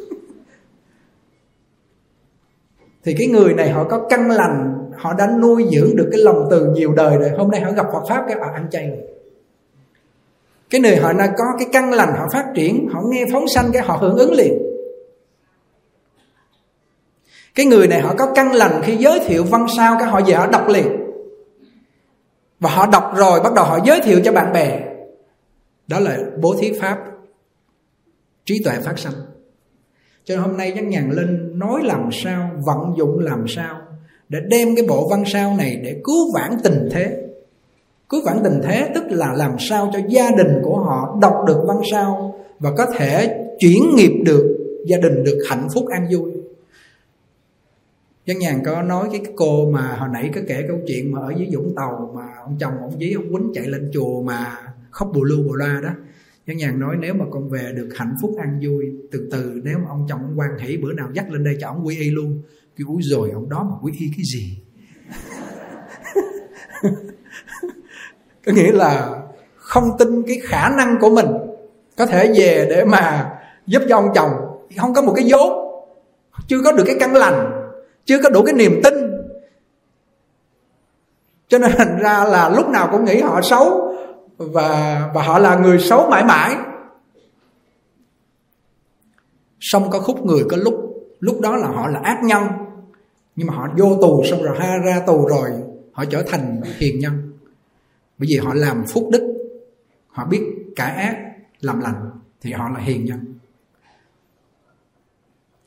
thì 3.03 3.15
cái 3.17 3.27
người 3.27 3.53
này 3.53 3.71
họ 3.71 3.83
có 3.83 4.07
căn 4.09 4.29
lành, 4.29 4.89
họ 4.97 5.13
đã 5.13 5.27
nuôi 5.27 5.65
dưỡng 5.71 5.95
được 5.95 6.09
cái 6.11 6.21
lòng 6.21 6.47
từ 6.51 6.65
nhiều 6.65 6.93
đời 6.93 7.17
rồi. 7.17 7.29
Hôm 7.29 7.51
nay 7.51 7.61
họ 7.61 7.71
gặp 7.71 7.85
Phật 7.93 8.03
pháp 8.09 8.25
cái 8.27 8.37
họ 8.39 8.45
ăn 8.53 8.67
chay 8.71 8.89
rồi 8.89 9.17
cái 10.69 10.81
người 10.81 10.95
họ 10.95 11.13
đã 11.13 11.33
có 11.37 11.45
cái 11.59 11.67
căn 11.71 11.93
lành, 11.93 12.13
họ 12.17 12.27
phát 12.33 12.45
triển, 12.55 12.89
họ 12.93 13.01
nghe 13.05 13.25
phóng 13.33 13.47
sanh 13.47 13.69
cái 13.73 13.81
họ 13.81 13.97
hưởng 13.97 14.17
ứng 14.17 14.33
liền. 14.33 14.57
Cái 17.55 17.65
người 17.65 17.87
này 17.87 17.99
họ 18.01 18.13
có 18.17 18.31
căn 18.35 18.53
lành 18.53 18.81
khi 18.83 18.95
giới 18.95 19.19
thiệu 19.19 19.43
văn 19.43 19.65
sao 19.77 19.95
cái 19.99 20.09
họ 20.09 20.19
dở 20.25 20.47
đọc 20.51 20.67
liền 20.67 21.06
và 22.59 22.69
họ 22.69 22.87
đọc 22.91 23.11
rồi, 23.15 23.39
bắt 23.43 23.53
đầu 23.53 23.65
họ 23.65 23.79
giới 23.85 24.01
thiệu 24.03 24.19
cho 24.23 24.31
bạn 24.31 24.53
bè. 24.53 24.81
Đó 25.87 25.99
là 25.99 26.17
bố 26.41 26.55
thí 26.59 26.71
pháp, 26.81 26.97
trí 28.45 28.63
tuệ 28.63 28.73
phát 28.83 28.99
sanh. 28.99 29.13
Cho 30.23 30.35
nên 30.35 30.43
hôm 30.43 30.57
nay 30.57 30.71
nhắn 30.71 30.89
nhàn 30.89 31.09
lên 31.11 31.59
nói 31.59 31.81
làm 31.83 32.09
sao, 32.23 32.51
vận 32.65 32.77
dụng 32.97 33.19
làm 33.19 33.45
sao 33.47 33.81
để 34.29 34.39
đem 34.47 34.75
cái 34.75 34.85
bộ 34.87 35.07
văn 35.09 35.23
sao 35.33 35.55
này 35.57 35.75
để 35.83 36.01
cứu 36.03 36.33
vãn 36.33 36.57
tình 36.63 36.89
thế. 36.91 37.17
Cứu 38.09 38.21
vãn 38.25 38.39
tình 38.43 38.59
thế 38.63 38.89
tức 38.95 39.03
là 39.09 39.33
làm 39.33 39.55
sao 39.69 39.89
cho 39.93 39.99
gia 40.09 40.29
đình 40.37 40.61
của 40.63 40.79
họ 40.79 41.17
đọc 41.21 41.35
được 41.47 41.63
văn 41.67 41.77
sao 41.91 42.39
và 42.59 42.71
có 42.77 42.85
thể 42.97 43.37
chuyển 43.59 43.95
nghiệp 43.95 44.11
được, 44.25 44.57
gia 44.85 44.97
đình 44.97 45.23
được 45.23 45.43
hạnh 45.49 45.67
phúc 45.73 45.85
an 45.89 46.07
vui. 46.11 46.31
Dân 48.27 48.39
nhàn 48.39 48.61
có 48.65 48.81
nói 48.81 49.07
cái 49.11 49.21
cô 49.35 49.69
mà 49.71 49.95
hồi 49.99 50.09
nãy 50.13 50.31
có 50.35 50.41
kể 50.47 50.65
câu 50.67 50.77
chuyện 50.87 51.11
mà 51.11 51.21
ở 51.21 51.33
dưới 51.37 51.47
Vũng 51.53 51.73
Tàu 51.75 52.11
mà 52.15 52.23
ông 52.43 52.57
chồng 52.59 52.73
ông 52.81 52.99
dí 52.99 53.13
ông 53.13 53.33
quýnh 53.33 53.51
chạy 53.53 53.67
lên 53.67 53.89
chùa 53.93 54.21
mà 54.21 54.57
khóc 54.91 55.11
bù 55.13 55.23
lưu 55.23 55.43
bù 55.43 55.53
loa 55.55 55.79
đó. 55.83 55.89
Dân 56.47 56.57
nhàn 56.57 56.79
nói 56.79 56.95
nếu 56.99 57.13
mà 57.13 57.25
con 57.31 57.49
về 57.49 57.71
được 57.75 57.89
hạnh 57.95 58.15
phúc 58.21 58.31
an 58.39 58.59
vui, 58.63 58.85
Từ 59.11 59.29
từ 59.31 59.61
nếu 59.63 59.77
mà 59.77 59.85
ông 59.89 60.05
chồng 60.09 60.19
ông 60.19 60.39
quan 60.39 60.57
hỷ 60.59 60.77
bữa 60.77 60.93
nào 60.93 61.09
dắt 61.13 61.31
lên 61.31 61.43
đây 61.43 61.57
cho 61.59 61.67
ông 61.67 61.87
quy 61.87 61.99
y 61.99 62.09
luôn. 62.09 62.41
Kêu 62.75 62.87
úi 62.87 63.01
rồi 63.01 63.31
ông 63.33 63.49
đó 63.49 63.67
mà 63.71 63.75
quy 63.81 63.93
y 63.99 64.11
cái 64.17 64.23
gì? 64.33 64.57
Có 68.45 68.51
nghĩa 68.53 68.71
là 68.71 69.21
không 69.55 69.89
tin 69.99 70.23
cái 70.27 70.39
khả 70.43 70.69
năng 70.69 70.97
của 71.01 71.09
mình 71.09 71.27
Có 71.97 72.05
thể 72.05 72.33
về 72.35 72.67
để 72.69 72.85
mà 72.85 73.31
giúp 73.67 73.81
cho 73.89 73.97
ông 73.97 74.09
chồng. 74.15 74.31
Không 74.77 74.93
có 74.93 75.01
một 75.01 75.13
cái 75.15 75.25
vốn 75.29 75.51
Chưa 76.47 76.61
có 76.63 76.71
được 76.71 76.83
cái 76.87 76.95
căn 76.99 77.13
lành. 77.13 77.56
Chưa 78.07 78.21
có 78.23 78.29
đủ 78.29 78.43
cái 78.43 78.53
niềm 78.53 78.81
tin. 78.83 78.93
Cho 81.47 81.57
nên 81.57 81.71
thành 81.77 81.99
ra 81.99 82.23
là 82.23 82.49
lúc 82.49 82.69
nào 82.69 82.89
cũng 82.91 83.05
nghĩ 83.05 83.21
họ 83.21 83.41
xấu 83.41 83.95
Và 84.37 85.01
và 85.13 85.23
họ 85.23 85.39
là 85.39 85.55
người 85.55 85.79
xấu 85.79 86.09
mãi 86.09 86.23
mãi. 86.23 86.55
Xong 89.59 89.89
có 89.89 89.99
khúc 89.99 90.25
người 90.25 90.43
có 90.49 90.57
lúc 90.57 90.87
Lúc 91.19 91.41
đó 91.41 91.55
là 91.55 91.67
họ 91.67 91.87
là 91.87 91.99
ác 91.99 92.23
nhân, 92.23 92.43
Nhưng 93.35 93.47
mà 93.47 93.53
họ 93.53 93.67
vô 93.77 93.97
tù 94.01 94.23
xong 94.29 94.43
rồi 94.43 94.57
ha, 94.59 94.77
ra 94.85 95.01
tù 95.07 95.27
rồi, 95.27 95.49
Họ 95.91 96.05
trở 96.05 96.23
thành 96.27 96.61
hiền 96.77 96.99
nhân. 96.99 97.31
Bởi 98.17 98.27
vì 98.29 98.37
họ 98.37 98.53
làm 98.53 98.85
phúc 98.93 99.09
đức, 99.11 99.33
họ 100.07 100.25
biết 100.25 100.43
cả 100.75 100.85
ác 100.85 101.17
làm 101.61 101.79
lành 101.79 102.09
thì 102.41 102.51
họ 102.51 102.69
là 102.69 102.79
hiền 102.79 103.05
nhân 103.05 103.36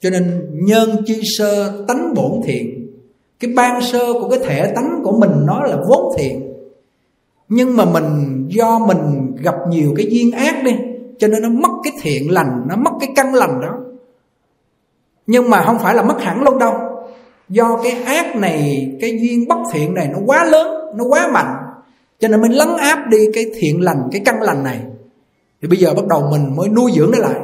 cho 0.00 0.10
nên 0.10 0.50
nhân 0.52 1.02
chi 1.06 1.20
sơ 1.38 1.84
tánh 1.88 2.14
bổn 2.14 2.32
thiện, 2.44 2.86
cái 3.40 3.52
ban 3.56 3.82
sơ 3.82 4.12
của 4.12 4.28
cái 4.28 4.38
thể 4.38 4.72
tánh 4.74 5.00
của 5.04 5.18
mình 5.18 5.30
nó 5.46 5.64
là 5.64 5.76
vốn 5.88 6.14
thiện. 6.18 6.52
Nhưng 7.48 7.76
mà 7.76 7.84
mình, 7.84 8.46
do 8.48 8.78
mình 8.78 9.36
gặp 9.42 9.54
nhiều 9.68 9.94
cái 9.96 10.06
duyên 10.10 10.32
ác 10.32 10.64
đi, 10.64 10.72
cho 11.18 11.28
nên 11.28 11.42
nó 11.42 11.48
mất 11.48 11.72
cái 11.84 11.92
thiện 12.02 12.30
lành, 12.30 12.62
nó 12.68 12.76
mất 12.76 12.90
cái 13.00 13.08
căn 13.16 13.34
lành 13.34 13.60
đó. 13.60 13.78
Nhưng 15.26 15.50
mà 15.50 15.62
không 15.62 15.78
phải 15.78 15.94
là 15.94 16.02
mất 16.02 16.20
hẳn 16.20 16.42
luôn 16.42 16.58
đâu. 16.58 16.74
Do 17.48 17.80
cái 17.82 17.92
ác 17.92 18.36
này, 18.36 18.88
cái 19.00 19.18
duyên 19.20 19.48
bất 19.48 19.58
thiện 19.72 19.94
này 19.94 20.08
nó 20.12 20.18
quá 20.26 20.44
lớn, 20.44 20.96
nó 20.96 21.04
quá 21.04 21.28
mạnh, 21.32 21.56
cho 22.18 22.28
nên 22.28 22.40
mới 22.40 22.50
lấn 22.50 22.68
áp 22.78 23.06
đi 23.10 23.18
cái 23.34 23.44
thiện 23.60 23.80
lành, 23.80 24.08
cái 24.12 24.22
căn 24.24 24.42
lành 24.42 24.64
này. 24.64 24.80
Thì 25.62 25.68
bây 25.68 25.78
giờ 25.78 25.94
bắt 25.94 26.06
đầu 26.06 26.28
mình 26.30 26.56
mới 26.56 26.68
nuôi 26.68 26.92
dưỡng 26.94 27.10
nó 27.10 27.18
lại 27.18 27.40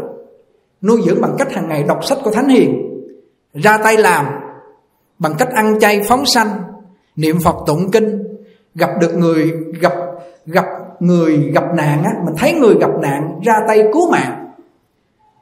nuôi 0.86 1.02
dưỡng 1.04 1.20
bằng 1.20 1.34
cách 1.38 1.52
hàng 1.52 1.68
ngày 1.68 1.82
đọc 1.82 2.04
sách 2.04 2.18
của 2.24 2.30
thánh 2.30 2.48
hiền, 2.48 2.82
ra 3.54 3.78
tay 3.78 3.96
làm 3.96 4.26
bằng 5.18 5.34
cách 5.38 5.48
ăn 5.54 5.80
chay 5.80 6.02
phóng 6.08 6.26
sanh, 6.26 6.48
niệm 7.16 7.36
phật 7.44 7.56
tụng 7.66 7.90
kinh, 7.90 8.22
gặp 8.74 8.90
được 9.00 9.16
người 9.16 9.52
gặp 9.80 9.92
gặp 10.46 10.64
người 11.00 11.50
gặp 11.54 11.64
nạn 11.74 12.04
á, 12.04 12.10
mình 12.24 12.34
thấy 12.38 12.52
người 12.52 12.74
gặp 12.80 12.90
nạn 13.02 13.40
ra 13.44 13.54
tay 13.68 13.82
cứu 13.92 14.10
mạng. 14.10 14.52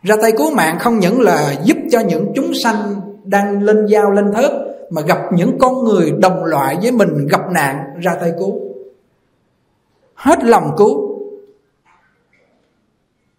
Ra 0.02 0.16
tay 0.22 0.32
cứu 0.32 0.50
mạng 0.50 0.78
không 0.80 0.98
những 0.98 1.20
là 1.20 1.54
giúp 1.62 1.76
cho 1.90 2.00
những 2.00 2.32
chúng 2.34 2.52
sanh 2.62 3.00
đang 3.24 3.62
lên 3.62 3.88
dao 3.88 4.10
lên 4.10 4.32
thớt, 4.32 4.52
mà 4.90 5.02
gặp 5.02 5.18
những 5.32 5.58
con 5.58 5.84
người 5.84 6.12
đồng 6.18 6.44
loại 6.44 6.78
với 6.82 6.92
mình 6.92 7.26
gặp 7.30 7.40
nạn 7.52 7.76
ra 8.02 8.14
tay 8.20 8.32
cứu. 8.38 8.60
Hết 10.14 10.44
lòng 10.44 10.70
cứu. 10.76 11.18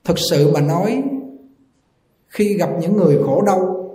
Thực 0.04 0.20
sự 0.30 0.52
mà 0.54 0.60
nói 0.60 1.04
khi 2.36 2.58
gặp 2.58 2.70
những 2.80 2.98
người 2.98 3.18
khổ 3.26 3.42
đau, 3.42 3.90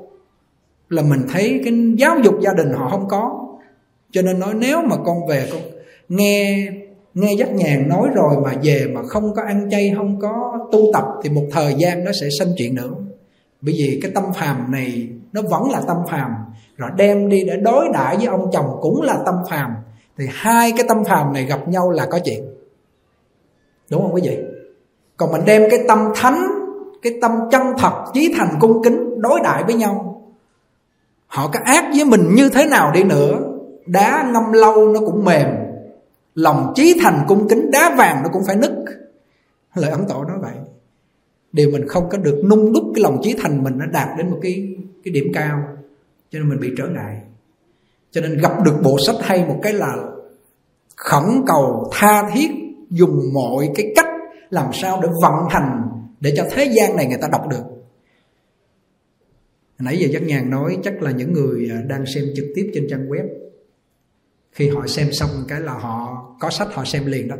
là 0.88 1.02
mình 1.02 1.20
thấy 1.32 1.60
cái 1.64 1.74
giáo 1.98 2.18
dục 2.24 2.34
gia 2.40 2.52
đình 2.52 2.72
họ 2.72 2.88
không 2.88 3.08
có. 3.08 3.46
Cho 4.10 4.22
nên 4.22 4.38
nói 4.38 4.54
nếu 4.54 4.82
mà 4.82 4.96
con 5.04 5.26
về 5.28 5.48
con 5.52 5.60
nghe 6.08 6.68
nghe 7.14 7.32
dắt 7.38 7.52
nhàn 7.54 7.88
nói 7.88 8.08
rồi 8.14 8.36
mà 8.44 8.52
về 8.62 8.86
mà 8.92 9.02
không 9.02 9.34
có 9.34 9.42
ăn 9.42 9.68
chay, 9.70 9.92
không 9.96 10.20
có 10.20 10.58
tu 10.72 10.80
tập, 10.92 11.04
thì 11.22 11.30
một 11.30 11.44
thời 11.50 11.74
gian 11.78 12.04
nó 12.04 12.12
sẽ 12.20 12.28
sinh 12.38 12.48
chuyện 12.56 12.74
nữa. 12.74 12.90
Bởi 13.60 13.74
vì 13.78 13.98
cái 14.02 14.10
tâm 14.14 14.24
phàm 14.34 14.70
này, 14.72 15.08
nó 15.32 15.42
vẫn 15.42 15.70
là 15.70 15.80
tâm 15.86 15.96
phàm. 16.10 16.30
Rồi 16.76 16.90
đem 16.96 17.28
đi 17.28 17.44
để 17.46 17.56
đối 17.56 17.84
đãi 17.94 18.16
với 18.16 18.26
ông 18.26 18.50
chồng 18.52 18.66
cũng 18.80 19.02
là 19.02 19.18
tâm 19.26 19.34
phàm. 19.50 19.70
Thì 20.18 20.24
hai 20.30 20.72
cái 20.72 20.86
tâm 20.88 21.04
phàm 21.04 21.32
này 21.32 21.44
gặp 21.44 21.68
nhau 21.68 21.90
là 21.90 22.06
có 22.10 22.18
chuyện. 22.24 22.44
Đúng 23.90 24.02
không 24.02 24.14
quý 24.14 24.22
vị? 24.24 24.38
Còn 25.16 25.32
mình 25.32 25.42
đem 25.46 25.70
cái 25.70 25.80
tâm 25.88 25.98
thánh 26.14 26.59
cái 27.02 27.18
tâm 27.20 27.32
chân 27.50 27.62
thật, 27.78 28.04
chí 28.14 28.34
thành 28.38 28.56
cung 28.60 28.82
kính 28.84 29.20
đối 29.20 29.40
đại 29.44 29.64
với 29.64 29.74
nhau. 29.74 30.22
Họ 31.26 31.50
có 31.52 31.60
ác 31.64 31.84
với 31.94 32.04
mình 32.04 32.34
như 32.34 32.48
thế 32.48 32.66
nào 32.66 32.92
đi 32.92 33.04
nữa, 33.04 33.40
đá 33.86 34.30
ngâm 34.32 34.52
lâu 34.52 34.88
nó 34.88 35.00
cũng 35.00 35.24
mềm. 35.24 35.48
Lòng 36.34 36.72
chí 36.74 36.98
thành 37.02 37.24
cung 37.28 37.48
kính, 37.48 37.70
đá 37.70 37.94
vàng 37.98 38.22
nó 38.22 38.28
cũng 38.32 38.42
phải 38.46 38.56
nứt. 38.56 38.72
Lời 39.74 39.90
ấn 39.90 40.00
tổ 40.08 40.24
nói 40.24 40.36
vậy. 40.42 40.54
Điều 41.52 41.70
mình 41.70 41.88
không 41.88 42.08
có 42.08 42.18
được 42.18 42.42
nung 42.50 42.72
đúc 42.72 42.84
cái 42.94 43.02
lòng 43.02 43.18
chí 43.22 43.34
thành 43.38 43.64
mình 43.64 43.78
nó 43.78 43.86
đạt 43.86 44.08
đến 44.18 44.30
một 44.30 44.38
cái 44.42 44.76
cái 45.04 45.12
điểm 45.12 45.24
cao, 45.34 45.62
cho 46.30 46.38
nên 46.38 46.48
mình 46.48 46.60
bị 46.60 46.70
trở 46.78 46.86
ngại. 46.86 47.20
Cho 48.10 48.20
nên 48.20 48.38
gặp 48.38 48.64
được 48.64 48.74
bộ 48.82 48.96
sách 49.06 49.16
hay 49.20 49.44
một 49.48 49.56
cái 49.62 49.72
là 49.72 49.96
khẩn 50.96 51.24
cầu 51.46 51.90
tha 51.92 52.30
thiết 52.32 52.50
dùng 52.90 53.20
mọi 53.34 53.70
cái 53.74 53.92
cách 53.96 54.06
làm 54.50 54.66
sao 54.72 55.00
để 55.02 55.08
vận 55.22 55.32
hành 55.48 55.82
để 56.20 56.32
cho 56.36 56.44
thế 56.50 56.64
gian 56.64 56.96
này 56.96 57.06
người 57.06 57.18
ta 57.20 57.28
đọc 57.32 57.48
được. 57.48 57.62
Nãy 59.78 59.98
giờ 59.98 60.08
giác 60.10 60.22
nhàn 60.22 60.50
nói 60.50 60.78
chắc 60.82 61.02
là 61.02 61.10
những 61.10 61.32
người 61.32 61.70
à, 61.72 61.82
đang 61.86 62.04
xem 62.14 62.24
trực 62.36 62.46
tiếp 62.54 62.70
trên 62.74 62.86
trang 62.90 63.08
web. 63.08 63.24
Khi 64.52 64.68
họ 64.68 64.86
xem 64.86 65.12
xong 65.12 65.30
cái 65.48 65.60
là 65.60 65.72
họ 65.72 66.26
có 66.40 66.50
sách 66.50 66.68
họ 66.72 66.84
xem 66.84 67.06
liền 67.06 67.28
đó. 67.28 67.36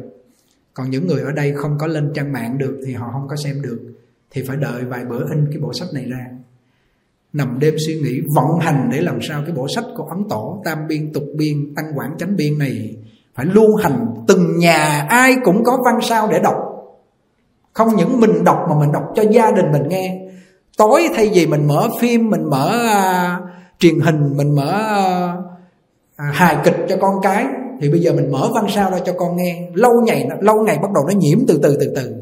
Còn 0.75 0.91
những 0.91 1.07
người 1.07 1.21
ở 1.23 1.33
đây 1.33 1.53
không 1.57 1.77
có 1.79 1.87
lên 1.87 2.13
trang 2.15 2.33
mạng 2.33 2.59
được 2.59 2.81
thì 2.87 2.93
họ 2.93 3.11
không 3.13 3.29
có 3.29 3.37
xem 3.37 3.63
được. 3.63 3.81
Thì 4.31 4.43
phải 4.43 4.57
đợi 4.57 4.85
vài 4.85 5.05
bữa 5.05 5.29
in 5.31 5.47
cái 5.51 5.59
bộ 5.61 5.73
sách 5.73 5.89
này 5.95 6.05
ra. 6.05 6.27
Nằm 7.33 7.59
đêm 7.59 7.75
suy 7.87 7.95
nghĩ 7.95 8.21
vận 8.37 8.59
hành 8.61 8.89
để 8.93 9.01
làm 9.01 9.19
sao 9.23 9.43
cái 9.47 9.55
bộ 9.55 9.67
sách 9.75 9.85
của 9.97 10.05
ấn 10.05 10.29
tổ, 10.29 10.63
tam 10.65 10.79
biên, 10.89 11.13
tục 11.13 11.25
biên, 11.37 11.75
tăng 11.75 11.93
quảng 11.95 12.17
chánh 12.19 12.37
biên 12.37 12.59
này 12.59 12.97
phải 13.35 13.47
lưu 13.47 13.77
hành 13.77 14.07
từng 14.29 14.59
nhà 14.59 15.07
ai 15.09 15.37
cũng 15.45 15.65
có 15.65 15.79
văn 15.85 16.09
sao 16.09 16.29
để 16.33 16.41
đọc 16.43 16.57
không 17.73 17.97
những 17.97 18.21
mình 18.21 18.45
đọc 18.45 18.67
mà 18.69 18.79
mình 18.79 18.93
đọc 18.93 19.03
cho 19.15 19.23
gia 19.31 19.51
đình 19.51 19.73
mình 19.73 19.89
nghe. 19.89 20.21
Tối 20.77 21.09
thay 21.17 21.31
vì 21.35 21.47
mình 21.47 21.67
mở 21.67 21.89
phim 22.01 22.31
mình 22.31 22.45
mở 22.51 22.73
uh, 23.37 23.49
truyền 23.79 24.01
hình 24.01 24.37
mình 24.37 24.55
mở 24.55 24.73
uh, 26.15 26.35
hài 26.35 26.57
kịch 26.65 26.77
cho 26.89 26.97
con 27.01 27.15
cái 27.23 27.47
thì 27.81 27.89
bây 27.91 28.01
giờ 28.01 28.13
mình 28.13 28.33
mở 28.33 28.49
văn 28.55 28.67
sao 28.69 28.91
ra 28.91 28.99
cho 29.07 29.13
con 29.19 29.37
nghe. 29.37 29.69
Lâu 29.75 29.93
ngày 30.01 30.29
lâu 30.41 30.63
ngày 30.63 30.79
bắt 30.83 30.91
đầu 30.95 31.05
nó 31.07 31.13
nhiễm 31.19 31.39
từ 31.49 31.61
từ 31.63 31.77
từ 31.81 31.93
từ. 31.97 32.15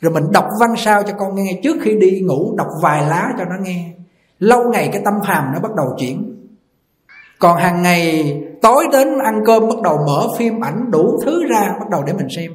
Rồi 0.00 0.12
mình 0.12 0.24
đọc 0.32 0.46
văn 0.60 0.74
sao 0.76 1.02
cho 1.02 1.12
con 1.18 1.34
nghe 1.34 1.60
trước 1.62 1.76
khi 1.82 1.96
đi 1.96 2.20
ngủ 2.20 2.54
đọc 2.56 2.68
vài 2.82 3.02
lá 3.08 3.28
cho 3.38 3.44
nó 3.44 3.54
nghe. 3.62 3.90
Lâu 4.38 4.70
ngày 4.70 4.88
cái 4.92 5.02
tâm 5.04 5.14
hàm 5.22 5.44
nó 5.52 5.60
bắt 5.60 5.74
đầu 5.76 5.86
chuyển. 5.98 6.34
Còn 7.38 7.56
hàng 7.56 7.82
ngày 7.82 8.34
tối 8.62 8.84
đến 8.92 9.08
ăn 9.18 9.42
cơm 9.46 9.68
bắt 9.68 9.82
đầu 9.82 9.98
mở 10.06 10.26
phim 10.38 10.64
ảnh 10.64 10.90
đủ 10.90 11.20
thứ 11.24 11.44
ra 11.50 11.76
bắt 11.80 11.90
đầu 11.90 12.02
để 12.06 12.12
mình 12.12 12.28
xem 12.36 12.52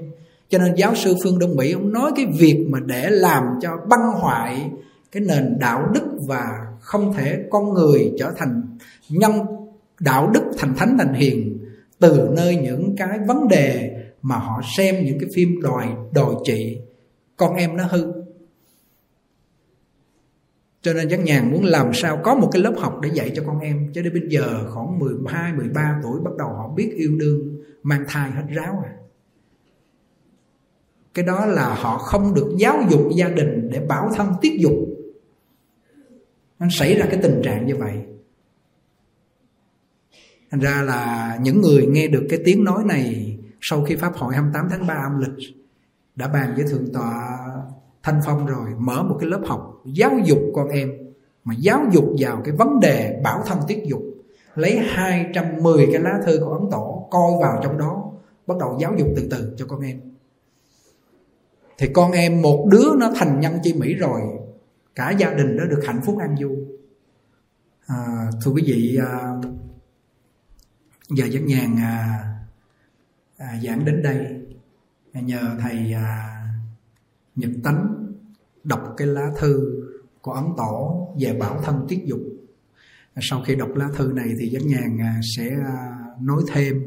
cho 0.54 0.60
nên 0.60 0.76
giáo 0.76 0.96
sư 0.96 1.16
phương 1.24 1.40
đông 1.40 1.56
mỹ 1.56 1.72
ông 1.72 1.94
nói 1.94 2.12
cái 2.16 2.26
việc 2.40 2.66
mà 2.70 2.80
để 2.86 3.10
làm 3.10 3.44
cho 3.62 3.70
băng 3.90 4.12
hoại 4.22 4.72
cái 5.12 5.24
nền 5.28 5.60
đạo 5.60 5.90
đức 5.94 6.04
và 6.28 6.46
không 6.80 7.14
thể 7.14 7.40
con 7.50 7.74
người 7.74 8.14
trở 8.20 8.32
thành 8.38 8.78
nhân 9.10 9.32
đạo 10.00 10.32
đức 10.34 10.44
thành 10.58 10.76
thánh 10.76 10.96
thành 10.98 11.14
hiền 11.14 11.58
từ 12.00 12.30
nơi 12.36 12.56
những 12.56 12.96
cái 12.98 13.20
vấn 13.28 13.48
đề 13.48 13.92
mà 14.22 14.36
họ 14.36 14.62
xem 14.78 15.06
những 15.06 15.20
cái 15.20 15.30
phim 15.36 15.62
đòi 15.62 15.88
đòi 16.14 16.36
trị 16.46 16.78
con 17.38 17.56
em 17.56 17.78
nó 17.78 17.84
hư. 17.90 18.14
Cho 20.82 20.94
nên 20.94 21.10
chắc 21.10 21.20
nhàn 21.20 21.52
muốn 21.52 21.64
làm 21.64 21.94
sao 21.94 22.20
có 22.24 22.36
một 22.36 22.50
cái 22.52 22.62
lớp 22.62 22.74
học 22.78 23.00
để 23.02 23.10
dạy 23.14 23.32
cho 23.36 23.44
con 23.46 23.60
em 23.60 23.92
cho 23.94 24.02
đến 24.02 24.14
bây 24.14 24.24
giờ 24.30 24.72
khoảng 24.74 25.00
12, 25.00 25.54
13 25.54 26.00
tuổi 26.04 26.20
bắt 26.24 26.32
đầu 26.38 26.48
họ 26.48 26.74
biết 26.76 26.92
yêu 26.96 27.12
đương 27.20 27.62
mang 27.84 28.06
thai 28.08 28.32
hết 28.32 28.44
ráo 28.50 28.84
à 28.86 29.03
cái 31.14 31.26
đó 31.26 31.46
là 31.46 31.76
họ 31.76 31.98
không 31.98 32.34
được 32.34 32.56
giáo 32.58 32.84
dục 32.90 33.02
gia 33.16 33.30
đình 33.30 33.70
để 33.72 33.80
bảo 33.80 34.10
thân 34.16 34.34
tiết 34.42 34.58
dục. 34.60 34.74
Nó 36.60 36.68
xảy 36.72 36.96
ra 36.96 37.06
cái 37.10 37.20
tình 37.24 37.42
trạng 37.44 37.66
như 37.66 37.76
vậy. 37.76 37.94
Thành 40.52 40.60
ra 40.60 40.82
là 40.82 41.38
những 41.42 41.62
người 41.62 41.86
nghe 41.86 42.08
được 42.08 42.28
cái 42.30 42.40
tiếng 42.46 42.64
nói 42.64 42.84
này, 42.86 43.38
sau 43.62 43.84
khi 43.84 43.96
pháp 43.96 44.16
hội 44.16 44.34
28 44.34 44.68
tháng 44.70 44.88
3 44.88 44.94
âm 44.94 45.20
lịch, 45.20 45.56
đã 46.16 46.28
bàn 46.28 46.54
với 46.56 46.66
thượng 46.70 46.94
tọa 46.94 47.40
Thanh 48.04 48.20
Phong 48.26 48.46
rồi, 48.46 48.70
mở 48.78 49.04
một 49.04 49.18
cái 49.20 49.30
lớp 49.30 49.42
học 49.46 49.82
giáo 49.86 50.12
dục 50.26 50.40
con 50.56 50.70
em, 50.70 50.92
mà 51.44 51.54
giáo 51.60 51.86
dục 51.92 52.06
vào 52.20 52.42
cái 52.46 52.56
vấn 52.56 52.80
đề 52.80 53.22
bảo 53.24 53.44
thân 53.46 53.58
tiết 53.68 53.84
dục. 53.86 54.02
Lấy 54.56 54.78
210 54.78 55.88
cái 55.92 56.02
lá 56.02 56.20
thư 56.26 56.40
của 56.46 56.54
Ấn 56.54 56.72
Tổ 56.72 57.08
coi 57.12 57.32
vào 57.42 57.60
trong 57.64 57.78
đó, 57.78 58.12
bắt 58.48 58.58
đầu 58.60 58.78
giáo 58.82 58.94
dục 58.98 59.08
từ 59.16 59.28
từ 59.32 59.56
cho 59.58 59.66
con 59.66 59.82
em 59.82 60.13
thì 61.78 61.90
con 61.94 62.12
em 62.12 62.42
một 62.42 62.68
đứa 62.72 62.96
nó 63.00 63.12
thành 63.16 63.40
nhân 63.40 63.60
chi 63.64 63.74
mỹ 63.74 63.94
rồi. 63.94 64.22
Cả 64.96 65.12
gia 65.12 65.34
đình 65.34 65.58
nó 65.58 65.66
được 65.66 65.82
hạnh 65.86 66.02
phúc 66.06 66.18
an 66.20 66.36
vui. 66.42 66.58
À, 67.88 68.28
thưa 68.44 68.52
quý 68.52 68.64
vị 68.66 69.00
à, 69.02 69.34
giờ 71.10 71.26
rất 71.32 71.42
nhàn 71.46 71.76
à, 71.78 72.24
à, 73.38 73.60
giảng 73.64 73.86
đến 73.86 74.02
đây. 74.02 74.26
À, 75.14 75.22
nhờ 75.22 75.58
thầy 75.62 75.94
à, 75.94 76.40
nhật 77.36 77.52
tánh 77.64 78.08
đọc 78.64 78.94
cái 78.98 79.08
lá 79.08 79.32
thư 79.40 79.84
của 80.22 80.32
ấn 80.32 80.44
tổ 80.58 81.08
về 81.20 81.34
bảo 81.34 81.62
thân 81.64 81.86
tiết 81.90 82.02
dục. 82.06 82.20
À, 83.14 83.20
sau 83.22 83.44
khi 83.46 83.56
đọc 83.56 83.70
lá 83.76 83.90
thư 83.96 84.12
này 84.16 84.30
thì 84.40 84.50
rất 84.50 84.66
nhàn 84.66 84.98
à, 85.02 85.20
sẽ 85.38 85.50
à, 85.66 85.98
nói 86.22 86.42
thêm 86.54 86.84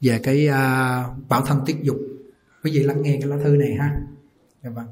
về 0.00 0.20
cái 0.22 0.48
à, 0.48 1.04
bảo 1.28 1.42
thân 1.46 1.62
tiết 1.66 1.76
dục 1.82 1.96
quý 2.66 2.72
vị 2.72 2.82
lắng 2.82 3.02
nghe 3.02 3.18
cái 3.20 3.30
lá 3.30 3.36
thư 3.44 3.56
này 3.56 3.74
ha. 3.78 3.96
Dạ 4.62 4.70
vâng. 4.70 4.86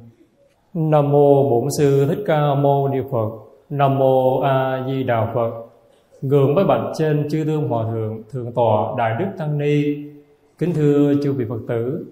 Nam 0.75 1.12
mô 1.12 1.51
bổn 1.51 1.68
sư 1.79 2.07
thích 2.09 2.25
ca 2.27 2.55
mâu 2.55 2.89
ni 2.89 2.99
phật. 3.11 3.31
Nam 3.70 3.99
mô 3.99 4.41
a 4.41 4.87
di 4.89 5.03
đà 5.03 5.33
phật. 5.35 5.51
Gượng 6.22 6.55
với 6.55 6.64
bạch 6.64 6.93
trên 6.99 7.29
chư 7.31 7.45
tương 7.47 7.68
hòa 7.68 7.93
thượng 7.93 8.22
thượng 8.31 8.53
tọa 8.53 8.95
đại 8.99 9.14
đức 9.18 9.27
tăng 9.39 9.59
ni. 9.59 9.97
Kính 10.59 10.72
thưa 10.75 11.14
chư 11.22 11.33
vị 11.33 11.45
phật 11.49 11.61
tử, 11.68 12.07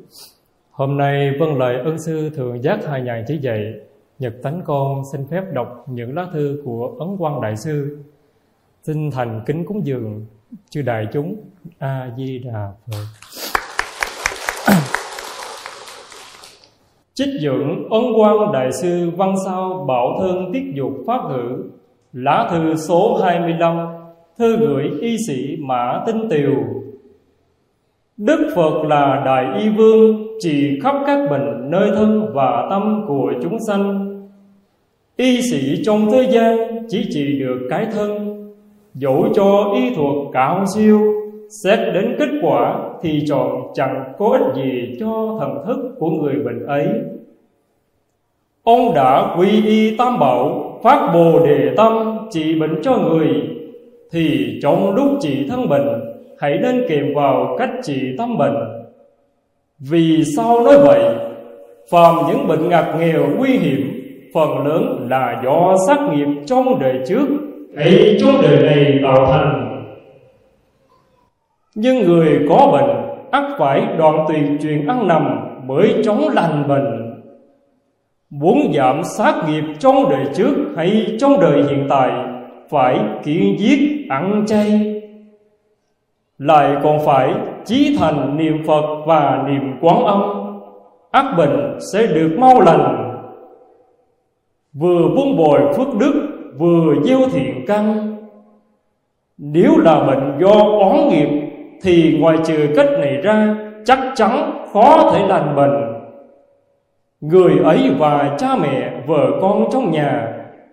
hôm 0.71 0.97
nay 0.97 1.31
vâng 1.41 1.59
lời 1.59 1.77
ân 1.85 1.99
sư 1.99 2.31
thượng 2.31 2.63
giác 2.63 2.87
hai 2.87 3.03
nhàn 3.03 3.25
chỉ 3.29 3.39
dạy, 3.39 3.75
nhật 4.19 4.35
tánh 4.43 4.63
con 4.65 5.03
xin 5.13 5.27
phép 5.27 5.45
đọc 5.53 5.85
những 5.89 6.15
lá 6.15 6.27
thư 6.33 6.63
của 6.65 6.95
ấn 6.99 7.17
quan 7.19 7.41
đại 7.41 7.57
sư. 7.57 7.99
Xin 8.83 9.11
thành 9.11 9.43
kính 9.47 9.65
cúng 9.65 9.87
dường 9.87 10.27
chư 10.71 10.83
đại 10.83 11.07
chúng 11.13 11.37
a 11.79 12.11
di 12.17 12.39
đà 12.39 12.73
phật. 12.87 13.42
Trích 17.15 17.41
dưỡng 17.41 17.89
ấn 17.91 18.03
quang 18.17 18.53
đại 18.53 18.73
sư 18.73 19.11
văn 19.17 19.35
sao 19.45 19.85
bảo 19.89 20.19
thân 20.21 20.51
tiết 20.53 20.63
dục 20.75 20.93
pháp 21.07 21.21
ngữ. 21.31 21.65
Lá 22.13 22.49
thư 22.51 22.75
số 22.77 23.21
25 23.23 23.77
Thư 24.39 24.57
gửi 24.57 24.91
y 25.01 25.17
sĩ 25.27 25.57
Mã 25.61 26.03
Tinh 26.07 26.29
Tiều. 26.31 26.55
Đức 28.17 28.53
Phật 28.57 28.85
là 28.85 29.23
Đại 29.25 29.63
Y 29.63 29.69
Vương 29.69 30.27
Trị 30.41 30.81
khắp 30.83 30.95
các 31.07 31.31
bệnh 31.31 31.71
nơi 31.71 31.91
thân 31.95 32.31
và 32.35 32.67
tâm 32.71 33.05
của 33.09 33.33
chúng 33.43 33.57
sanh. 33.69 34.09
Y 35.17 35.43
sĩ 35.43 35.83
trong 35.85 36.11
thế 36.11 36.29
gian 36.33 36.59
chỉ 36.89 37.07
trị 37.11 37.39
được 37.39 37.67
cái 37.71 37.87
thân, 37.93 38.33
Dẫu 38.95 39.29
cho 39.35 39.73
y 39.75 39.95
thuật 39.95 40.17
cao 40.33 40.65
siêu 40.75 41.22
Xét 41.53 41.79
đến 41.95 42.17
kết 42.19 42.29
quả 42.43 42.79
thì 43.03 43.25
chọn 43.29 43.63
chẳng 43.75 44.13
có 44.19 44.29
ích 44.29 44.55
gì 44.57 44.97
cho 45.01 45.37
thần 45.41 45.65
thức 45.67 45.95
của 45.99 46.11
người 46.11 46.35
bệnh 46.35 46.67
ấy. 46.67 46.87
Ông 48.63 48.95
đã 48.95 49.35
quy 49.39 49.67
y 49.67 49.97
tam 49.97 50.19
bảo, 50.19 50.69
Phát 50.83 51.11
bồ 51.15 51.47
đề 51.47 51.75
tâm, 51.77 52.19
trị 52.31 52.61
bệnh 52.61 52.83
cho 52.83 52.97
người. 52.97 53.29
Thì 54.13 54.59
trong 54.63 54.95
lúc 54.95 55.11
trị 55.21 55.47
thân 55.49 55.69
bệnh, 55.69 55.89
Hãy 56.39 56.59
nên 56.63 56.85
kèm 56.89 57.15
vào 57.15 57.57
cách 57.59 57.71
trị 57.83 58.01
tâm 58.19 58.39
bệnh. 58.39 58.57
Vì 59.79 60.25
sao 60.37 60.65
nói 60.65 60.79
vậy? 60.79 61.15
Phàm 61.91 62.17
những 62.29 62.49
bệnh 62.49 62.69
ngặt 62.69 62.85
nghèo 62.99 63.27
nguy 63.37 63.51
hiểm, 63.51 64.03
Phần 64.35 64.67
lớn 64.67 65.07
là 65.11 65.43
do 65.45 65.77
sát 65.89 65.99
nghiệp 66.13 66.29
trong 66.47 66.81
đời 66.81 66.99
trước. 67.07 67.27
Ấy 67.77 68.19
trong 68.21 68.43
đời 68.43 68.63
này 68.63 69.01
tạo 69.03 69.27
thành 69.27 69.62
nhưng 71.75 72.03
người 72.03 72.47
có 72.49 72.69
bệnh, 72.73 72.91
ắt 73.31 73.45
phải 73.59 73.87
đoạn 73.99 74.25
tùy 74.29 74.39
chuyện 74.63 74.89
ăn 74.89 75.09
nằm 75.09 75.49
mới 75.67 76.03
chống 76.05 76.29
lành 76.33 76.69
bệnh. 76.69 77.21
Muốn 78.31 78.73
giảm 78.75 79.05
sát 79.05 79.35
nghiệp 79.49 79.65
trong 79.79 80.11
đời 80.11 80.27
trước 80.35 80.55
hay 80.77 81.17
trong 81.21 81.41
đời 81.41 81.63
hiện 81.63 81.87
tại, 81.89 82.11
phải 82.71 83.01
kiên 83.25 83.59
giết 83.59 84.07
ăn 84.09 84.45
chay. 84.47 85.01
Lại 86.39 86.77
còn 86.83 86.99
phải 87.07 87.35
chí 87.65 87.97
thành 87.99 88.37
niệm 88.37 88.65
phật 88.67 89.05
và 89.07 89.45
niệm 89.49 89.79
quán 89.81 90.05
âm, 90.05 90.23
ác 91.11 91.35
bệnh 91.37 91.79
sẽ 91.93 92.07
được 92.07 92.37
mau 92.39 92.61
lành. 92.61 93.09
Vừa 94.73 95.09
buông 95.17 95.37
bồi 95.37 95.61
phước 95.77 95.89
đức, 95.99 96.29
vừa 96.59 96.95
gieo 97.05 97.21
thiện 97.33 97.65
căn. 97.67 98.17
Nếu 99.39 99.77
là 99.79 100.05
bệnh 100.05 100.39
do 100.41 100.63
oán 100.79 101.09
nghiệp 101.09 101.52
thì 101.83 102.19
ngoài 102.21 102.39
trừ 102.45 102.69
cách 102.77 102.89
này 103.01 103.17
ra, 103.17 103.57
chắc 103.85 103.99
chắn 104.15 104.65
khó 104.73 105.11
thể 105.13 105.27
lành 105.27 105.57
bệnh. 105.57 105.93
Người 107.21 107.53
ấy 107.65 107.91
và 107.99 108.37
cha 108.39 108.57
mẹ, 108.57 108.93
vợ 109.07 109.39
con 109.41 109.65
trong 109.73 109.91
nhà, 109.91 110.29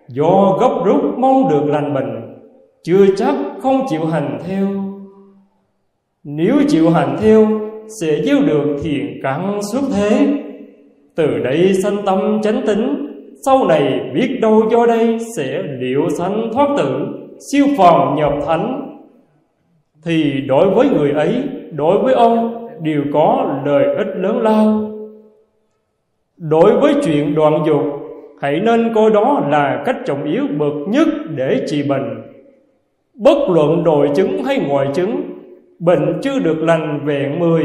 do 0.08 0.58
gấp 0.60 0.84
rút 0.84 1.18
mong 1.18 1.48
được 1.50 1.64
lành 1.66 1.94
bệnh, 1.94 2.38
chưa 2.82 3.06
chắc 3.16 3.34
không 3.62 3.80
chịu 3.88 4.06
hành 4.06 4.38
theo. 4.46 4.66
Nếu 6.24 6.54
chịu 6.68 6.90
hành 6.90 7.16
theo, 7.20 7.46
sẽ 8.00 8.22
gieo 8.22 8.36
được 8.46 8.76
thiện 8.82 9.20
căn 9.22 9.60
suốt 9.62 9.80
thế. 9.94 10.26
Từ 11.16 11.38
đây 11.38 11.74
sanh 11.82 11.96
tâm 12.06 12.40
chánh 12.42 12.66
tính, 12.66 13.06
sau 13.46 13.64
này 13.64 14.00
biết 14.14 14.38
đâu 14.42 14.62
do 14.70 14.86
đây 14.86 15.18
sẽ 15.36 15.62
liệu 15.78 16.08
sanh 16.18 16.50
thoát 16.52 16.68
tử, 16.76 17.06
siêu 17.52 17.66
phàm 17.78 18.16
nhập 18.16 18.32
thánh 18.46 18.89
thì 20.04 20.40
đối 20.46 20.70
với 20.70 20.88
người 20.88 21.10
ấy, 21.10 21.42
đối 21.72 21.98
với 21.98 22.14
ông, 22.14 22.68
đều 22.82 23.02
có 23.12 23.60
lợi 23.64 23.94
ích 23.96 24.08
lớn 24.16 24.42
lao. 24.42 24.90
Đối 26.36 26.80
với 26.80 26.94
chuyện 27.04 27.34
đoạn 27.34 27.62
dục, 27.66 27.82
hãy 28.40 28.60
nên 28.60 28.94
coi 28.94 29.10
đó 29.10 29.46
là 29.50 29.82
cách 29.86 29.96
trọng 30.06 30.24
yếu 30.24 30.44
bậc 30.58 30.72
nhất 30.88 31.08
để 31.36 31.64
trị 31.66 31.82
bệnh. 31.82 32.22
Bất 33.14 33.38
luận 33.48 33.82
nội 33.84 34.10
chứng 34.14 34.44
hay 34.44 34.58
ngoại 34.58 34.88
chứng, 34.94 35.22
bệnh 35.78 36.20
chưa 36.22 36.38
được 36.38 36.58
lành 36.58 37.00
vẹn 37.04 37.38
mười, 37.38 37.64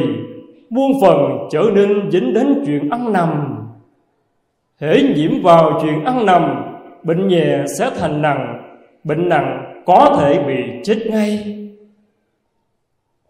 muôn 0.69 0.91
phần 1.01 1.47
trở 1.51 1.63
nên 1.75 2.11
dính 2.11 2.33
đến 2.33 2.63
chuyện 2.65 2.89
ăn 2.89 3.13
nằm. 3.13 3.55
Hễ 4.81 5.01
nhiễm 5.15 5.31
vào 5.43 5.79
chuyện 5.81 6.03
ăn 6.03 6.25
nằm, 6.25 6.63
bệnh 7.03 7.27
nhẹ 7.27 7.63
sẽ 7.79 7.89
thành 7.99 8.21
nặng, 8.21 8.61
bệnh 9.03 9.29
nặng 9.29 9.81
có 9.85 10.17
thể 10.19 10.43
bị 10.47 10.63
chết 10.83 10.97
ngay 11.09 11.39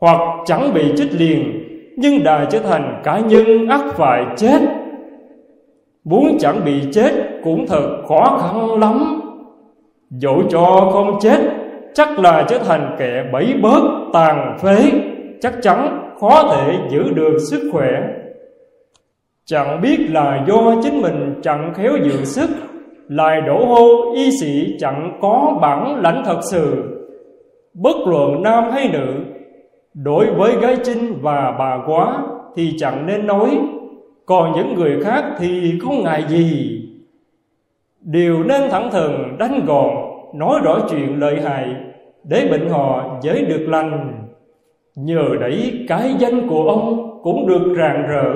hoặc 0.06 0.20
chẳng 0.46 0.74
bị 0.74 0.94
chết 0.98 1.14
liền, 1.14 1.64
nhưng 1.98 2.24
đã 2.24 2.46
trở 2.50 2.60
thành 2.60 3.02
cá 3.04 3.20
nhân 3.20 3.68
ắt 3.68 3.82
phải 3.94 4.26
chết. 4.38 4.60
Muốn 6.04 6.38
chẳng 6.40 6.62
bị 6.66 6.74
chết 6.92 7.12
cũng 7.44 7.68
thật 7.68 7.88
khó 8.08 8.40
khăn 8.42 8.80
lắm. 8.80 9.22
Dẫu 10.10 10.44
cho 10.50 10.90
không 10.94 11.20
chết, 11.22 11.38
chắc 11.94 12.20
là 12.20 12.46
trở 12.50 12.58
thành 12.58 12.96
kẻ 13.00 13.24
bẫy 13.34 13.54
bớt, 13.62 13.82
tàn 14.14 14.58
phế, 14.60 14.92
chắc 15.42 15.54
chắn 15.62 16.10
khó 16.20 16.54
thể 16.56 16.78
giữ 16.90 17.04
được 17.16 17.38
sức 17.52 17.70
khỏe. 17.74 17.92
Chẳng 19.46 19.82
biết 19.82 19.98
là 20.10 20.46
do 20.48 20.76
chính 20.84 21.02
mình 21.02 21.40
chẳng 21.44 21.74
khéo 21.76 21.92
dưỡng 22.04 22.26
sức, 22.26 22.50
lại 23.08 23.42
đổ 23.42 23.66
hô 23.66 24.14
y 24.14 24.30
sĩ 24.42 24.76
chẳng 24.80 25.18
có 25.22 25.58
bản 25.62 26.02
lãnh 26.02 26.24
thật 26.26 26.40
sự. 26.52 26.84
Bất 27.74 27.96
luận 28.08 28.44
nam 28.44 28.72
hay 28.72 28.90
nữ 28.94 29.25
đối 30.04 30.32
với 30.32 30.56
gái 30.62 30.78
trinh 30.84 31.20
và 31.22 31.56
bà 31.60 31.78
quá 31.88 32.24
thì 32.56 32.76
chẳng 32.78 33.06
nên 33.06 33.28
nói. 33.28 33.60
Còn 34.26 34.54
những 34.56 34.74
người 34.74 35.04
khác 35.04 35.26
thì 35.38 35.80
không 35.82 36.04
ngại 36.04 36.24
gì? 36.28 36.82
Đều 38.02 38.44
nên 38.44 38.70
thẳng 38.72 38.90
thừng, 38.92 39.36
đánh 39.40 39.66
gọn, 39.66 39.90
nói 40.34 40.60
rõ 40.64 40.80
chuyện 40.90 41.20
lợi 41.20 41.42
hại, 41.42 41.76
để 42.24 42.48
bệnh 42.52 42.70
họ 42.70 43.18
dễ 43.22 43.46
được 43.46 43.66
lành. 43.70 44.24
Nhờ 44.96 45.26
đẩy 45.40 45.86
cái 45.88 46.16
danh 46.20 46.48
của 46.50 46.70
ông 46.70 47.20
cũng 47.24 47.48
được 47.48 47.76
rạng 47.78 48.08
rỡ. 48.08 48.34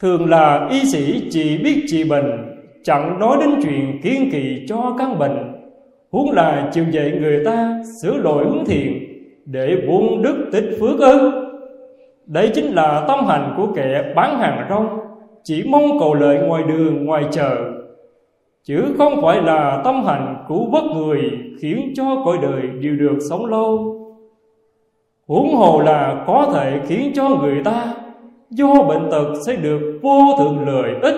Thường 0.00 0.28
là 0.28 0.68
y 0.70 0.84
sĩ 0.84 1.28
chỉ 1.30 1.58
biết 1.58 1.84
trị 1.86 2.04
bệnh, 2.04 2.56
chẳng 2.82 3.18
nói 3.18 3.36
đến 3.40 3.50
chuyện 3.62 4.00
kiên 4.02 4.30
kỳ 4.32 4.64
cho 4.68 4.96
căn 4.98 5.18
bệnh. 5.18 5.52
Huống 6.10 6.30
là 6.30 6.70
chịu 6.72 6.84
dạy 6.90 7.12
người 7.20 7.44
ta 7.44 7.82
sửa 8.02 8.16
lỗi 8.16 8.44
hướng 8.44 8.64
thiện 8.66 9.07
để 9.50 9.76
buông 9.88 10.22
đức 10.22 10.48
tích 10.52 10.76
phước 10.80 11.00
ư? 11.00 11.30
Đây 12.26 12.50
chính 12.54 12.74
là 12.74 13.04
tâm 13.08 13.24
hành 13.26 13.54
của 13.56 13.66
kẻ 13.76 14.12
bán 14.16 14.38
hàng 14.38 14.66
rong, 14.70 14.98
chỉ 15.44 15.64
mong 15.70 15.98
cầu 16.00 16.14
lợi 16.14 16.38
ngoài 16.38 16.62
đường, 16.62 17.04
ngoài 17.04 17.24
chợ. 17.30 17.56
Chứ 18.64 18.84
không 18.98 19.22
phải 19.22 19.42
là 19.42 19.82
tâm 19.84 20.04
hành 20.04 20.44
cứu 20.48 20.66
bất 20.70 20.84
người 20.94 21.20
khiến 21.60 21.92
cho 21.94 22.22
cõi 22.24 22.38
đời 22.42 22.62
đều 22.82 22.96
được 22.96 23.18
sống 23.30 23.46
lâu. 23.46 23.94
Huống 25.26 25.54
hồ 25.54 25.80
là 25.80 26.24
có 26.26 26.50
thể 26.54 26.80
khiến 26.86 27.12
cho 27.14 27.28
người 27.28 27.60
ta 27.64 27.94
do 28.50 28.82
bệnh 28.88 29.10
tật 29.10 29.34
sẽ 29.46 29.56
được 29.56 29.98
vô 30.02 30.20
thượng 30.38 30.66
lợi 30.66 30.90
ích. 31.02 31.16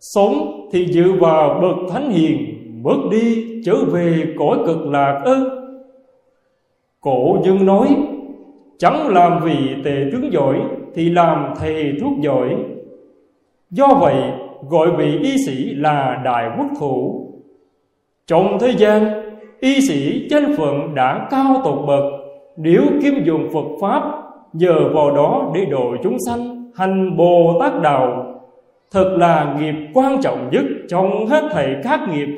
Sống 0.00 0.68
thì 0.72 0.86
dựa 0.86 1.12
vào 1.20 1.60
bậc 1.62 1.92
thánh 1.92 2.10
hiền, 2.10 2.36
bước 2.82 2.98
đi 3.10 3.44
trở 3.64 3.74
về 3.92 4.24
cõi 4.38 4.58
cực 4.66 4.86
lạc 4.86 5.22
ư? 5.24 5.63
Cổ 7.04 7.38
dương 7.44 7.66
nói, 7.66 7.96
chẳng 8.78 9.08
làm 9.08 9.40
vì 9.44 9.82
tề 9.84 10.04
tướng 10.12 10.32
giỏi 10.32 10.60
thì 10.94 11.10
làm 11.10 11.54
thầy 11.56 11.92
thuốc 12.00 12.12
giỏi. 12.20 12.56
Do 13.70 13.88
vậy, 14.00 14.14
gọi 14.68 14.90
vị 14.96 15.18
y 15.22 15.36
sĩ 15.46 15.74
là 15.74 16.22
đại 16.24 16.50
quốc 16.58 16.66
thủ 16.80 17.30
trong 18.26 18.58
thế 18.60 18.72
gian, 18.78 19.04
y 19.60 19.80
sĩ 19.88 20.28
danh 20.30 20.56
phận 20.56 20.94
đã 20.94 21.28
cao 21.30 21.60
tột 21.64 21.86
bậc. 21.86 22.04
Nếu 22.56 22.82
kim 23.02 23.24
dùng 23.24 23.48
phật 23.52 23.66
pháp, 23.80 24.02
nhờ 24.52 24.90
vào 24.94 25.10
đó 25.10 25.52
để 25.54 25.64
độ 25.64 25.96
chúng 26.02 26.16
sanh 26.26 26.70
hành 26.74 27.16
bồ 27.16 27.60
tát 27.60 27.82
đạo, 27.82 28.34
thật 28.92 29.16
là 29.18 29.56
nghiệp 29.60 29.74
quan 29.94 30.22
trọng 30.22 30.48
nhất 30.52 30.64
trong 30.88 31.26
hết 31.26 31.48
thầy 31.52 31.76
các 31.84 32.00
nghiệp. 32.08 32.28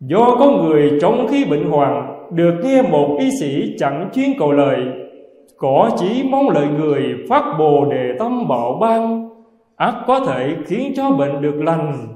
Do 0.00 0.36
có 0.38 0.50
người 0.50 0.98
trong 1.00 1.26
khi 1.30 1.44
bệnh 1.44 1.70
hoàng 1.70 2.19
được 2.32 2.54
nghe 2.62 2.82
một 2.82 3.16
y 3.20 3.30
sĩ 3.40 3.74
chẳng 3.78 4.10
chuyên 4.12 4.38
cầu 4.38 4.52
lời. 4.52 4.78
Có 5.56 5.90
chỉ 5.98 6.22
mong 6.30 6.50
lợi 6.50 6.66
người 6.78 7.02
phát 7.28 7.44
bồ 7.58 7.84
đề 7.84 8.12
tâm 8.18 8.48
bảo 8.48 8.78
ban, 8.80 9.28
ác 9.76 9.94
có 10.06 10.20
thể 10.20 10.56
khiến 10.66 10.92
cho 10.96 11.10
bệnh 11.10 11.42
được 11.42 11.62
lành. 11.64 12.08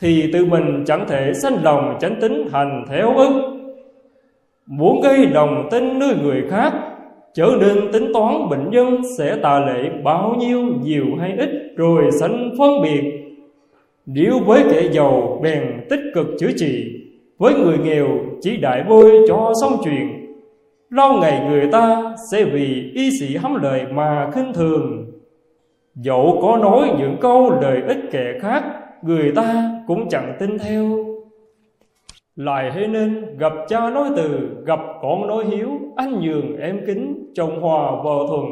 Thì 0.00 0.32
tự 0.32 0.44
mình 0.44 0.84
chẳng 0.86 1.04
thể 1.08 1.32
sanh 1.42 1.64
lòng 1.64 1.96
chánh 2.00 2.20
tính 2.20 2.48
hành 2.52 2.84
theo 2.88 3.14
ức. 3.16 3.32
Muốn 4.66 5.00
gây 5.00 5.26
đồng 5.26 5.68
tin 5.70 5.98
nơi 5.98 6.14
người 6.22 6.42
khác 6.50 6.72
trở 7.34 7.50
nên 7.60 7.92
tính 7.92 8.12
toán 8.14 8.48
bệnh 8.50 8.70
nhân 8.70 9.02
sẽ 9.18 9.36
tà 9.42 9.60
lệ 9.60 9.90
bao 10.04 10.34
nhiêu, 10.38 10.60
nhiều 10.82 11.06
hay 11.20 11.34
ít, 11.38 11.50
rồi 11.76 12.10
sanh 12.20 12.50
phân 12.58 12.70
biệt. 12.82 13.02
Nếu 14.06 14.38
với 14.46 14.62
kẻ 14.72 14.82
giàu, 14.92 15.40
bèn 15.42 15.62
tích 15.90 16.00
cực 16.14 16.26
chữa 16.38 16.50
trị 16.56 16.99
với 17.40 17.54
người 17.54 17.78
nghèo, 17.78 18.08
chỉ 18.40 18.56
đại 18.56 18.84
bôi 18.88 19.10
cho 19.28 19.52
xong 19.60 19.72
chuyện. 19.84 20.36
Lâu 20.90 21.12
ngày 21.12 21.46
người 21.50 21.68
ta 21.72 22.14
sẽ 22.32 22.44
vì 22.44 22.90
y 22.94 23.10
sĩ 23.20 23.36
hám 23.36 23.54
lời 23.62 23.82
mà 23.92 24.30
khinh 24.34 24.52
thường. 24.52 25.06
Dẫu 25.94 26.38
có 26.42 26.56
nói 26.56 26.90
những 26.98 27.16
câu 27.20 27.50
lời 27.62 27.82
ích 27.88 27.98
kẻ 28.10 28.38
khác, 28.40 28.64
người 29.02 29.32
ta 29.36 29.70
cũng 29.86 30.08
chẳng 30.08 30.36
tin 30.40 30.58
theo. 30.58 30.84
Lại 32.36 32.72
hay 32.72 32.86
nên 32.86 33.38
gặp 33.38 33.52
cha 33.68 33.90
nói 33.90 34.08
từ, 34.16 34.48
gặp 34.64 34.80
con 35.02 35.26
nói 35.26 35.44
hiếu, 35.44 35.70
anh 35.96 36.20
nhường 36.20 36.56
em 36.56 36.80
kính 36.86 37.32
chồng 37.34 37.60
hòa 37.60 37.90
vợ 38.04 38.26
thuần 38.28 38.44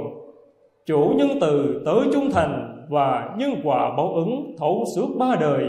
chủ 0.87 1.13
nhân 1.17 1.29
từ 1.41 1.83
tới 1.85 2.01
trung 2.13 2.31
thành 2.33 2.85
và 2.91 3.35
nhân 3.39 3.51
quả 3.65 3.97
báo 3.97 4.15
ứng 4.15 4.55
thấu 4.59 4.85
suốt 4.97 5.09
ba 5.19 5.37
đời. 5.41 5.65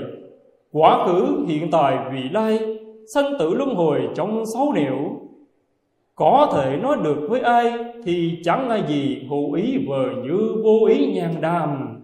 Quá 0.72 1.07
khứ, 1.07 1.45
hiện 1.47 1.72
tại, 1.72 1.97
vị 2.13 2.30
lai 2.32 2.78
sanh 3.14 3.34
tử 3.39 3.53
luân 3.53 3.76
hồi 3.76 4.01
trong 4.16 4.43
sáu 4.53 4.74
nẻo 4.74 5.20
có 6.20 6.51
thể 6.53 6.78
nói 6.78 6.97
được 7.03 7.28
với 7.30 7.39
ai 7.39 7.74
thì 8.03 8.39
chẳng 8.43 8.70
ai 8.70 8.84
gì 8.88 9.22
hữu 9.30 9.53
ý 9.53 9.78
vờ 9.88 10.10
như 10.24 10.62
vô 10.64 10.86
ý 10.89 11.14
nhàn 11.14 11.41
đàm, 11.41 12.01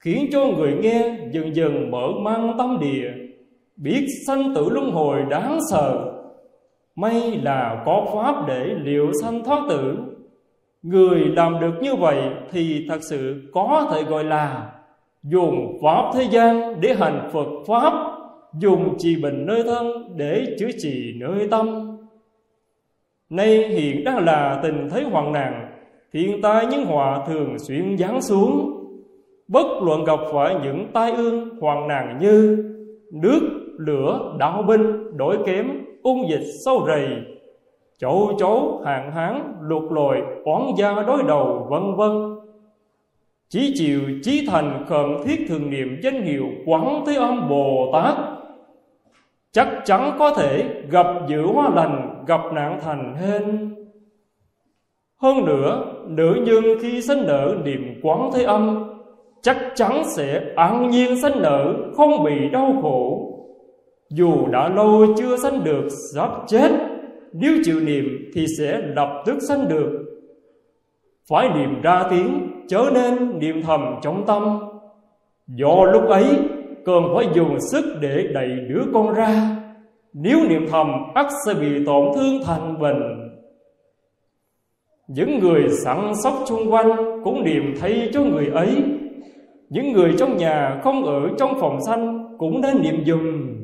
khiến 0.00 0.26
cho 0.32 0.46
người 0.46 0.76
nghe 0.82 1.16
dần 1.32 1.56
dần 1.56 1.90
mở 1.90 2.08
mang 2.20 2.54
tâm 2.58 2.78
địa, 2.80 3.10
biết 3.76 4.06
sanh 4.26 4.54
tử 4.54 4.68
luân 4.68 4.90
hồi 4.90 5.22
đáng 5.30 5.58
sợ. 5.70 6.12
May 6.96 7.40
là 7.42 7.82
có 7.86 8.06
pháp 8.14 8.48
để 8.48 8.64
liệu 8.82 9.10
sanh 9.22 9.44
thoát 9.44 9.60
tử. 9.68 9.96
Người 10.82 11.20
làm 11.20 11.60
được 11.60 11.74
như 11.82 11.94
vậy 11.94 12.22
thì 12.52 12.86
thật 12.88 12.98
sự 13.10 13.42
có 13.52 13.90
thể 13.92 14.02
gọi 14.02 14.24
là 14.24 14.72
dùng 15.22 15.78
pháp 15.82 16.10
thế 16.14 16.26
gian 16.30 16.80
để 16.80 16.94
hành 16.94 17.28
phật 17.32 17.48
pháp 17.66 18.13
dùng 18.58 18.94
trì 18.98 19.22
bệnh 19.22 19.46
nơi 19.46 19.62
thân 19.62 20.16
để 20.16 20.56
chữa 20.58 20.70
trị 20.78 21.14
nơi 21.16 21.48
tâm. 21.50 21.96
Nay 23.30 23.68
hiện 23.68 24.04
đang 24.04 24.24
là 24.24 24.60
tình 24.62 24.88
thế 24.90 25.02
hoạn 25.02 25.32
nạn, 25.32 25.70
thiên 26.12 26.42
tai 26.42 26.66
nhân 26.66 26.84
họa 26.84 27.24
thường 27.26 27.58
xuyên 27.58 27.98
giáng 27.98 28.22
xuống. 28.22 28.70
Bất 29.48 29.66
luận 29.82 30.04
gặp 30.04 30.18
phải 30.32 30.54
những 30.62 30.86
tai 30.92 31.12
ương 31.12 31.48
hoạn 31.60 31.88
nạn 31.88 32.18
như 32.20 32.64
nước, 33.12 33.40
lửa 33.78 34.36
đạo 34.38 34.62
binh 34.62 35.16
đổi 35.16 35.38
kém, 35.46 35.84
ung 36.02 36.28
dịch 36.30 36.44
sâu 36.64 36.84
rầy 36.86 37.08
chậu 37.98 38.36
chấu, 38.38 38.82
hạn 38.84 39.12
hán 39.12 39.54
lụt 39.60 39.92
lội, 39.92 40.22
oán 40.44 40.62
gia 40.78 41.02
đối 41.02 41.22
đầu, 41.22 41.66
vân 41.70 41.94
vân. 41.96 42.36
Chí 43.48 43.72
chịu 43.74 44.00
chí 44.22 44.46
thành 44.46 44.84
khẩn 44.88 45.16
thiết 45.24 45.44
thường 45.48 45.70
niệm 45.70 46.00
danh 46.02 46.22
hiệu 46.22 46.44
quán 46.66 47.04
thế 47.06 47.14
âm 47.14 47.48
bồ 47.48 47.90
tát 47.92 48.33
chắc 49.54 49.68
chắn 49.84 50.16
có 50.18 50.30
thể 50.30 50.82
gặp 50.90 51.06
dữ 51.28 51.46
hoa 51.46 51.70
lành, 51.74 52.24
gặp 52.26 52.40
nạn 52.52 52.78
thành 52.82 53.16
hên. 53.16 53.74
Hơn 55.22 55.44
nữa, 55.44 55.84
nữ 56.06 56.34
nhân 56.46 56.64
khi 56.80 57.02
sinh 57.02 57.26
nở 57.26 57.56
niệm 57.64 58.00
quán 58.02 58.30
thế 58.34 58.42
âm, 58.42 58.84
chắc 59.42 59.56
chắn 59.74 60.02
sẽ 60.16 60.42
an 60.56 60.90
nhiên 60.90 61.20
sinh 61.22 61.42
nở, 61.42 61.74
không 61.96 62.24
bị 62.24 62.48
đau 62.52 62.78
khổ. 62.82 63.30
Dù 64.10 64.46
đã 64.46 64.68
lâu 64.68 65.06
chưa 65.16 65.36
sanh 65.36 65.64
được 65.64 65.88
sắp 66.14 66.30
chết, 66.46 66.70
Nếu 67.32 67.52
chịu 67.64 67.80
niệm 67.80 68.04
thì 68.34 68.46
sẽ 68.58 68.78
lập 68.96 69.22
tức 69.26 69.38
sanh 69.48 69.68
được. 69.68 70.04
Phải 71.30 71.48
niệm 71.48 71.82
ra 71.82 72.06
tiếng, 72.10 72.50
Chớ 72.68 72.90
nên 72.94 73.38
niệm 73.38 73.62
thầm 73.62 73.94
trong 74.02 74.26
tâm. 74.26 74.58
Do 75.46 75.84
lúc 75.84 76.08
ấy 76.08 76.24
cần 76.84 77.02
phải 77.14 77.26
dùng 77.34 77.60
sức 77.72 77.84
để 78.00 78.26
đẩy 78.34 78.48
đứa 78.68 78.82
con 78.94 79.14
ra. 79.14 79.56
Nếu 80.12 80.38
niệm 80.48 80.66
thầm, 80.70 80.86
ắt 81.14 81.26
sẽ 81.46 81.54
bị 81.54 81.84
tổn 81.86 82.08
thương 82.14 82.42
thành 82.44 82.80
bệnh. 82.80 83.30
Những 85.08 85.38
người 85.38 85.68
sẵn 85.84 86.12
sóc 86.24 86.34
chung 86.46 86.72
quanh 86.72 87.20
cũng 87.24 87.44
niệm 87.44 87.74
thay 87.80 88.08
cho 88.12 88.20
người 88.20 88.46
ấy. 88.46 88.82
Những 89.68 89.92
người 89.92 90.14
trong 90.18 90.36
nhà 90.36 90.80
không 90.84 91.04
ở 91.04 91.20
trong 91.38 91.60
phòng 91.60 91.78
xanh 91.86 92.24
cũng 92.38 92.60
nên 92.60 92.82
niệm 92.82 93.04
dùm. 93.06 93.54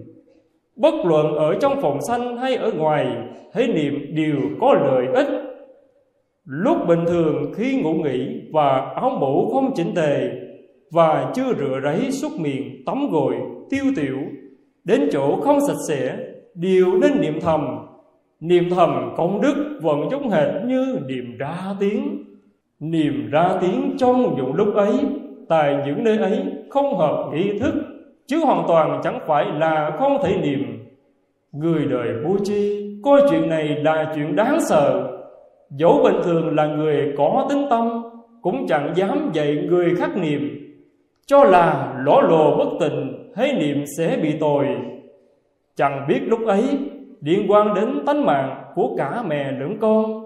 Bất 0.76 0.94
luận 1.04 1.34
ở 1.34 1.54
trong 1.60 1.80
phòng 1.80 1.98
xanh 2.08 2.36
hay 2.36 2.56
ở 2.56 2.72
ngoài, 2.72 3.06
hãy 3.54 3.66
niệm 3.66 4.14
đều 4.14 4.36
có 4.60 4.74
lợi 4.74 5.06
ích. 5.14 5.28
Lúc 6.44 6.76
bình 6.88 7.04
thường 7.06 7.52
khi 7.54 7.82
ngủ 7.82 7.94
nghỉ 7.94 8.42
Và 8.52 8.92
áo 8.94 9.10
mũ 9.20 9.50
không 9.52 9.74
chỉnh 9.74 9.94
tề 9.94 10.30
và 10.91 11.32
chưa 11.34 11.55
rửa 11.55 11.80
ráy 11.82 12.12
xúc 12.12 12.32
miệng 12.38 12.84
Tắm 12.86 13.11
gội, 13.11 13.34
tiêu 13.70 13.84
tiểu. 13.97 14.18
Đến 14.84 15.09
chỗ 15.12 15.41
không 15.41 15.59
sạch 15.68 15.78
sẽ 15.88 16.16
Đều 16.55 16.86
nên 17.01 17.20
niệm 17.20 17.41
thầm. 17.41 17.78
Niệm 18.41 18.70
thầm 18.70 19.14
công 19.16 19.41
đức 19.41 19.78
vẫn 19.82 20.09
giống 20.11 20.30
hệt 20.30 20.64
như 20.66 20.99
niệm 21.07 21.36
ra 21.38 21.74
tiếng. 21.80 22.24
Niệm 22.80 23.30
ra 23.30 23.59
tiếng 23.61 23.97
trong 23.99 24.36
những 24.36 24.55
lúc 24.55 24.74
ấy 24.74 24.93
Tại 25.49 25.76
những 25.86 26.05
nơi 26.05 26.18
ấy 26.18 26.43
không 26.70 26.99
hợp 26.99 27.30
nghi 27.32 27.59
thức 27.59 27.74
chứ 28.26 28.38
hoàn 28.45 28.64
toàn 28.68 29.01
chẳng 29.05 29.18
phải 29.26 29.45
là 29.45 29.97
không 29.99 30.18
thể 30.22 30.36
niệm. 30.36 30.86
Người 31.53 31.84
đời 31.84 32.09
vô 32.24 32.36
chi 32.45 32.86
Coi 33.05 33.22
chuyện 33.30 33.49
này 33.49 33.68
là 33.68 34.12
chuyện 34.14 34.36
đáng 34.36 34.59
sợ. 34.68 35.16
Dẫu 35.70 36.01
bình 36.05 36.20
thường 36.24 36.55
là 36.55 36.66
người 36.66 37.14
có 37.16 37.47
tính 37.51 37.66
tâm 37.70 38.03
Cũng 38.43 38.66
chẳng 38.68 38.93
dám 38.95 39.30
dạy 39.32 39.66
người 39.68 39.95
khác 39.97 40.16
niệm. 40.16 40.59
Cho 41.31 41.45
là 41.45 41.95
lỗ 42.05 42.20
lồ 42.20 42.57
bất 42.57 42.70
tình 42.81 43.31
Thấy 43.35 43.53
niệm 43.53 43.85
sẽ 43.97 44.18
bị 44.22 44.35
tội. 44.41 44.66
Chẳng 45.76 46.07
biết 46.09 46.20
lúc 46.22 46.47
ấy, 46.47 46.62
Liên 47.20 47.51
quan 47.51 47.74
đến 47.74 48.03
tánh 48.07 48.26
mạng 48.26 48.62
của 48.74 48.95
cả 48.97 49.22
mẹ 49.28 49.53
lẫn 49.53 49.78
con. 49.81 50.22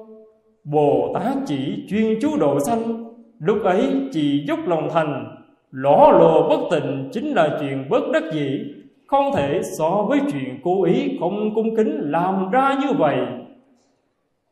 Bồ 0.64 1.12
Tát 1.14 1.36
chỉ 1.46 1.86
chuyên 1.88 2.18
chú 2.20 2.36
độ 2.36 2.60
sanh, 2.60 3.04
Lúc 3.38 3.62
ấy 3.62 3.86
chỉ 4.12 4.44
dốc 4.48 4.58
lòng 4.66 4.88
thành. 4.92 5.36
Lỗ 5.70 6.12
lồ 6.12 6.48
bất 6.48 6.60
tình 6.70 7.08
chính 7.12 7.34
là 7.34 7.58
chuyện 7.60 7.88
bất 7.88 8.02
đắc 8.12 8.22
dĩ, 8.32 8.58
Không 9.06 9.32
thể 9.36 9.60
so 9.78 10.06
với 10.08 10.20
chuyện 10.32 10.60
cố 10.62 10.84
ý 10.84 11.16
không 11.20 11.54
cung 11.54 11.76
kính 11.76 12.00
làm 12.10 12.50
ra 12.50 12.74
như 12.82 12.92
vậy. 12.98 13.16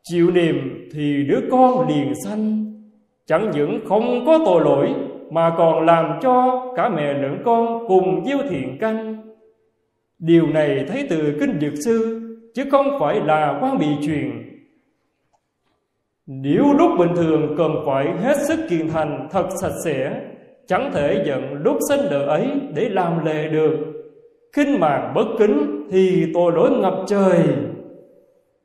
Chịu 0.02 0.30
niệm 0.30 0.88
thì 0.92 1.24
đứa 1.28 1.40
con 1.50 1.88
liền 1.88 2.12
sanh, 2.24 2.64
Chẳng 3.26 3.50
những 3.54 3.80
không 3.88 4.26
có 4.26 4.38
tội 4.44 4.60
lỗi 4.64 4.94
mà 5.32 5.54
còn 5.58 5.86
làm 5.86 6.18
cho 6.22 6.66
cả 6.76 6.88
mẹ 6.88 7.12
lẫn 7.12 7.42
con 7.44 7.88
cùng 7.88 8.24
gieo 8.24 8.38
thiện 8.50 8.78
căn. 8.80 9.16
Điều 10.18 10.46
này 10.46 10.84
thấy 10.88 11.06
từ 11.10 11.36
Kinh 11.40 11.60
Dược 11.60 11.72
Sư, 11.84 12.18
Chứ 12.54 12.64
không 12.70 12.86
phải 13.00 13.20
là 13.20 13.58
quan 13.60 13.78
bị 13.78 13.86
truyền. 14.06 14.30
Nếu 16.26 16.64
lúc 16.78 16.90
bình 16.98 17.16
thường 17.16 17.54
cần 17.58 17.70
phải 17.86 18.06
hết 18.22 18.36
sức 18.48 18.60
kiên 18.70 18.88
thành 18.88 19.28
thật 19.30 19.48
sạch 19.60 19.72
sẽ, 19.84 20.20
Chẳng 20.66 20.90
thể 20.94 21.24
giận 21.26 21.62
lúc 21.62 21.76
sinh 21.88 22.00
đời 22.10 22.26
ấy 22.26 22.50
để 22.74 22.88
làm 22.88 23.24
lệ 23.24 23.48
được. 23.48 23.76
Khinh 24.52 24.80
màng 24.80 25.12
bất 25.14 25.26
kính 25.38 25.88
thì 25.90 26.26
tội 26.34 26.52
lỗi 26.52 26.70
ngập 26.70 26.94
trời. 27.06 27.38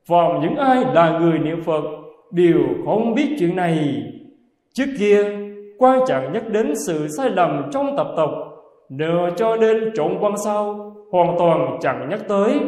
Phòng 0.08 0.40
những 0.42 0.56
ai 0.56 0.84
là 0.94 1.18
người 1.18 1.38
niệm 1.38 1.62
Phật 1.64 1.84
đều 2.30 2.60
không 2.84 3.14
biết 3.14 3.36
chuyện 3.38 3.56
này. 3.56 4.02
Trước 4.74 4.86
kia 4.98 5.47
quan 5.78 6.00
trọng 6.06 6.32
nhắc 6.32 6.48
đến 6.48 6.72
sự 6.86 7.08
sai 7.08 7.30
lầm 7.30 7.70
trong 7.72 7.96
tập 7.96 8.06
tục. 8.16 8.30
Nữa 8.88 9.28
cho 9.36 9.56
nên 9.56 9.92
trộn 9.94 10.18
quan 10.20 10.32
sau 10.44 10.92
hoàn 11.10 11.38
toàn 11.38 11.78
chẳng 11.80 12.08
nhắc 12.10 12.20
tới. 12.28 12.60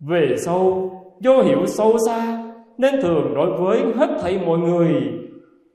Về 0.00 0.34
sau, 0.36 0.90
do 1.20 1.42
hiểu 1.42 1.66
sâu 1.66 1.96
xa, 2.06 2.44
Nên 2.78 3.00
thường 3.02 3.34
đối 3.34 3.50
với 3.50 3.80
hết 3.96 4.08
thảy 4.22 4.40
mọi 4.46 4.58
người, 4.58 4.94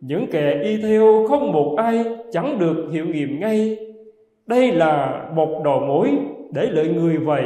Những 0.01 0.25
kẻ 0.31 0.61
y 0.63 0.81
theo 0.81 1.25
không 1.29 1.51
một 1.51 1.75
ai 1.77 2.05
chẳng 2.31 2.59
được 2.59 2.89
hiệu 2.91 3.05
nghiệm 3.05 3.39
ngay. 3.39 3.77
Đây 4.47 4.71
là 4.71 5.23
một 5.35 5.61
đầu 5.63 5.79
mối 5.79 6.11
để 6.53 6.67
lợi 6.71 6.87
người 6.87 7.17
vậy. 7.17 7.43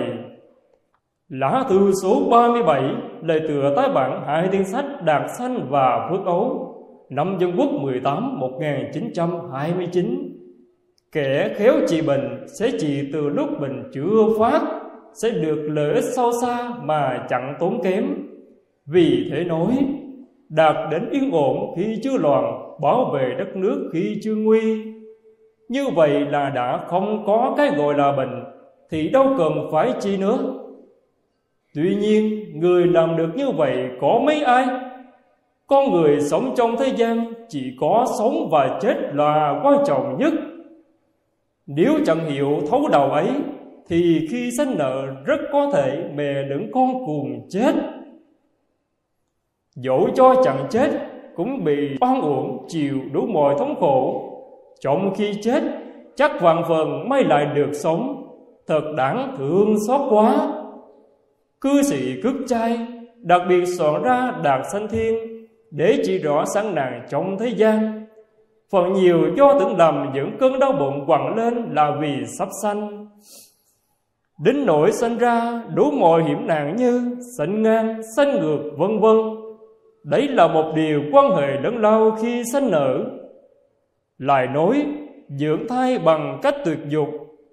Lá 1.30 1.64
thư 1.70 1.92
số 2.04 2.22
37 2.32 2.84
Lời 3.22 3.42
tựa 3.48 3.74
tái 3.76 3.90
bản 3.96 4.24
hai 4.28 4.48
tiên 4.52 4.64
sách 4.64 4.86
Đạt 5.06 5.22
Sanh 5.38 5.68
và 5.70 6.10
Phước 6.12 6.26
Ấu. 6.26 6.76
Năm 7.10 7.38
Dân 7.40 7.54
Quốc 7.58 7.70
18 7.72 8.40
1929 8.40 10.36
Kẻ 11.12 11.54
khéo 11.56 11.74
trị 11.88 12.02
bệnh 12.02 12.46
sẽ 12.48 12.72
trị 12.80 13.10
từ 13.14 13.30
lúc 13.30 13.50
bệnh 13.60 13.92
chưa 13.94 14.40
phát 14.40 14.62
Sẽ 15.14 15.30
được 15.30 15.70
lợi 15.70 15.94
ích 15.94 16.04
sâu 16.04 16.32
xa 16.42 16.72
mà 16.84 17.26
chẳng 17.30 17.56
tốn 17.60 17.84
kém. 17.84 18.06
Vì 18.86 19.30
thế 19.32 19.44
nói, 19.44 19.78
Đạt 20.50 20.92
đến 20.92 21.10
yên 21.12 21.32
ổn 21.32 21.74
khi 21.78 22.00
chưa 22.04 22.18
loạn, 22.18 22.76
Bảo 22.82 23.12
vệ 23.14 23.36
đất 23.38 23.56
nước 23.56 23.90
khi 23.94 24.20
chưa 24.24 24.36
nguy. 24.36 24.84
Như 25.70 25.90
vậy 25.96 26.20
là 26.20 26.50
đã 26.50 26.86
không 26.88 27.24
có 27.26 27.54
cái 27.58 27.72
gọi 27.78 27.98
là 27.98 28.12
bệnh, 28.12 28.44
Thì 28.90 29.10
đâu 29.10 29.36
cần 29.38 29.52
phải 29.72 29.94
chi 30.00 30.18
nữa. 30.18 30.38
Tuy 31.76 31.96
nhiên, 31.96 32.44
người 32.60 32.88
làm 32.88 33.18
được 33.18 33.30
như 33.36 33.52
vậy 33.52 33.90
có 34.02 34.22
mấy 34.26 34.42
ai? 34.42 34.89
Con 35.70 35.92
người 35.92 36.22
sống 36.22 36.54
trong 36.58 36.76
thế 36.78 36.94
gian 36.98 37.34
Chỉ 37.50 37.72
có 37.80 38.06
sống 38.20 38.50
và 38.52 38.80
chết 38.82 38.96
là 39.14 39.62
quan 39.64 39.84
trọng 39.86 40.18
nhất. 40.20 40.34
Nếu 41.68 41.94
chẳng 42.06 42.26
hiểu 42.26 42.60
thấu 42.70 42.88
đầu 42.92 43.10
ấy, 43.12 43.30
Thì 43.88 44.28
khi 44.32 44.52
sinh 44.58 44.78
nợ 44.78 45.06
rất 45.26 45.40
có 45.52 45.72
thể 45.74 46.04
mẹ 46.16 46.34
lẫn 46.34 46.72
con 46.74 46.94
cùng 47.06 47.48
chết. 47.50 47.76
Dẫu 49.76 50.10
cho 50.16 50.36
chẳng 50.44 50.68
chết, 50.70 50.90
Cũng 51.36 51.64
bị 51.64 51.98
oan 52.02 52.22
uổng 52.22 52.66
chịu 52.68 53.00
đủ 53.12 53.28
mọi 53.28 53.56
thống 53.60 53.76
khổ. 53.80 54.26
Trong 54.80 55.14
khi 55.16 55.34
chết, 55.42 55.64
Chắc 56.16 56.42
vạn 56.42 56.64
phần 56.70 57.10
may 57.10 57.24
lại 57.24 57.46
được 57.56 57.70
sống. 57.74 58.26
Thật 58.68 58.82
đáng 58.98 59.36
thương 59.38 59.76
xót 59.88 60.02
quá. 60.10 60.54
Cư 61.62 61.82
sĩ 61.82 62.22
cước 62.24 62.36
trai, 62.48 62.88
Đặc 63.18 63.42
biệt 63.50 63.66
soạn 63.66 64.04
ra 64.04 64.34
Đạt 64.44 64.62
Sanh 64.72 64.88
Thiên 64.88 65.39
để 65.72 66.02
chỉ 66.06 66.18
rõ 66.18 66.46
sáng 66.54 66.76
nàng 66.76 67.06
trong 67.10 67.38
thế 67.40 67.48
gian. 67.48 68.06
Phần 68.72 68.94
nhiều 68.94 69.36
do 69.38 69.60
tưởng 69.60 69.78
lầm 69.78 70.12
những 70.14 70.38
cơn 70.40 70.60
đau 70.60 70.72
bụng 70.72 71.04
quặn 71.08 71.36
lên 71.36 71.74
là 71.74 71.92
vì 72.02 72.26
sắp 72.40 72.48
sanh. 72.64 73.08
Đến 74.44 74.66
nỗi 74.66 74.92
sanh 74.92 75.18
ra 75.18 75.64
đủ 75.76 75.92
mọi 75.92 76.24
hiểm 76.24 76.48
nạn 76.48 76.76
như 76.76 77.16
sanh 77.38 77.62
ngang, 77.64 78.02
sanh 78.16 78.40
ngược 78.40 78.72
vân 78.78 79.00
vân. 79.00 79.18
Đấy 80.04 80.28
là 80.28 80.48
một 80.48 80.72
điều 80.76 81.02
quan 81.12 81.32
hệ 81.32 81.62
lớn 81.62 81.78
lao 81.82 82.18
khi 82.22 82.44
sanh 82.54 82.72
nở. 82.72 83.04
Lại 84.18 84.48
nói 84.48 84.86
dưỡng 85.30 85.68
thai 85.68 86.00
bằng 86.00 86.40
cách 86.42 86.56
tuyệt 86.66 86.80
dục 86.90 87.10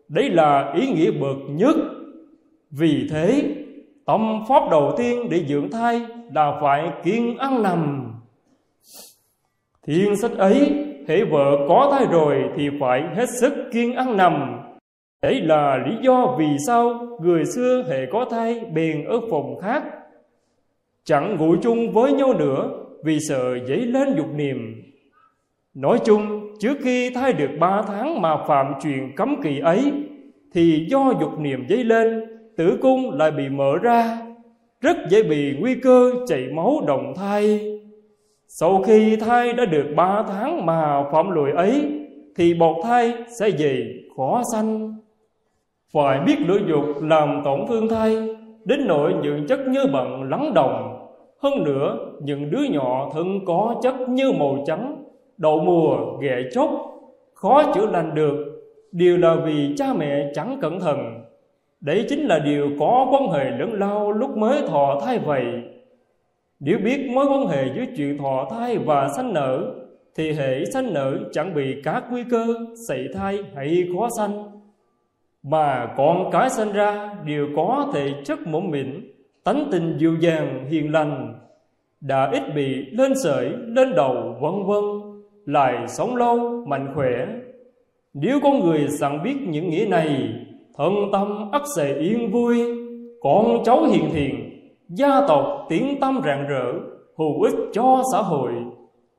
Đấy 0.08 0.30
là 0.30 0.72
ý 0.76 0.86
nghĩa 0.86 1.10
bậc 1.10 1.36
nhất. 1.48 1.76
Vì 2.70 3.06
thế 3.10 3.54
Tâm 4.06 4.44
pháp 4.48 4.62
đầu 4.70 4.94
tiên 4.96 5.28
để 5.30 5.44
dưỡng 5.44 5.70
thai 5.70 6.00
là 6.34 6.58
phải 6.62 6.90
kiên 7.04 7.36
ăn 7.38 7.62
nằm. 7.62 8.12
Thiên 9.86 10.16
sách 10.16 10.32
ấy, 10.38 10.86
Hễ 11.08 11.24
vợ 11.24 11.66
có 11.68 11.88
thai 11.92 12.06
rồi 12.12 12.44
thì 12.56 12.68
phải 12.80 13.02
hết 13.14 13.26
sức 13.40 13.52
kiên 13.72 13.94
ăn 13.94 14.16
nằm. 14.16 14.60
Đấy 15.22 15.40
là 15.40 15.76
lý 15.86 15.96
do 16.02 16.36
vì 16.38 16.46
sao 16.66 17.08
người 17.20 17.44
xưa 17.44 17.84
hệ 17.88 18.06
có 18.12 18.24
thai 18.30 18.60
bèn 18.60 19.04
ở 19.04 19.20
phòng 19.30 19.60
khác. 19.62 19.82
Chẳng 21.04 21.36
ngủ 21.36 21.56
chung 21.62 21.92
với 21.92 22.12
nhau 22.12 22.34
nữa 22.34 22.70
vì 23.04 23.18
sợ 23.28 23.58
dấy 23.68 23.78
lên 23.78 24.14
dục 24.16 24.28
niệm. 24.34 24.82
Nói 25.74 25.98
chung, 26.04 26.54
trước 26.60 26.78
khi 26.82 27.10
thai 27.10 27.32
được 27.32 27.50
ba 27.60 27.82
tháng 27.82 28.22
mà 28.22 28.36
phạm 28.48 28.72
chuyện 28.82 29.16
cấm 29.16 29.42
kỵ 29.42 29.58
ấy, 29.58 29.92
thì 30.54 30.86
do 30.90 31.12
dục 31.20 31.38
niệm 31.38 31.66
dấy 31.68 31.84
lên 31.84 32.35
tử 32.56 32.78
cung 32.82 33.10
lại 33.10 33.30
bị 33.30 33.48
mở 33.48 33.78
ra, 33.82 34.18
rất 34.80 34.96
dễ 35.08 35.22
bị 35.22 35.56
nguy 35.60 35.74
cơ 35.74 36.12
chảy 36.26 36.46
máu 36.54 36.80
đồng 36.86 37.14
thai. 37.16 37.60
Sau 38.48 38.82
khi 38.82 39.16
thai 39.16 39.52
đã 39.52 39.64
được 39.64 39.86
ba 39.96 40.24
tháng 40.28 40.66
mà 40.66 41.04
phạm 41.12 41.30
lỗi 41.30 41.52
ấy, 41.56 41.84
thì 42.36 42.54
bọt 42.54 42.76
thai 42.82 43.12
sẽ 43.38 43.50
dày 43.50 43.82
khó 44.16 44.42
sanh. 44.52 44.94
Phải 45.92 46.20
biết 46.20 46.36
lửa 46.46 46.58
dục 46.68 47.02
làm 47.02 47.42
tổn 47.44 47.60
thương 47.68 47.88
thai, 47.88 48.28
đến 48.64 48.86
nỗi 48.86 49.14
những 49.22 49.46
chất 49.46 49.60
như 49.68 49.80
bận 49.92 50.22
lắng 50.22 50.54
đồng. 50.54 51.08
Hơn 51.42 51.64
nữa, 51.64 51.98
những 52.22 52.50
đứa 52.50 52.62
nhỏ 52.70 53.10
thân 53.14 53.44
có 53.46 53.74
chất 53.82 53.94
như 54.08 54.32
màu 54.32 54.64
trắng, 54.66 55.04
đậu 55.36 55.60
mùa, 55.60 56.18
ghẹ 56.20 56.36
chốt, 56.52 56.70
khó 57.34 57.62
chữa 57.74 57.86
lành 57.86 58.14
được, 58.14 58.36
đều 58.92 59.16
là 59.18 59.36
vì 59.44 59.74
cha 59.76 59.94
mẹ 59.98 60.30
chẳng 60.34 60.58
cẩn 60.60 60.80
thận 60.80 61.25
Đấy 61.80 62.06
chính 62.08 62.26
là 62.26 62.38
điều 62.38 62.70
có 62.80 63.08
quan 63.10 63.28
hệ 63.30 63.50
lớn 63.50 63.72
lao 63.72 64.12
lúc 64.12 64.36
mới 64.36 64.62
thọ 64.68 65.00
thai 65.04 65.18
vậy. 65.18 65.44
Nếu 66.60 66.78
biết 66.78 67.10
mối 67.10 67.26
quan 67.26 67.46
hệ 67.46 67.64
giữa 67.74 67.84
chuyện 67.96 68.18
thọ 68.18 68.46
thai 68.50 68.78
và 68.78 69.08
sanh 69.16 69.32
nở, 69.32 69.74
thì 70.14 70.32
hệ 70.32 70.64
sanh 70.64 70.94
nở 70.94 71.18
chẳng 71.32 71.54
bị 71.54 71.82
các 71.84 72.04
nguy 72.10 72.24
cơ 72.30 72.46
xảy 72.88 73.06
thai 73.14 73.38
hay 73.54 73.88
khó 73.94 74.08
sanh. 74.18 74.50
Mà 75.42 75.94
con 75.96 76.30
cái 76.32 76.50
sanh 76.50 76.72
ra 76.72 77.14
đều 77.24 77.48
có 77.56 77.90
thể 77.94 78.12
chất 78.24 78.46
mỏng 78.46 78.70
mịn, 78.70 79.12
tánh 79.44 79.68
tình 79.72 79.96
dịu 79.98 80.16
dàng 80.20 80.66
hiền 80.70 80.92
lành, 80.92 81.38
đã 82.00 82.30
ít 82.32 82.42
bị 82.54 82.84
lên 82.90 83.12
sởi, 83.24 83.50
lên 83.66 83.94
đầu 83.94 84.36
vân 84.40 84.66
vân, 84.66 84.84
lại 85.46 85.88
sống 85.88 86.16
lâu, 86.16 86.64
mạnh 86.66 86.92
khỏe. 86.94 87.26
Nếu 88.14 88.40
con 88.42 88.60
người 88.60 88.88
sẵn 88.88 89.22
biết 89.22 89.36
những 89.48 89.70
nghĩa 89.70 89.86
này 89.88 90.32
thân 90.76 90.92
tâm 91.12 91.50
ắt 91.52 91.62
sẽ 91.76 91.94
yên 91.94 92.30
vui. 92.30 92.58
Con 93.20 93.62
cháu 93.64 93.84
hiền 93.84 94.10
thiện, 94.12 94.60
gia 94.88 95.26
tộc 95.28 95.66
tiếng 95.68 96.00
tâm 96.00 96.20
rạng 96.24 96.46
rỡ, 96.48 96.72
hữu 97.18 97.42
ích 97.42 97.54
cho 97.72 98.02
xã 98.12 98.18
hội. 98.18 98.52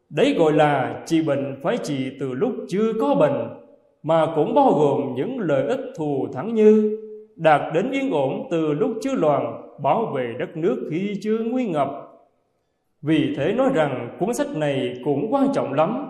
Đấy 0.10 0.36
gọi 0.39 0.53
là 0.53 1.03
trị 1.05 1.22
bệnh 1.22 1.55
phải 1.64 1.78
trị 1.78 2.12
từ 2.20 2.34
lúc 2.34 2.51
chưa 2.68 2.93
có 3.01 3.16
bệnh, 3.16 3.47
mà 4.03 4.28
cũng 4.36 4.53
bao 4.53 4.72
gồm 4.72 5.16
những 5.16 5.39
lợi 5.39 5.68
ích 5.68 5.80
thù 5.97 6.28
thắng 6.34 6.53
như 6.53 6.99
đạt 7.36 7.62
đến 7.74 7.91
yên 7.91 8.12
ổn 8.12 8.47
từ 8.51 8.74
lúc 8.74 8.91
chưa 9.01 9.14
loạn, 9.14 9.62
bảo 9.84 10.05
vệ 10.16 10.34
đất 10.39 10.58
nước 10.58 10.88
khi 10.91 11.14
chưa 11.22 11.38
nguy 11.38 11.68
ngập. 11.68 11.89
Vì 13.01 13.34
thế 13.38 13.53
nói 13.53 13.70
rằng 13.74 14.18
cuốn 14.20 14.34
sách 14.34 14.55
này 14.55 14.93
cũng 15.03 15.34
quan 15.34 15.47
trọng 15.53 15.74
lắm. 15.74 16.08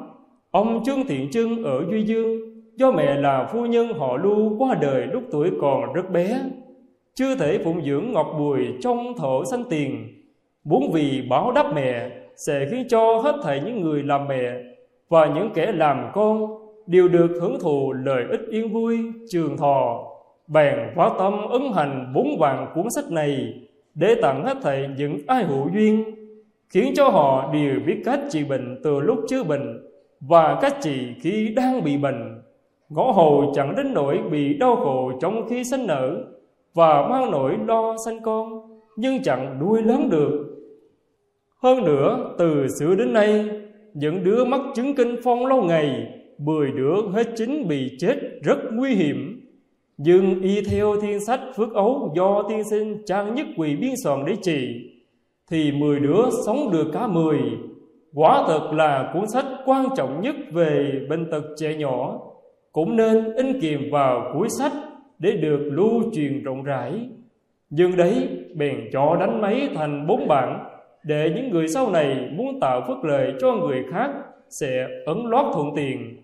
Ông 0.51 0.83
trương 0.83 1.05
thiện 1.07 1.31
trưng 1.31 1.63
ở 1.63 1.85
duy 1.91 2.03
dương 2.03 2.56
do 2.78 2.91
mẹ 2.91 3.15
là 3.21 3.45
phu 3.45 3.65
nhân 3.65 3.93
họ 3.93 4.17
lưu 4.17 4.55
qua 4.57 4.75
đời 4.82 5.07
lúc 5.07 5.23
tuổi 5.32 5.51
còn 5.61 5.93
rất 5.93 6.11
bé, 6.11 6.39
chưa 7.15 7.36
thể 7.36 7.59
phụng 7.63 7.82
dưỡng 7.86 8.11
ngọc 8.11 8.36
bùi 8.39 8.67
trong 8.82 9.13
thổ 9.17 9.45
sanh 9.45 9.63
tiền. 9.69 10.07
Muốn 10.63 10.91
vì 10.93 11.21
báo 11.30 11.51
đáp 11.51 11.71
mẹ 11.75 12.09
sẽ 12.36 12.67
khiến 12.71 12.88
cho 12.89 13.17
hết 13.17 13.36
thảy 13.43 13.61
những 13.65 13.82
người 13.82 14.03
làm 14.03 14.28
mẹ 14.28 14.51
và 15.09 15.25
những 15.25 15.49
kẻ 15.53 15.71
làm 15.71 16.09
con 16.13 16.47
đều 16.88 17.07
được 17.07 17.28
hưởng 17.41 17.59
thụ 17.59 17.93
lợi 17.93 18.23
ích 18.32 18.41
yên 18.49 18.73
vui, 18.73 18.97
trường 19.30 19.57
thọ. 19.57 20.03
Bèn 20.47 20.75
hóa 20.95 21.11
tâm 21.19 21.47
ấn 21.47 21.61
hành 21.75 22.13
bốn 22.15 22.38
vàng 22.39 22.71
cuốn 22.75 22.89
sách 22.89 23.11
này 23.11 23.53
để 23.93 24.15
tặng 24.21 24.45
hết 24.45 24.57
thảy 24.61 24.89
những 24.97 25.17
ai 25.28 25.43
hữu 25.43 25.69
duyên, 25.73 26.03
khiến 26.69 26.93
cho 26.95 27.09
họ 27.09 27.53
đều 27.53 27.75
biết 27.86 28.01
cách 28.05 28.19
trị 28.30 28.43
bệnh 28.43 28.80
từ 28.84 28.99
lúc 28.99 29.19
chưa 29.30 29.43
bệnh 29.43 29.88
và 30.19 30.57
cách 30.61 30.75
trị 30.82 31.13
khi 31.21 31.53
đang 31.55 31.84
bị 31.84 31.97
bệnh 31.97 32.36
ngõ 32.89 33.11
hầu 33.11 33.51
chẳng 33.55 33.75
đến 33.75 33.93
nỗi 33.93 34.19
bị 34.31 34.57
đau 34.57 34.75
khổ 34.75 35.11
trong 35.21 35.47
khi 35.49 35.63
sinh 35.63 35.88
nở 35.88 36.23
và 36.73 37.07
mang 37.07 37.31
nỗi 37.31 37.57
lo 37.67 37.95
sanh 38.05 38.21
con, 38.21 38.61
nhưng 38.95 39.23
chẳng 39.23 39.59
nuôi 39.59 39.81
lớn 39.81 40.09
được. 40.09 40.55
Hơn 41.63 41.83
nữa, 41.83 42.35
từ 42.38 42.67
xưa 42.79 42.95
đến 42.95 43.13
nay, 43.13 43.49
những 43.93 44.23
đứa 44.23 44.45
mắc 44.45 44.61
chứng 44.75 44.95
kinh 44.95 45.15
phong 45.23 45.45
lâu 45.45 45.63
ngày, 45.63 46.07
mười 46.38 46.71
đứa 46.71 46.95
hết 47.13 47.27
chính 47.35 47.67
bị 47.67 47.91
chết 47.99 48.15
rất 48.43 48.57
nguy 48.73 48.95
hiểm. 48.95 49.41
Nhưng 49.97 50.41
y 50.41 50.61
theo 50.61 51.01
thiên 51.01 51.25
sách 51.25 51.39
phước 51.55 51.73
ấu 51.73 52.13
do 52.15 52.43
tiên 52.49 52.63
sinh 52.69 52.97
trang 53.05 53.35
nhất 53.35 53.47
quỳ 53.57 53.75
biên 53.75 53.93
soạn 54.03 54.25
để 54.25 54.35
trị 54.41 54.67
thì 55.51 55.71
mười 55.71 55.99
đứa 55.99 56.23
sống 56.45 56.71
được 56.71 56.88
cả 56.93 57.07
mười. 57.07 57.39
Quả 58.13 58.43
thật 58.47 58.69
là 58.73 59.11
cuốn 59.13 59.27
sách 59.27 59.45
quan 59.65 59.85
trọng 59.97 60.21
nhất 60.21 60.35
về 60.53 60.91
bệnh 61.09 61.31
tật 61.31 61.43
trẻ 61.57 61.75
nhỏ 61.75 62.19
cũng 62.78 62.95
nên 62.95 63.34
in 63.34 63.59
kìm 63.61 63.89
vào 63.91 64.32
cuối 64.34 64.47
sách 64.59 64.71
để 65.19 65.32
được 65.32 65.69
lưu 65.71 66.03
truyền 66.13 66.43
rộng 66.43 66.63
rãi. 66.63 67.09
Nhưng 67.69 67.97
đấy, 67.97 68.30
bèn 68.55 68.89
cho 68.93 69.15
đánh 69.19 69.41
máy 69.41 69.69
thành 69.75 70.07
bốn 70.07 70.28
bản 70.28 70.65
để 71.03 71.32
những 71.36 71.49
người 71.49 71.67
sau 71.67 71.91
này 71.91 72.30
muốn 72.32 72.59
tạo 72.59 72.82
phước 72.88 73.03
lợi 73.03 73.34
cho 73.39 73.53
người 73.53 73.84
khác 73.91 74.11
sẽ 74.49 74.88
ấn 75.05 75.17
lót 75.25 75.45
thuận 75.53 75.67
tiền 75.75 76.17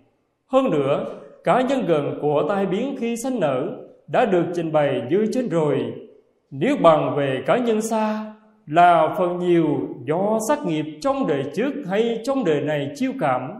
hơn 0.47 0.71
nữa, 0.71 1.05
cá 1.43 1.61
nhân 1.61 1.85
gần 1.87 2.19
của 2.21 2.45
tai 2.49 2.65
biến 2.65 2.95
khi 2.99 3.15
sanh 3.23 3.39
nở 3.39 3.67
đã 4.07 4.25
được 4.25 4.45
trình 4.55 4.71
bày 4.71 5.01
như 5.09 5.25
trên 5.33 5.49
rồi. 5.49 5.77
Nếu 6.51 6.77
bằng 6.83 7.15
về 7.17 7.43
cá 7.45 7.57
nhân 7.57 7.81
xa 7.81 8.33
là 8.67 9.15
phần 9.17 9.39
nhiều 9.39 9.65
do 10.05 10.37
sát 10.49 10.65
nghiệp 10.65 10.85
trong 11.01 11.27
đời 11.27 11.43
trước 11.55 11.71
hay 11.89 12.21
trong 12.23 12.43
đời 12.45 12.61
này 12.61 12.91
chiêu 12.95 13.11
cảm. 13.19 13.53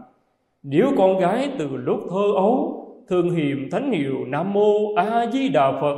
Nếu 0.62 0.90
con 0.96 1.18
gái 1.18 1.50
từ 1.58 1.68
lúc 1.76 2.00
thơ 2.10 2.32
ấu 2.36 2.83
thường 3.08 3.30
hiềm 3.30 3.70
thánh 3.70 3.92
hiệu 3.92 4.24
nam 4.26 4.52
mô 4.52 4.94
a 4.94 5.26
di 5.32 5.48
đà 5.48 5.72
phật 5.80 5.96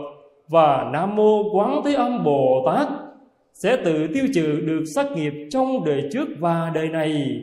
và 0.48 0.90
nam 0.92 1.16
mô 1.16 1.54
quán 1.54 1.80
thế 1.84 1.94
âm 1.94 2.24
bồ 2.24 2.62
tát 2.66 2.88
sẽ 3.52 3.76
tự 3.76 4.06
tiêu 4.14 4.24
trừ 4.34 4.60
được 4.60 4.84
sát 4.94 5.06
nghiệp 5.12 5.32
trong 5.50 5.84
đời 5.84 6.02
trước 6.12 6.28
và 6.38 6.70
đời 6.74 6.88
này. 6.88 7.42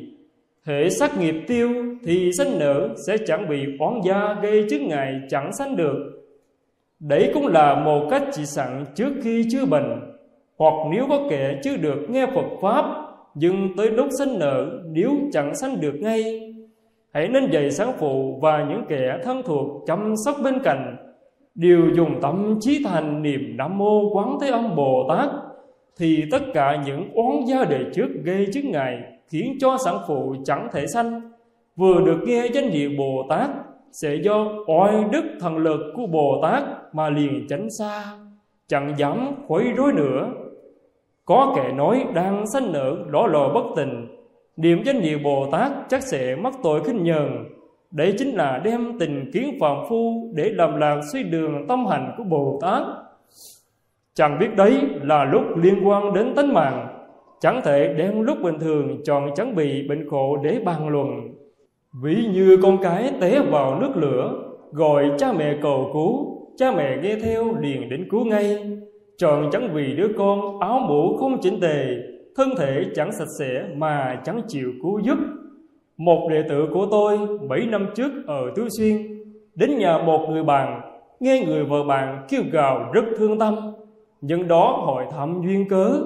Hệ 0.65 0.89
sát 0.89 1.19
nghiệp 1.19 1.35
tiêu 1.47 1.69
thì 2.03 2.31
sanh 2.37 2.59
nở 2.59 2.89
sẽ 3.07 3.17
chẳng 3.27 3.49
bị 3.49 3.65
oán 3.79 4.01
gia 4.05 4.33
gây 4.41 4.65
trước 4.69 4.81
ngại 4.81 5.13
chẳng 5.29 5.51
sanh 5.53 5.75
được. 5.75 5.95
Đấy 6.99 7.31
cũng 7.33 7.47
là 7.47 7.75
một 7.75 8.07
cách 8.09 8.23
chỉ 8.31 8.45
sẵn 8.45 8.85
trước 8.95 9.13
khi 9.23 9.45
chưa 9.51 9.65
bệnh. 9.65 9.99
Hoặc 10.57 10.73
nếu 10.91 11.05
có 11.09 11.27
kẻ 11.29 11.59
chưa 11.63 11.77
được 11.77 12.09
nghe 12.09 12.25
Phật 12.35 12.45
Pháp 12.61 12.85
nhưng 13.35 13.69
tới 13.77 13.89
lúc 13.89 14.07
sanh 14.19 14.39
nở, 14.39 14.83
nếu 14.91 15.11
chẳng 15.31 15.55
sanh 15.55 15.81
được 15.81 15.93
ngay 15.95 16.52
hãy 17.13 17.27
nên 17.27 17.51
dạy 17.51 17.71
sáng 17.71 17.93
phụ 17.99 18.39
và 18.41 18.65
những 18.69 18.83
kẻ 18.89 19.19
thân 19.23 19.41
thuộc 19.45 19.83
chăm 19.87 20.13
sóc 20.25 20.35
bên 20.43 20.59
cạnh. 20.63 20.95
Đều 21.55 21.81
dùng 21.95 22.21
tâm 22.21 22.57
trí 22.59 22.83
thành 22.83 23.21
niềm 23.21 23.57
nam 23.57 23.77
mô 23.77 24.09
quán 24.13 24.37
thế 24.41 24.47
âm 24.49 24.75
bồ 24.75 25.05
tát, 25.09 25.29
thì 25.99 26.23
tất 26.31 26.41
cả 26.53 26.83
những 26.85 27.09
oán 27.13 27.45
gia 27.45 27.65
đời 27.65 27.85
trước 27.93 28.07
gây 28.23 28.47
chứng 28.53 28.71
ngại, 28.71 29.03
khiến 29.29 29.57
cho 29.59 29.77
sản 29.85 29.97
phụ 30.07 30.35
chẳng 30.45 30.67
thể 30.73 30.87
sanh. 30.87 31.31
Vừa 31.75 32.01
được 32.05 32.19
nghe 32.25 32.47
danh 32.53 32.69
hiệu 32.69 32.89
bồ 32.97 33.25
tát, 33.29 33.49
sẽ 33.91 34.15
do 34.15 34.47
oai 34.67 35.03
đức 35.11 35.23
thần 35.39 35.57
lực 35.57 35.79
của 35.95 36.07
bồ 36.07 36.39
tát 36.41 36.63
mà 36.93 37.09
liền 37.09 37.47
tránh 37.49 37.67
xa, 37.79 38.03
chẳng 38.67 38.93
dám 38.97 39.35
khuấy 39.47 39.71
rối 39.75 39.93
nữa. 39.93 40.29
Có 41.25 41.53
kẻ 41.55 41.71
nói 41.71 42.05
đang 42.13 42.47
sanh 42.47 42.71
nở, 42.71 42.95
đỏ 43.11 43.27
lò 43.27 43.51
bất 43.53 43.63
tình 43.75 44.02
niệm 44.57 44.83
danh 44.85 45.01
hiệu 45.01 45.19
bồ 45.23 45.49
tát 45.51 45.71
chắc 45.89 46.03
sẽ 46.03 46.35
mắc 46.35 46.53
tội 46.63 46.83
khinh 46.83 47.03
nhờn. 47.03 47.45
Đấy 47.91 48.13
chính 48.17 48.35
là 48.35 48.61
đem 48.63 48.99
tình 48.99 49.31
kiến 49.33 49.57
phàm 49.59 49.77
phu 49.89 50.31
để 50.35 50.49
làm 50.49 50.77
lạc 50.77 51.01
suy 51.13 51.23
đường 51.23 51.67
tâm 51.67 51.85
hành 51.85 52.13
của 52.17 52.23
bồ 52.23 52.59
tát. 52.61 52.83
Chẳng 54.13 54.39
biết 54.39 54.55
đấy 54.55 54.81
là 55.01 55.25
lúc 55.25 55.41
liên 55.57 55.87
quan 55.87 56.13
đến 56.13 56.35
tánh 56.35 56.53
mạng. 56.53 56.87
Chẳng 57.39 57.61
thể 57.63 57.93
đem 57.93 58.21
lúc 58.21 58.37
bình 58.43 58.59
thường 58.59 59.01
chọn 59.03 59.29
chẳng 59.35 59.55
bị 59.55 59.87
bệnh 59.87 60.09
khổ 60.09 60.37
để 60.43 60.59
bàn 60.65 60.87
luận. 60.87 61.09
Ví 62.03 62.25
như 62.33 62.57
con 62.63 62.77
cái 62.83 63.11
té 63.21 63.39
vào 63.39 63.79
nước 63.79 63.91
lửa, 63.95 64.33
gọi 64.71 65.11
cha 65.17 65.33
mẹ 65.33 65.57
cầu 65.61 65.89
cứu, 65.93 66.37
cha 66.57 66.71
mẹ 66.71 66.97
nghe 67.01 67.15
theo 67.23 67.55
liền 67.59 67.89
đến 67.89 68.07
cứu 68.09 68.25
ngay. 68.25 68.57
Chọn 69.17 69.49
chẳng 69.51 69.69
vì 69.73 69.93
đứa 69.95 70.07
con 70.17 70.59
áo 70.59 70.79
mũ 70.79 71.17
không 71.17 71.41
chỉnh 71.41 71.59
tề 71.59 71.85
thân 72.35 72.49
thể 72.57 72.85
chẳng 72.95 73.11
sạch 73.11 73.27
sẽ 73.39 73.65
mà 73.75 74.21
chẳng 74.25 74.41
chịu 74.47 74.71
cứu 74.81 74.99
giúp. 74.99 75.17
Một 75.97 76.27
đệ 76.29 76.43
tử 76.49 76.67
của 76.73 76.87
tôi 76.91 77.19
bảy 77.49 77.65
năm 77.65 77.87
trước 77.95 78.11
ở 78.27 78.51
Tứ 78.55 78.67
Xuyên, 78.77 79.23
đến 79.55 79.77
nhà 79.77 79.97
một 79.97 80.27
người 80.29 80.43
bạn, 80.43 80.81
nghe 81.19 81.45
người 81.47 81.63
vợ 81.63 81.83
bạn 81.83 82.25
kêu 82.29 82.41
gào 82.51 82.91
rất 82.93 83.05
thương 83.17 83.39
tâm. 83.39 83.55
Nhưng 84.21 84.47
đó 84.47 84.81
hỏi 84.85 85.05
thăm 85.11 85.41
duyên 85.45 85.69
cớ. 85.69 86.01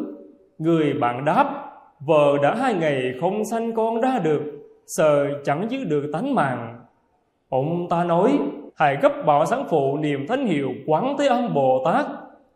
Người 0.57 0.93
bạn 0.93 1.25
đáp, 1.25 1.71
vợ 1.99 2.37
đã 2.41 2.55
hai 2.55 2.73
ngày 2.73 3.13
không 3.21 3.45
sanh 3.51 3.73
con 3.73 4.01
ra 4.01 4.19
được, 4.19 4.41
sợ 4.87 5.27
chẳng 5.43 5.67
giữ 5.69 5.83
được 5.83 6.09
tánh 6.13 6.35
mạng. 6.35 6.79
Ông 7.49 7.89
ta 7.89 8.03
nói, 8.03 8.39
hãy 8.75 8.97
gấp 9.01 9.25
bảo 9.25 9.45
sáng 9.45 9.65
phụ 9.69 9.97
niềm 9.97 10.27
thánh 10.27 10.45
hiệu 10.45 10.69
quán 10.85 11.15
thế 11.19 11.27
âm 11.27 11.53
bồ 11.53 11.81
tát. 11.85 12.05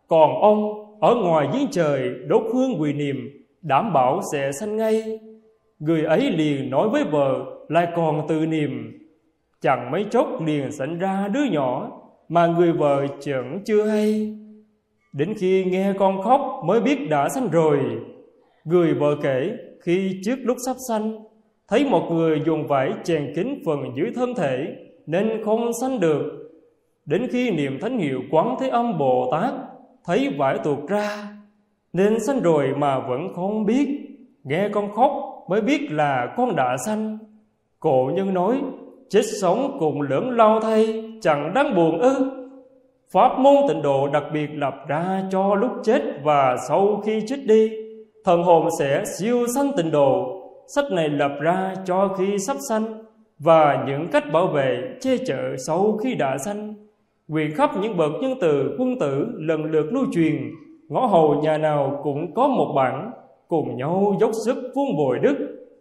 Còn 0.08 0.40
ông 0.40 0.86
ở 1.00 1.14
ngoài 1.14 1.48
giếng 1.52 1.66
trời 1.70 2.10
đốt 2.28 2.42
hương 2.54 2.80
quỳ 2.80 2.92
niệm 2.92 3.41
đảm 3.62 3.92
bảo 3.92 4.20
sẽ 4.32 4.52
sanh 4.52 4.76
ngay. 4.76 5.20
Người 5.78 6.04
ấy 6.04 6.30
liền 6.30 6.70
nói 6.70 6.88
với 6.88 7.04
vợ, 7.04 7.44
lại 7.68 7.88
còn 7.96 8.28
tự 8.28 8.46
niệm. 8.46 8.98
Chẳng 9.60 9.90
mấy 9.90 10.06
chốc 10.10 10.28
liền 10.46 10.72
sinh 10.72 10.98
ra 10.98 11.28
đứa 11.28 11.44
nhỏ 11.44 11.90
mà 12.28 12.46
người 12.46 12.72
vợ 12.72 13.06
chẳng 13.20 13.60
chưa 13.64 13.86
hay. 13.86 14.36
Đến 15.12 15.34
khi 15.38 15.64
nghe 15.64 15.92
con 15.98 16.22
khóc 16.22 16.40
mới 16.64 16.80
biết 16.80 16.98
đã 17.10 17.28
sanh 17.28 17.48
rồi. 17.50 17.78
Người 18.64 18.94
vợ 18.94 19.16
kể, 19.22 19.50
khi 19.82 20.20
trước 20.24 20.36
lúc 20.42 20.56
sắp 20.66 20.76
sanh, 20.88 21.18
thấy 21.68 21.84
một 21.84 22.08
người 22.12 22.42
dùng 22.46 22.66
vải 22.66 22.92
chèn 23.04 23.32
kín 23.36 23.62
phần 23.66 23.78
dưới 23.96 24.10
thân 24.14 24.34
thể 24.34 24.66
nên 25.06 25.44
không 25.44 25.70
sanh 25.80 26.00
được. 26.00 26.50
Đến 27.06 27.26
khi 27.30 27.50
niệm 27.50 27.78
thánh 27.80 27.98
hiệu 27.98 28.22
quán 28.30 28.56
thế 28.60 28.68
âm 28.68 28.98
bồ 28.98 29.28
tát, 29.32 29.54
thấy 30.04 30.34
vải 30.38 30.58
tuột 30.58 30.88
ra 30.88 31.36
nên 31.92 32.20
sanh 32.26 32.40
rồi 32.40 32.74
mà 32.76 32.98
vẫn 32.98 33.28
không 33.34 33.66
biết. 33.66 33.88
Nghe 34.44 34.68
con 34.68 34.92
khóc 34.92 35.12
mới 35.48 35.60
biết 35.60 35.90
là 35.90 36.34
con 36.36 36.56
đã 36.56 36.76
sanh. 36.86 37.18
Cổ 37.80 38.10
nhân 38.14 38.34
nói, 38.34 38.60
chết 39.08 39.22
sống 39.40 39.76
cùng 39.80 40.00
lưỡng 40.00 40.30
lao 40.30 40.60
thay, 40.60 41.04
chẳng 41.20 41.54
đáng 41.54 41.74
buồn 41.74 41.98
ư. 41.98 42.30
Pháp 43.12 43.38
môn 43.38 43.54
tịnh 43.68 43.82
độ 43.82 44.08
đặc 44.08 44.24
biệt 44.32 44.48
lập 44.54 44.74
ra 44.88 45.22
cho 45.30 45.54
lúc 45.54 45.70
chết 45.82 46.02
và 46.22 46.56
sau 46.68 47.02
khi 47.04 47.20
chết 47.26 47.38
đi, 47.46 47.70
thần 48.24 48.42
hồn 48.42 48.68
sẽ 48.78 49.04
siêu 49.18 49.46
sanh 49.54 49.72
tịnh 49.76 49.90
độ. 49.90 50.38
Sách 50.74 50.84
này 50.92 51.08
lập 51.08 51.32
ra 51.40 51.74
cho 51.84 52.08
khi 52.18 52.38
sắp 52.38 52.56
sanh 52.68 53.04
và 53.38 53.84
những 53.86 54.08
cách 54.12 54.32
bảo 54.32 54.46
vệ 54.46 54.96
che 55.00 55.16
chở 55.26 55.56
sau 55.66 55.98
khi 56.02 56.14
đã 56.14 56.38
sanh. 56.44 56.74
Quyền 57.28 57.54
khắp 57.54 57.70
những 57.80 57.96
bậc 57.96 58.12
nhân 58.20 58.34
từ, 58.40 58.76
quân 58.78 58.98
tử 58.98 59.26
lần 59.36 59.64
lượt 59.64 59.86
lưu 59.92 60.04
truyền 60.12 60.36
ngõ 60.92 61.06
hầu 61.06 61.34
nhà 61.34 61.58
nào 61.58 62.00
cũng 62.02 62.34
có 62.34 62.48
một 62.48 62.72
bản, 62.76 63.10
cùng 63.48 63.76
nhau 63.76 64.16
dốc 64.20 64.30
sức 64.44 64.72
vun 64.74 64.96
bồi 64.96 65.18
đức, 65.18 65.36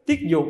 tiết 0.05 0.19
dục, 0.27 0.45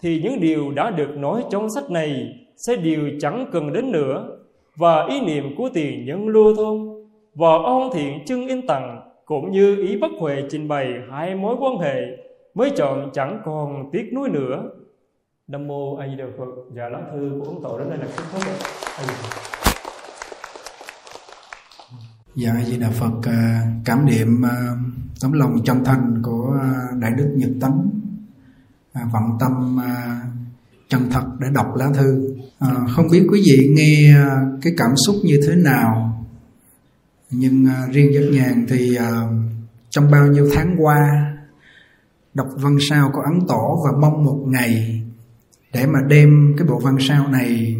thì 0.00 0.20
những 0.22 0.40
điều 0.40 0.70
đã 0.70 0.90
được 0.90 1.16
nói 1.16 1.44
trong 1.50 1.70
sách 1.70 1.90
này 1.90 2.26
sẽ 2.56 2.76
đều 2.76 3.10
chẳng 3.20 3.46
cần 3.52 3.72
đến 3.72 3.92
nữa. 3.92 4.38
Và 4.76 5.06
ý 5.06 5.20
niệm 5.20 5.54
của 5.56 5.68
tiền 5.74 6.06
nhân 6.06 6.28
lưu 6.28 6.54
thông 6.56 7.06
và 7.34 7.52
ôn 7.64 7.90
thiện 7.94 8.24
chân 8.26 8.48
in 8.48 8.66
tặng 8.66 9.10
cũng 9.24 9.50
như 9.50 9.76
ý 9.76 9.98
bất 9.98 10.10
huệ 10.18 10.42
trình 10.50 10.68
bày 10.68 10.94
hai 11.10 11.34
mối 11.34 11.56
quan 11.60 11.78
hệ 11.78 12.00
mới 12.54 12.70
chọn 12.70 13.10
chẳng 13.12 13.40
còn 13.44 13.90
tiếc 13.92 14.12
nuối 14.14 14.28
nữa. 14.28 14.70
Nam 15.48 15.66
mô 15.66 15.96
a 15.96 16.08
di 16.08 16.16
đà 16.16 16.24
phật. 16.38 16.48
Và 16.74 16.88
lá 16.88 17.00
thư 17.12 17.40
của 17.40 17.46
ông 17.46 17.62
tổ 17.62 17.78
đến 17.78 17.88
đây 17.88 17.98
là 17.98 18.06
kết 18.16 18.24
thúc. 18.32 18.42
Dạ 22.36 22.64
Di 22.66 22.76
Đà 22.76 22.90
Phật 22.90 23.22
à, 23.22 23.62
cảm 23.84 24.06
niệm 24.06 24.42
à, 24.42 24.76
tấm 25.20 25.32
lòng 25.32 25.64
chân 25.64 25.84
thành 25.84 26.22
của 26.22 26.58
à, 26.62 26.72
Đại 27.00 27.12
Đức 27.16 27.34
Nhật 27.36 27.50
Tánh 27.60 27.90
vọng 29.12 29.36
tâm 29.40 29.78
chân 30.88 31.08
thật 31.10 31.24
để 31.40 31.48
đọc 31.54 31.66
lá 31.76 31.88
thư. 31.94 32.34
Không 32.88 33.06
biết 33.12 33.26
quý 33.30 33.42
vị 33.46 33.68
nghe 33.76 34.14
cái 34.62 34.72
cảm 34.76 34.90
xúc 35.06 35.16
như 35.24 35.40
thế 35.46 35.54
nào, 35.54 36.22
nhưng 37.30 37.66
riêng 37.92 38.14
giác 38.14 38.28
nhàn 38.32 38.66
thì 38.68 38.98
trong 39.90 40.10
bao 40.10 40.26
nhiêu 40.26 40.48
tháng 40.54 40.76
qua, 40.78 41.32
đọc 42.34 42.48
văn 42.56 42.76
sao 42.80 43.10
có 43.14 43.22
ấn 43.22 43.46
tổ 43.48 43.84
và 43.84 43.98
mong 44.00 44.24
một 44.24 44.44
ngày 44.46 45.02
để 45.72 45.86
mà 45.86 45.98
đem 46.08 46.54
cái 46.58 46.68
bộ 46.68 46.78
văn 46.78 46.96
sao 47.00 47.28
này 47.28 47.76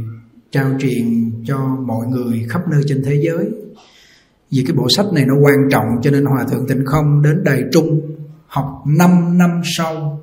trao 0.50 0.70
truyền 0.78 1.30
cho 1.44 1.58
mọi 1.86 2.06
người 2.06 2.46
khắp 2.48 2.68
nơi 2.70 2.82
trên 2.86 3.02
thế 3.04 3.20
giới 3.24 3.50
vì 4.50 4.64
cái 4.66 4.76
bộ 4.76 4.86
sách 4.96 5.06
này 5.12 5.24
nó 5.26 5.34
quan 5.34 5.56
trọng 5.70 5.84
cho 6.02 6.10
nên 6.10 6.24
hòa 6.24 6.44
thượng 6.50 6.66
tịnh 6.68 6.84
không 6.86 7.22
đến 7.22 7.44
đài 7.44 7.62
trung 7.72 8.00
học 8.46 8.82
5 8.86 9.38
năm 9.38 9.60
sau. 9.76 10.20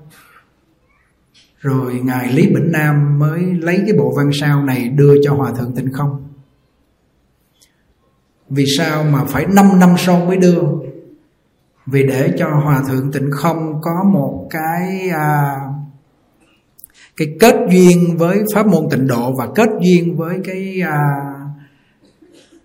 Rồi 1.59 1.93
ngài 2.03 2.34
lý 2.34 2.47
bỉnh 2.47 2.71
nam 2.71 3.19
mới 3.19 3.41
lấy 3.41 3.84
cái 3.88 3.97
bộ 3.97 4.13
văn 4.17 4.30
sao 4.34 4.63
này 4.63 4.89
đưa 4.89 5.15
cho 5.24 5.34
hòa 5.34 5.51
thượng 5.57 5.76
tịnh 5.76 5.93
không. 5.93 6.24
Vì 8.49 8.65
sao 8.78 9.03
mà 9.03 9.26
phải 9.26 9.45
5 9.45 9.80
năm 9.80 9.95
sau 9.97 10.26
mới 10.26 10.38
đưa? 10.38 10.61
Vì 11.86 12.07
để 12.07 12.34
cho 12.38 12.47
hòa 12.63 12.84
thượng 12.88 13.11
tịnh 13.11 13.32
không 13.32 13.82
có 13.82 14.03
một 14.13 14.47
cái 14.49 15.09
à, 15.09 15.55
cái 17.17 17.28
kết 17.39 17.55
duyên 17.69 18.17
với 18.17 18.43
pháp 18.53 18.67
môn 18.67 18.84
tịnh 18.91 19.07
độ 19.07 19.34
và 19.38 19.47
kết 19.55 19.69
duyên 19.82 20.17
với 20.17 20.39
cái 20.43 20.82
à, 20.82 20.99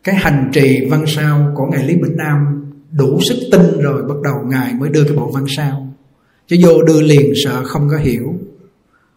cái 0.09 0.17
hành 0.17 0.51
trì 0.53 0.87
văn 0.91 1.05
sao 1.07 1.53
của 1.55 1.67
ngài 1.67 1.85
lý 1.85 1.97
bỉnh 1.97 2.17
nam 2.17 2.65
đủ 2.93 3.21
sức 3.29 3.37
tin 3.53 3.81
rồi 3.81 4.03
bắt 4.03 4.15
đầu 4.25 4.35
ngài 4.47 4.75
mới 4.75 4.89
đưa 4.89 5.05
cái 5.05 5.17
bộ 5.17 5.31
văn 5.31 5.45
sao. 5.57 5.95
Chứ 6.47 6.57
vô 6.63 6.83
đưa 6.83 7.01
liền 7.01 7.33
sợ 7.45 7.65
không 7.65 7.89
có 7.91 7.97
hiểu 7.97 8.35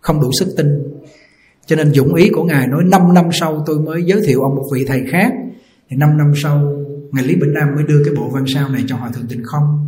không 0.01 0.21
đủ 0.21 0.29
sức 0.39 0.47
tin. 0.57 0.67
Cho 1.65 1.75
nên 1.75 1.93
dũng 1.93 2.15
ý 2.15 2.29
của 2.29 2.43
ngài 2.43 2.67
nói 2.67 2.83
5 2.83 3.13
năm 3.13 3.25
sau 3.39 3.63
tôi 3.65 3.79
mới 3.79 4.03
giới 4.03 4.21
thiệu 4.25 4.41
ông 4.41 4.55
một 4.55 4.65
vị 4.73 4.85
thầy 4.85 5.01
khác. 5.11 5.33
Thì 5.89 5.97
5 5.97 6.17
năm 6.17 6.33
sau 6.43 6.73
ngài 7.11 7.25
lý 7.25 7.35
bỉnh 7.35 7.53
nam 7.53 7.67
mới 7.75 7.83
đưa 7.83 8.03
cái 8.05 8.13
bộ 8.15 8.29
văn 8.29 8.43
sao 8.47 8.69
này 8.69 8.83
cho 8.87 8.95
hòa 8.95 9.09
thượng 9.09 9.27
tịnh 9.27 9.43
không. 9.43 9.87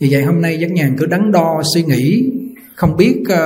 Vì 0.00 0.08
vậy 0.10 0.22
hôm 0.22 0.40
nay 0.40 0.58
giác 0.60 0.70
nhàn 0.70 0.96
cứ 0.98 1.06
đắn 1.06 1.32
đo 1.32 1.62
suy 1.74 1.82
nghĩ 1.82 2.32
không 2.74 2.96
biết 2.96 3.22
uh, 3.22 3.36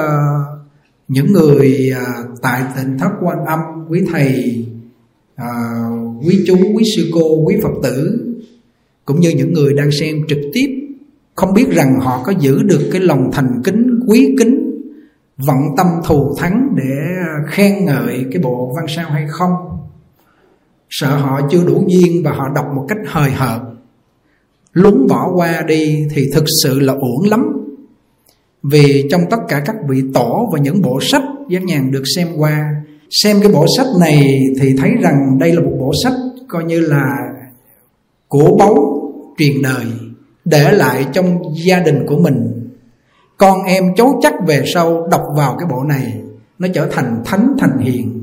những 1.09 1.33
người 1.33 1.93
uh, 1.93 2.39
tại 2.43 2.63
tỉnh 2.77 2.99
thất 2.99 3.11
quan 3.23 3.45
âm 3.45 3.61
quý 3.89 4.03
thầy 4.13 4.65
à, 5.37 5.49
quý 6.27 6.45
chú 6.47 6.57
quý 6.75 6.85
sư 6.97 7.11
cô 7.15 7.45
quý 7.45 7.57
phật 7.63 7.73
tử 7.83 8.21
cũng 9.05 9.21
như 9.21 9.31
những 9.31 9.53
người 9.53 9.73
đang 9.73 9.91
xem 9.91 10.17
trực 10.29 10.39
tiếp 10.53 10.67
không 11.35 11.55
biết 11.55 11.69
rằng 11.71 12.01
họ 12.01 12.23
có 12.25 12.33
giữ 12.41 12.63
được 12.63 12.89
cái 12.93 13.01
lòng 13.01 13.31
thành 13.33 13.63
kính 13.65 14.01
quý 14.07 14.35
kính 14.39 14.65
vận 15.37 15.57
tâm 15.77 15.87
thù 16.05 16.35
thắng 16.39 16.69
để 16.77 16.91
à, 17.27 17.39
khen 17.49 17.85
ngợi 17.85 18.25
cái 18.33 18.43
bộ 18.43 18.73
văn 18.77 18.85
sao 18.89 19.11
hay 19.11 19.27
không? 19.29 19.53
Sợ 20.91 21.17
họ 21.17 21.41
chưa 21.51 21.65
đủ 21.67 21.85
duyên 21.89 22.23
và 22.25 22.33
họ 22.33 22.49
đọc 22.55 22.67
một 22.75 22.87
cách 22.89 22.99
hời 23.07 23.31
hợt. 23.31 23.61
Lúng 24.73 25.07
bỏ 25.09 25.33
qua 25.35 25.63
đi 25.63 26.07
thì 26.11 26.31
thực 26.35 26.45
sự 26.63 26.81
là 26.81 26.93
uổng 26.93 27.31
lắm. 27.31 27.47
Vì 28.63 29.09
trong 29.11 29.21
tất 29.31 29.37
cả 29.49 29.63
các 29.67 29.77
vị 29.89 30.03
tổ 30.15 30.51
và 30.53 30.59
những 30.59 30.83
bộ 30.83 30.99
sách 31.03 31.23
giác 31.49 31.63
nhàn 31.63 31.91
được 31.91 32.03
xem 32.17 32.29
qua 32.37 32.75
xem 33.23 33.41
cái 33.43 33.53
bộ 33.53 33.67
sách 33.77 33.87
này 34.01 34.41
thì 34.61 34.75
thấy 34.79 34.91
rằng 35.03 35.39
đây 35.39 35.53
là 35.53 35.61
một 35.61 35.77
bộ 35.79 35.93
sách 36.05 36.13
coi 36.49 36.65
như 36.65 36.81
là 36.81 37.17
cổ 38.29 38.57
báu 38.59 38.75
truyền 39.39 39.63
đời, 39.63 39.85
để 40.45 40.73
lại 40.73 41.07
trong 41.13 41.43
gia 41.67 41.81
đình 41.81 42.07
của 42.07 42.17
mình. 42.17 42.71
Con 43.37 43.63
em 43.63 43.95
cháu 43.97 44.21
chắc 44.23 44.35
về 44.47 44.63
sau 44.75 45.09
đọc 45.11 45.23
vào 45.37 45.57
cái 45.59 45.69
bộ 45.71 45.83
này, 45.83 46.15
nó 46.59 46.69
trở 46.75 46.89
thành 46.93 47.23
thánh 47.25 47.53
thành 47.59 47.79
hiền. 47.79 48.14